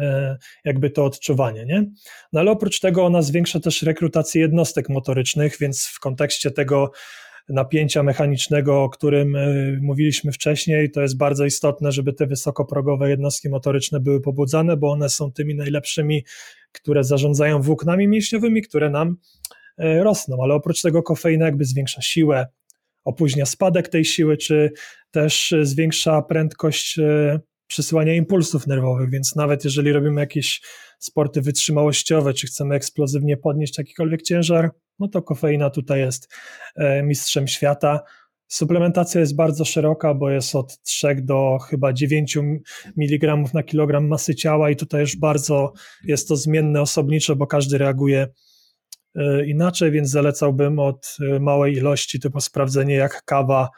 [0.00, 1.84] E, jakby to odczuwanie, nie?
[2.32, 6.90] No ale oprócz tego ona zwiększa też rekrutację jednostek motorycznych, więc w kontekście tego
[7.48, 9.48] napięcia mechanicznego, o którym e,
[9.80, 15.08] mówiliśmy wcześniej, to jest bardzo istotne, żeby te wysokoprogowe jednostki motoryczne były pobudzane, bo one
[15.08, 16.24] są tymi najlepszymi,
[16.72, 19.16] które zarządzają włóknami mięśniowymi, które nam
[19.78, 22.46] e, rosną, ale oprócz tego kofeina jakby zwiększa siłę,
[23.04, 24.72] opóźnia spadek tej siły, czy
[25.10, 26.98] też zwiększa prędkość
[27.72, 30.60] przesyłania impulsów nerwowych, więc nawet jeżeli robimy jakieś
[30.98, 36.28] sporty wytrzymałościowe, czy chcemy eksplozywnie podnieść jakikolwiek ciężar, no to kofeina tutaj jest
[36.76, 38.00] e, mistrzem świata.
[38.48, 42.38] Suplementacja jest bardzo szeroka, bo jest od 3 do chyba 9
[42.96, 45.72] mg na kilogram masy ciała i tutaj już bardzo
[46.04, 48.28] jest to zmienne osobniczo, bo każdy reaguje
[49.14, 53.68] e, inaczej, więc zalecałbym od e, małej ilości, typu sprawdzenie jak kawa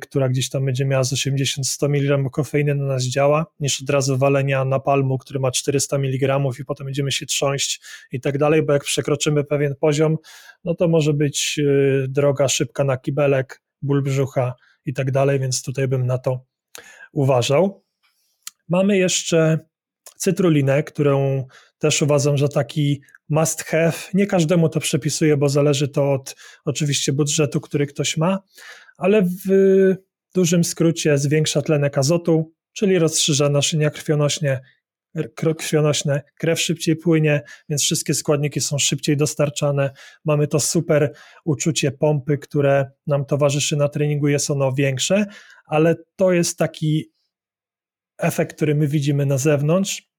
[0.00, 4.18] która gdzieś tam będzie miała z 80-100 mg kofeiny na nas działa, niż od razu
[4.18, 7.80] walenia napalmu, który ma 400 mg i potem będziemy się trząść
[8.12, 10.16] i tak dalej, bo jak przekroczymy pewien poziom,
[10.64, 14.54] no to może być e, droga szybka na kibelek, ból brzucha
[14.86, 16.44] i tak dalej, więc tutaj bym na to
[17.12, 17.84] uważał.
[18.68, 19.58] Mamy jeszcze
[20.16, 21.46] cytrulinę, którą
[21.78, 23.92] też uważam, że taki must have.
[24.14, 28.38] Nie każdemu to przepisuję, bo zależy to od oczywiście budżetu, który ktoś ma,
[29.00, 29.48] ale w
[30.34, 34.60] dużym skrócie zwiększa tlenek azotu, czyli rozszerza naszyjnia krwionośnie,
[35.58, 39.90] krwionośne, krew szybciej płynie, więc wszystkie składniki są szybciej dostarczane.
[40.24, 41.12] Mamy to super
[41.44, 45.26] uczucie pompy, które nam towarzyszy na treningu, jest ono większe,
[45.66, 47.12] ale to jest taki
[48.18, 50.10] efekt, który my widzimy na zewnątrz,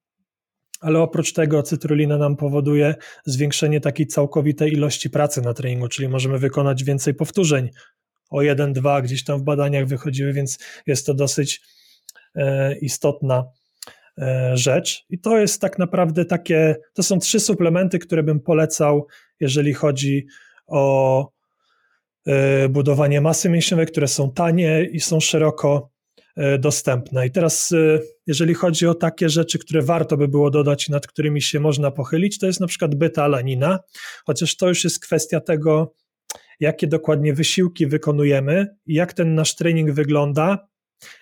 [0.80, 2.96] ale oprócz tego cytrulina nam powoduje
[3.26, 7.70] zwiększenie takiej całkowitej ilości pracy na treningu, czyli możemy wykonać więcej powtórzeń,
[8.32, 11.62] o jeden, dwa gdzieś tam w badaniach wychodziły, więc jest to dosyć
[12.36, 13.46] e, istotna
[14.18, 15.06] e, rzecz.
[15.10, 19.08] I to jest tak naprawdę takie, to są trzy suplementy, które bym polecał,
[19.40, 20.28] jeżeli chodzi
[20.68, 21.32] o
[22.26, 25.92] e, budowanie masy mięśniowej, które są tanie i są szeroko
[26.60, 27.28] dostępne.
[27.28, 27.74] I teraz,
[28.28, 32.40] jeżeli chodzi o takie rzeczy, które warto by było dodać, nad którymi się można pochylić,
[32.40, 33.80] to jest na przykład beta-alanina,
[34.26, 35.94] chociaż to już jest kwestia tego,
[36.62, 40.68] jakie dokładnie wysiłki wykonujemy, jak ten nasz trening wygląda,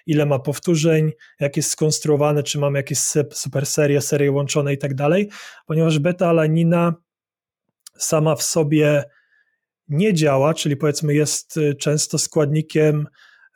[0.06, 3.00] ile ma powtórzeń, jak jest skonstruowany, czy mamy jakieś
[3.32, 5.30] super serie, serie łączone i tak dalej,
[5.66, 6.94] ponieważ beta-alanina
[7.98, 9.04] sama w sobie
[9.88, 13.08] nie działa, czyli powiedzmy jest y, często składnikiem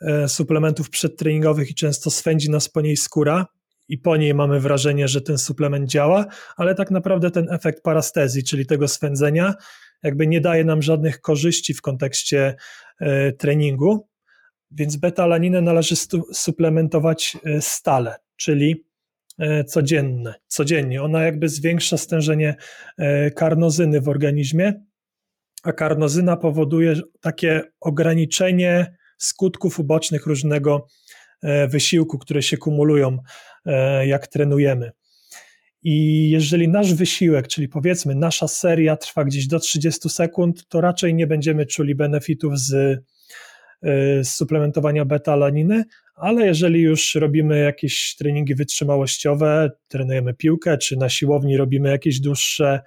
[0.01, 3.45] e, suplementów przedtreningowych i często swędzi nas po niej skóra
[3.87, 8.43] i po niej mamy wrażenie, że ten suplement działa, ale tak naprawdę ten efekt parastezji,
[8.43, 9.53] czyli tego swędzenia
[10.03, 12.55] jakby nie daje nam żadnych korzyści w kontekście
[12.99, 14.07] e, treningu,
[14.71, 15.95] więc beta-alaninę należy
[16.33, 18.85] suplementować e, stale, czyli
[19.39, 21.03] e, codzienne, codziennie.
[21.03, 22.55] Ona jakby zwiększa stężenie
[23.35, 24.73] karnozyny w organizmie,
[25.63, 30.87] a karnozyna powoduje takie ograniczenie skutków ubocznych różnego
[31.67, 33.17] wysiłku, które się kumulują,
[34.05, 34.91] jak trenujemy.
[35.83, 41.15] I jeżeli nasz wysiłek, czyli powiedzmy nasza seria trwa gdzieś do 30 sekund, to raczej
[41.15, 43.03] nie będziemy czuli benefitów z, y,
[44.23, 45.83] z suplementowania beta-alaniny,
[46.15, 52.81] ale jeżeli już robimy jakieś treningi wytrzymałościowe, trenujemy piłkę, czy na siłowni robimy jakieś dłuższe,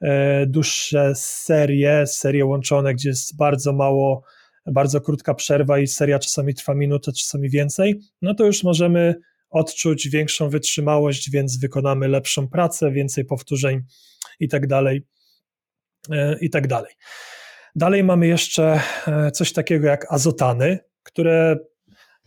[0.00, 4.22] e, dłuższe serie, serie łączone, gdzie jest bardzo mało,
[4.66, 9.14] bardzo krótka przerwa i seria czasami trwa minutę, czasami więcej, no to już możemy
[9.54, 13.82] odczuć większą wytrzymałość, więc wykonamy lepszą pracę, więcej powtórzeń
[14.40, 15.06] i tak dalej.
[16.10, 16.92] E, I tak dalej.
[17.76, 21.56] Dalej mamy jeszcze e, coś takiego jak azotany, które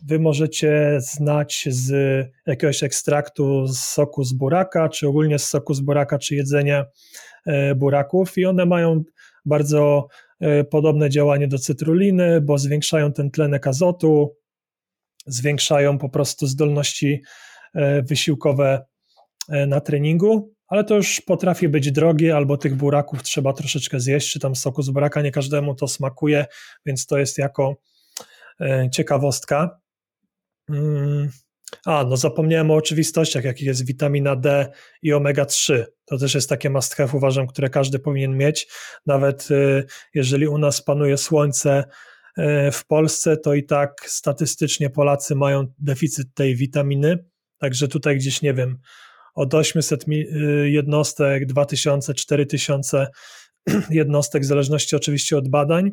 [0.07, 1.91] wy możecie znać z
[2.45, 6.85] jakiegoś ekstraktu z soku z buraka, czy ogólnie z soku z buraka, czy jedzenia
[7.45, 9.03] e, buraków i one mają
[9.45, 10.07] bardzo
[10.69, 14.36] podobne działanie do cytruliny, bo zwiększają ten tlenek azotu,
[15.27, 17.21] zwiększają po prostu zdolności
[17.75, 18.85] e, wysiłkowe
[19.49, 24.31] e, na treningu, ale to już potrafi być drogie, albo tych buraków trzeba troszeczkę zjeść,
[24.31, 26.45] czy tam soku z buraka, nie każdemu to smakuje,
[26.85, 27.75] więc to jest jako
[28.61, 29.79] e, ciekawostka.
[30.69, 31.29] Mm.
[31.85, 34.71] A, no zapomniałem o oczywistościach, jakich jest witamina D
[35.01, 35.85] i omega-3.
[36.05, 38.67] To też jest takie must have, uważam, które każdy powinien mieć.
[39.05, 39.47] Nawet
[40.13, 41.83] jeżeli u nas panuje słońce,
[42.71, 47.25] w Polsce, to i tak statystycznie Polacy mają deficyt tej witaminy,
[47.57, 48.77] także tutaj gdzieś, nie wiem,
[49.35, 50.05] od 800
[50.63, 53.07] jednostek, 2000, 4000
[53.89, 55.91] jednostek, w zależności oczywiście od badań,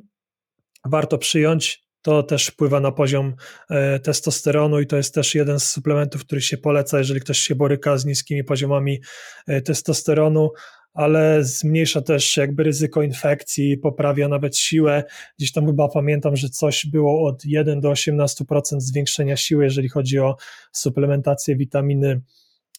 [0.85, 1.84] warto przyjąć.
[2.05, 3.35] To też wpływa na poziom
[3.71, 7.55] e, testosteronu i to jest też jeden z suplementów, który się poleca, jeżeli ktoś się
[7.55, 9.01] boryka z niskimi poziomami
[9.47, 10.51] e, testosteronu,
[10.95, 15.05] ale zmniejsza też jakby ryzyko infekcji, poprawia nawet siłę.
[15.39, 18.45] Gdzieś tam chyba pamiętam, że coś było od 1 do 18%
[18.79, 20.37] zwiększenia siły, jeżeli chodzi o
[20.73, 22.21] suplementację witaminy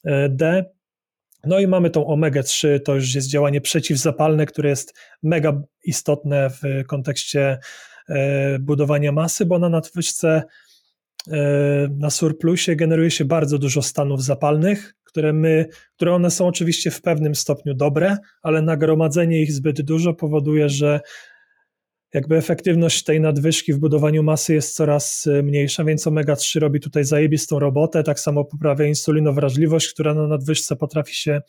[0.03, 0.65] e, D.
[1.45, 4.93] No i mamy tą omega-3, to już jest działanie przeciwzapalne, które jest
[5.23, 7.57] mega istotne w kontekście
[8.59, 10.43] budowania masy, bo na nadwyżce
[11.31, 15.65] e, na surplusie generuje się bardzo dużo stanów zapalnych, które my,
[15.95, 20.99] które one są oczywiście w pewnym stopniu dobre, ale nagromadzenie ich zbyt dużo powoduje, że
[22.13, 27.03] jakby efektywność tej nadwyżki w budowaniu masy jest coraz y, mniejsza, więc omega-3 robi tutaj
[27.03, 31.41] zajebistą robotę, tak samo poprawia insulinowrażliwość, która na nadwyżce potrafi się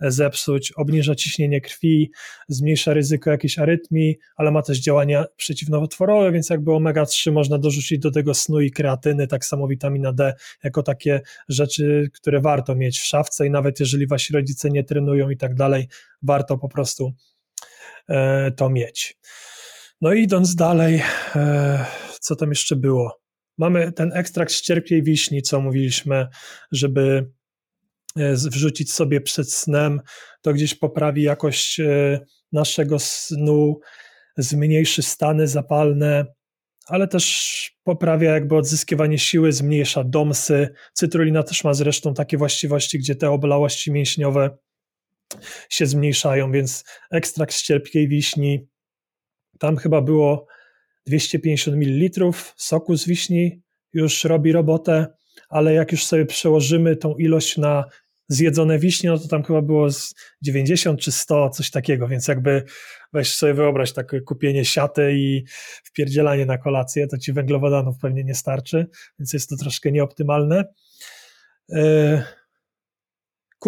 [0.00, 2.10] e, zepsuć, obniża ciśnienie krwi,
[2.48, 8.10] zmniejsza ryzyko jakiejś arytmii, ale ma też działania przeciwnowotworowe, więc jakby omega-3 można dorzucić do
[8.10, 10.34] tego snu i kreatyny, tak samo witamina D,
[10.64, 15.30] jako takie rzeczy, które warto mieć w szafce i nawet jeżeli wasi rodzice nie trenują
[15.30, 15.88] i tak dalej,
[16.22, 17.12] warto po prostu
[18.08, 19.18] e, to mieć.
[20.02, 21.02] No i idąc dalej,
[21.36, 21.86] e,
[22.20, 23.20] co tam jeszcze było?
[23.58, 24.62] Mamy ten ekstrakt z
[25.02, 26.26] wiśni, co mówiliśmy,
[26.72, 27.30] żeby
[28.16, 30.00] e, wrzucić sobie przed snem,
[30.40, 32.20] to gdzieś poprawi jakość e,
[32.52, 33.80] naszego snu,
[34.36, 36.26] zmniejszy stany zapalne,
[36.86, 40.68] ale też poprawia jakby odzyskiwanie siły, zmniejsza domsy.
[40.92, 44.58] Cytrulina też ma zresztą takie właściwości, gdzie te oblałości mięśniowe
[45.70, 47.64] się zmniejszają, więc ekstrakt z
[48.08, 48.71] wiśni
[49.62, 50.46] tam chyba było
[51.06, 53.62] 250 ml soku z wiśni,
[53.92, 55.06] już robi robotę,
[55.48, 57.84] ale jak już sobie przełożymy tą ilość na
[58.28, 62.62] zjedzone wiśnie, no to tam chyba było z 90 czy 100, coś takiego, więc jakby
[63.12, 65.44] weź sobie wyobraź takie kupienie siaty i
[65.84, 68.86] wpierdzielanie na kolację, to ci węglowodanów pewnie nie starczy,
[69.18, 70.64] więc jest to troszkę nieoptymalne.
[71.68, 72.22] Yy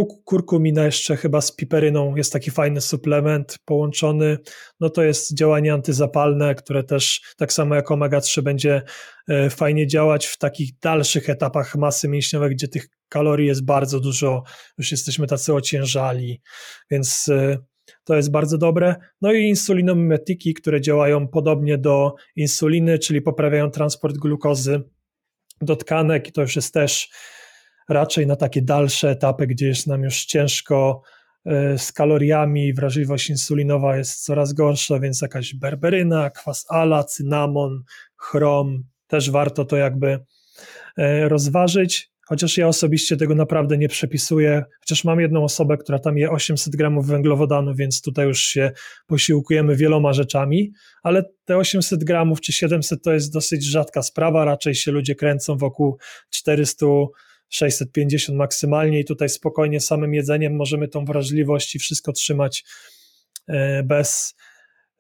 [0.03, 4.39] kurkumina jeszcze chyba z piperyną jest taki fajny suplement połączony.
[4.81, 8.83] No to jest działanie antyzapalne, które też tak samo jak omega-3 będzie
[9.29, 14.43] e, fajnie działać w takich dalszych etapach masy mięśniowej, gdzie tych kalorii jest bardzo dużo,
[14.79, 16.41] już jesteśmy tacy ociężali,
[16.91, 17.59] więc e,
[18.05, 18.95] to jest bardzo dobre.
[19.21, 24.83] No i insulinomimetyki, które działają podobnie do insuliny, czyli poprawiają transport glukozy
[25.61, 27.11] do tkanek i to już jest też
[27.89, 31.03] raczej na takie dalsze etapy, gdzie jest nam już ciężko
[31.47, 37.83] e, z kaloriami, wrażliwość insulinowa jest coraz gorsza, więc jakaś berberyna, kwas ala, cynamon,
[38.17, 40.19] chrom, też warto to jakby
[40.99, 42.15] e, rozważyć.
[42.27, 46.77] Chociaż ja osobiście tego naprawdę nie przepisuję, chociaż mam jedną osobę, która tam je 800
[46.77, 48.71] gramów węglowodanu, więc tutaj już się
[49.07, 54.75] posiłkujemy wieloma rzeczami, ale te 800 gramów czy 700 to jest dosyć rzadka sprawa, raczej
[54.75, 55.99] się ludzie kręcą wokół
[56.31, 56.87] 400
[57.49, 62.65] 650 maksymalnie i tutaj spokojnie samym jedzeniem możemy tą wrażliwość i wszystko trzymać
[63.49, 64.35] e, bez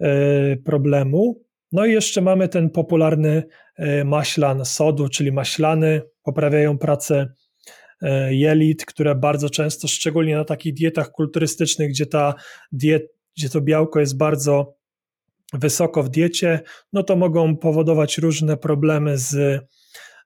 [0.00, 1.44] e, problemu.
[1.72, 3.42] No i jeszcze mamy ten popularny
[3.76, 7.32] e, maślan sodu, czyli maślany, poprawiają pracę
[8.30, 12.34] jelit, które bardzo często, szczególnie na takich dietach kulturystycznych, gdzie, ta
[12.72, 13.02] diet,
[13.36, 14.76] gdzie to białko jest bardzo
[15.52, 16.60] wysoko w diecie,
[16.92, 19.60] no to mogą powodować różne problemy z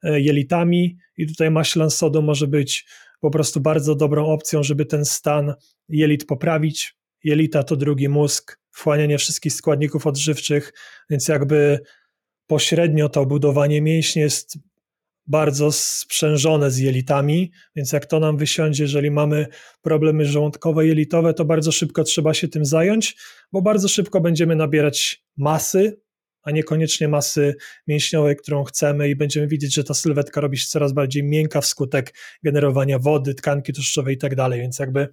[0.02, 2.86] jelitami i tutaj maślan sodu może być
[3.20, 5.54] po prostu bardzo dobrą opcją, żeby ten stan
[5.88, 6.94] jelit poprawić.
[7.24, 10.72] Jelita to drugi mózg, wchłanianie wszystkich składników odżywczych,
[11.10, 11.80] więc jakby
[12.46, 14.58] pośrednio to budowanie mięśni jest
[15.26, 19.46] bardzo sprzężone z jelitami, więc jak to nam wysiądzie, jeżeli mamy
[19.82, 23.16] problemy żołądkowe, jelitowe, to bardzo szybko trzeba się tym zająć,
[23.52, 26.00] bo bardzo szybko będziemy nabierać masy,
[26.42, 27.54] a niekoniecznie masy
[27.86, 32.14] mięśniowej, którą chcemy i będziemy widzieć, że ta sylwetka robi się coraz bardziej miękka wskutek
[32.42, 35.08] generowania wody, tkanki tłuszczowej i tak dalej, więc jakby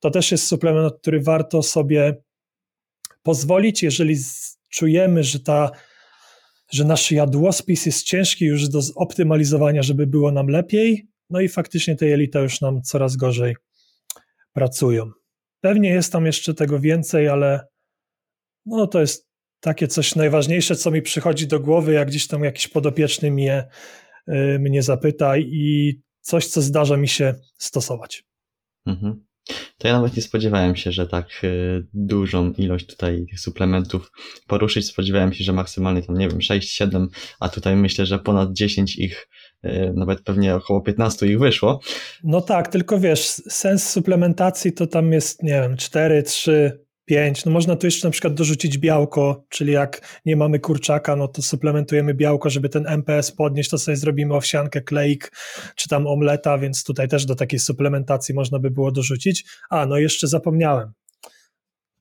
[0.00, 2.22] to też jest suplement, który warto sobie
[3.22, 4.16] pozwolić, jeżeli
[4.68, 5.70] czujemy, że ta
[6.72, 11.96] że nasz jadłospis jest ciężki już do zoptymalizowania, żeby było nam lepiej, no i faktycznie
[11.96, 13.56] te jelita już nam coraz gorzej
[14.52, 15.10] pracują.
[15.60, 17.66] Pewnie jest tam jeszcze tego więcej, ale
[18.66, 19.31] no to jest
[19.62, 23.68] takie coś najważniejsze, co mi przychodzi do głowy, jak gdzieś tam jakiś podopieczny mnie,
[24.28, 28.24] y, mnie zapyta i coś, co zdarza mi się stosować.
[28.86, 29.24] Mhm.
[29.78, 34.12] To ja nawet nie spodziewałem się, że tak y, dużą ilość tutaj tych suplementów
[34.46, 34.86] poruszyć.
[34.86, 37.06] Spodziewałem się, że maksymalnie tam, nie wiem, 6-7,
[37.40, 39.28] a tutaj myślę, że ponad 10 ich,
[39.64, 41.80] y, nawet pewnie około 15 ich wyszło.
[42.24, 46.78] No tak, tylko wiesz, sens suplementacji to tam jest, nie wiem, 4, 3,
[47.12, 47.44] 5.
[47.44, 51.42] No można tu jeszcze na przykład dorzucić białko, czyli jak nie mamy kurczaka, no to
[51.42, 55.32] suplementujemy białko, żeby ten MPS podnieść, to sobie zrobimy owsiankę, kleik,
[55.76, 59.44] czy tam omleta, więc tutaj też do takiej suplementacji można by było dorzucić.
[59.70, 60.92] A, no jeszcze zapomniałem.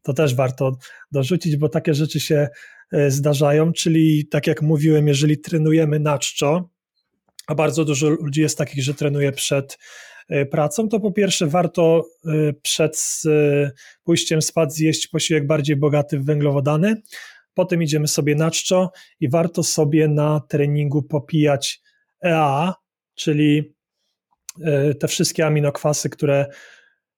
[0.02, 0.78] To też warto
[1.12, 2.48] dorzucić, bo takie rzeczy się
[2.92, 6.70] e, zdarzają, czyli tak jak mówiłem, jeżeli trenujemy na czczo,
[7.48, 9.78] a bardzo dużo ludzi jest takich, że trenuje przed
[10.52, 13.72] pracą, to po pierwsze warto e, przed e,
[14.04, 17.02] pójściem spać zjeść posiłek bardziej bogaty w węglowodany.
[17.54, 21.82] Potem idziemy sobie na czczo i warto sobie na treningu popijać
[22.26, 22.74] EA,
[23.16, 23.76] czyli
[25.00, 26.46] te wszystkie aminokwasy, które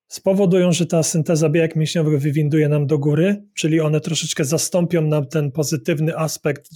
[0.07, 5.27] spowodują, że ta synteza białek mięśniowych wywinduje nam do góry, czyli one troszeczkę zastąpią nam
[5.27, 6.69] ten pozytywny aspekt,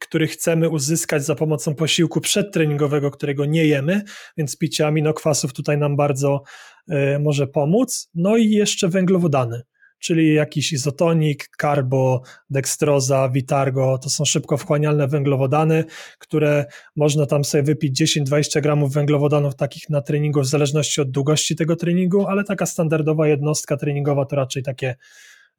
[0.00, 4.02] który chcemy uzyskać za pomocą posiłku przedtreningowego, którego nie jemy,
[4.36, 6.42] więc picie aminokwasów tutaj nam bardzo
[6.90, 8.08] y, może pomóc.
[8.14, 9.62] No i jeszcze węglowodany,
[9.98, 15.84] czyli jakiś izotonik, karbo, dekstroza, vitargo, to są szybko wchłanialne węglowodany,
[16.18, 16.64] które
[16.96, 21.76] można tam sobie wypić 10-20 gramów węglowodanów takich na treningu w zależności od długości tego
[21.76, 24.94] treningu, ale taka standardowa jednostka treningowa to raczej takie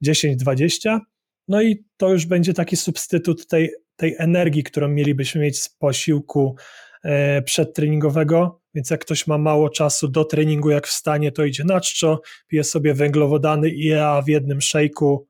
[0.06, 1.00] 10-20.
[1.48, 3.70] No i to już będzie taki substytut tej
[4.02, 6.56] tej energii, którą mielibyśmy mieć z posiłku
[7.04, 11.82] e, przedtreningowego, więc jak ktoś ma mało czasu do treningu, jak wstanie, to idzie na
[11.82, 15.28] czczo, pije sobie węglowodany IEA w jednym szejku.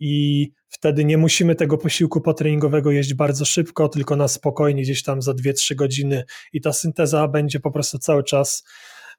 [0.00, 5.22] I wtedy nie musimy tego posiłku potreningowego jeść bardzo szybko, tylko na spokojnie gdzieś tam
[5.22, 6.24] za 2-3 godziny.
[6.52, 8.64] I ta synteza będzie po prostu cały czas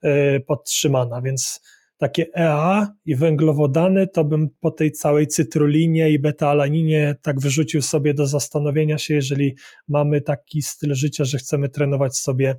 [0.02, 1.62] e, podtrzymana, więc
[1.98, 8.14] takie EA i węglowodany, to bym po tej całej cytrulinie i beta-alaninie tak wyrzucił sobie
[8.14, 9.56] do zastanowienia się, jeżeli
[9.88, 12.56] mamy taki styl życia, że chcemy trenować sobie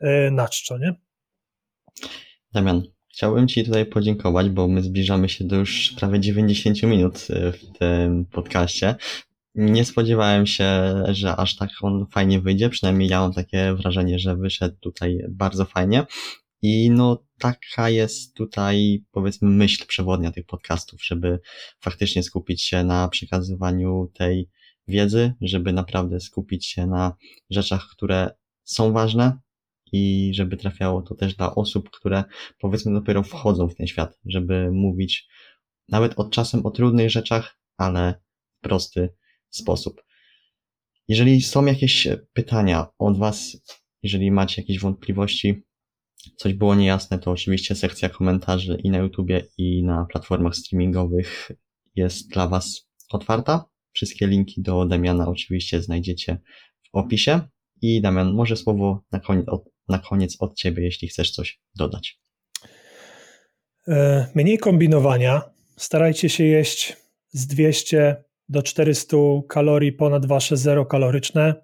[0.00, 0.94] e, na czczo, nie?
[2.52, 7.52] Damian, chciałbym Ci tutaj podziękować, bo my zbliżamy się do już prawie 90 minut e,
[7.52, 8.94] w tym podcaście.
[9.54, 14.36] Nie spodziewałem się, że aż tak on fajnie wyjdzie, przynajmniej ja mam takie wrażenie, że
[14.36, 16.06] wyszedł tutaj bardzo fajnie.
[16.62, 21.40] I no, taka jest tutaj, powiedzmy, myśl przewodnia tych podcastów, żeby
[21.80, 24.50] faktycznie skupić się na przekazywaniu tej
[24.88, 27.16] wiedzy, żeby naprawdę skupić się na
[27.50, 28.30] rzeczach, które
[28.64, 29.38] są ważne
[29.92, 32.24] i żeby trafiało to też dla osób, które
[32.58, 35.28] powiedzmy dopiero wchodzą w ten świat, żeby mówić
[35.88, 38.14] nawet od czasem o trudnych rzeczach, ale
[38.58, 39.14] w prosty
[39.50, 40.02] sposób.
[41.08, 43.56] Jeżeli są jakieś pytania od Was,
[44.02, 45.62] jeżeli macie jakieś wątpliwości,
[46.36, 51.50] coś było niejasne, to oczywiście sekcja komentarzy i na YouTubie, i na platformach streamingowych
[51.96, 53.64] jest dla Was otwarta.
[53.92, 56.38] Wszystkie linki do Damiana oczywiście znajdziecie
[56.84, 57.40] w opisie.
[57.82, 62.20] I Damian, może słowo na koniec, od, na koniec od Ciebie, jeśli chcesz coś dodać.
[63.88, 65.42] E, mniej kombinowania.
[65.76, 66.96] Starajcie się jeść
[67.28, 69.16] z 200 do 400
[69.48, 71.54] kalorii ponad Wasze zero kaloryczne.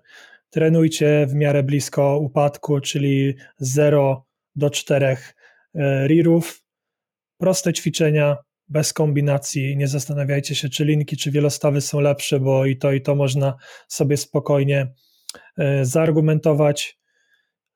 [0.50, 4.25] Trenujcie w miarę blisko upadku, czyli 0
[4.56, 5.34] do czterech
[5.74, 6.62] e, rirów.
[7.38, 8.36] Proste ćwiczenia,
[8.68, 9.76] bez kombinacji.
[9.76, 13.54] Nie zastanawiajcie się, czy linki, czy wielostawy są lepsze, bo i to, i to można
[13.88, 14.92] sobie spokojnie
[15.58, 16.98] e, zaargumentować.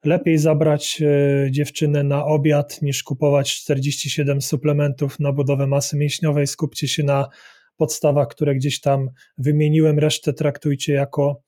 [0.05, 6.47] Lepiej zabrać e, dziewczynę na obiad niż kupować 47 suplementów na budowę masy mięśniowej.
[6.47, 7.29] Skupcie się na
[7.77, 9.09] podstawach, które gdzieś tam
[9.39, 11.43] wymieniłem, resztę traktujcie jako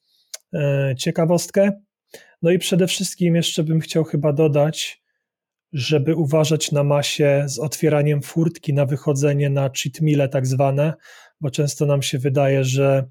[0.99, 1.73] ciekawostkę.
[2.43, 5.02] No i przede wszystkim jeszcze bym chciał chyba dodać,
[5.73, 10.95] żeby uważać na masie z otwieraniem furtki na wychodzenie na cheat meal tak zwane,
[11.41, 13.09] bo często nam się wydaje, że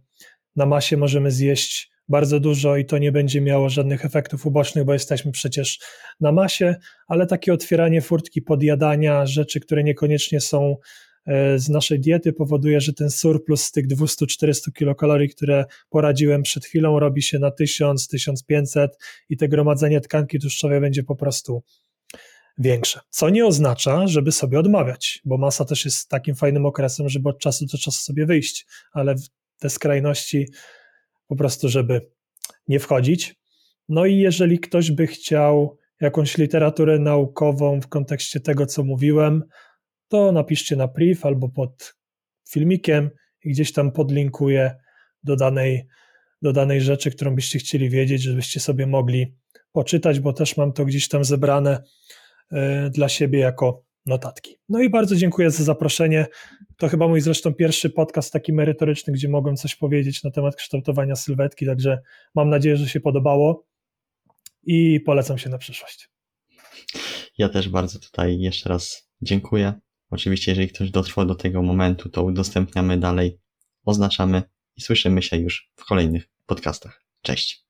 [0.56, 4.94] na masie możemy zjeść bardzo dużo i to nie będzie miało żadnych efektów ubocznych, bo
[4.94, 5.80] jesteśmy przecież
[6.20, 6.76] na masie,
[7.08, 10.76] ale takie otwieranie furtki podjadania rzeczy, które niekoniecznie są
[11.26, 16.66] e, z naszej diety powoduje, że ten surplus z tych 200-400 kilokalorii, które poradziłem przed
[16.66, 18.88] chwilą, robi się na 1000-1500
[19.30, 21.64] i te gromadzenie tkanki tłuszczowej będzie po prostu
[22.58, 23.00] większe.
[23.10, 27.40] Co nie oznacza, żeby sobie odmawiać, bo masa też jest takim fajnym okresem, żeby od
[27.40, 29.16] czasu do czasu sobie wyjść, ale
[29.60, 30.48] te skrajności
[31.28, 32.12] po prostu, żeby
[32.68, 33.36] nie wchodzić.
[33.90, 39.44] No i jeżeli ktoś by chciał jakąś literaturę naukową w kontekście tego, co mówiłem,
[40.08, 41.96] to napiszcie na priv albo pod
[42.50, 43.10] filmikiem
[43.44, 44.76] i gdzieś tam podlinkuję
[45.24, 45.88] do danej,
[46.42, 49.36] do danej rzeczy, którą byście chcieli wiedzieć, żebyście sobie mogli
[49.72, 51.84] poczytać, bo też mam to gdzieś tam zebrane
[52.92, 54.56] dla siebie jako notatki.
[54.70, 56.26] No i bardzo dziękuję za zaproszenie.
[56.78, 61.16] To chyba mój zresztą pierwszy podcast taki merytoryczny, gdzie mogłem coś powiedzieć na temat kształtowania
[61.16, 62.02] sylwetki, także
[62.36, 63.66] mam nadzieję, że się podobało
[64.64, 66.10] i polecam się na przyszłość.
[67.38, 69.74] Ja też bardzo tutaj jeszcze raz dziękuję.
[70.10, 73.40] Oczywiście, jeżeli ktoś dotrwał do tego momentu, to udostępniamy dalej,
[73.86, 74.44] oznaczamy
[74.78, 77.04] i słyszymy się już w kolejnych podcastach.
[77.22, 77.61] Cześć.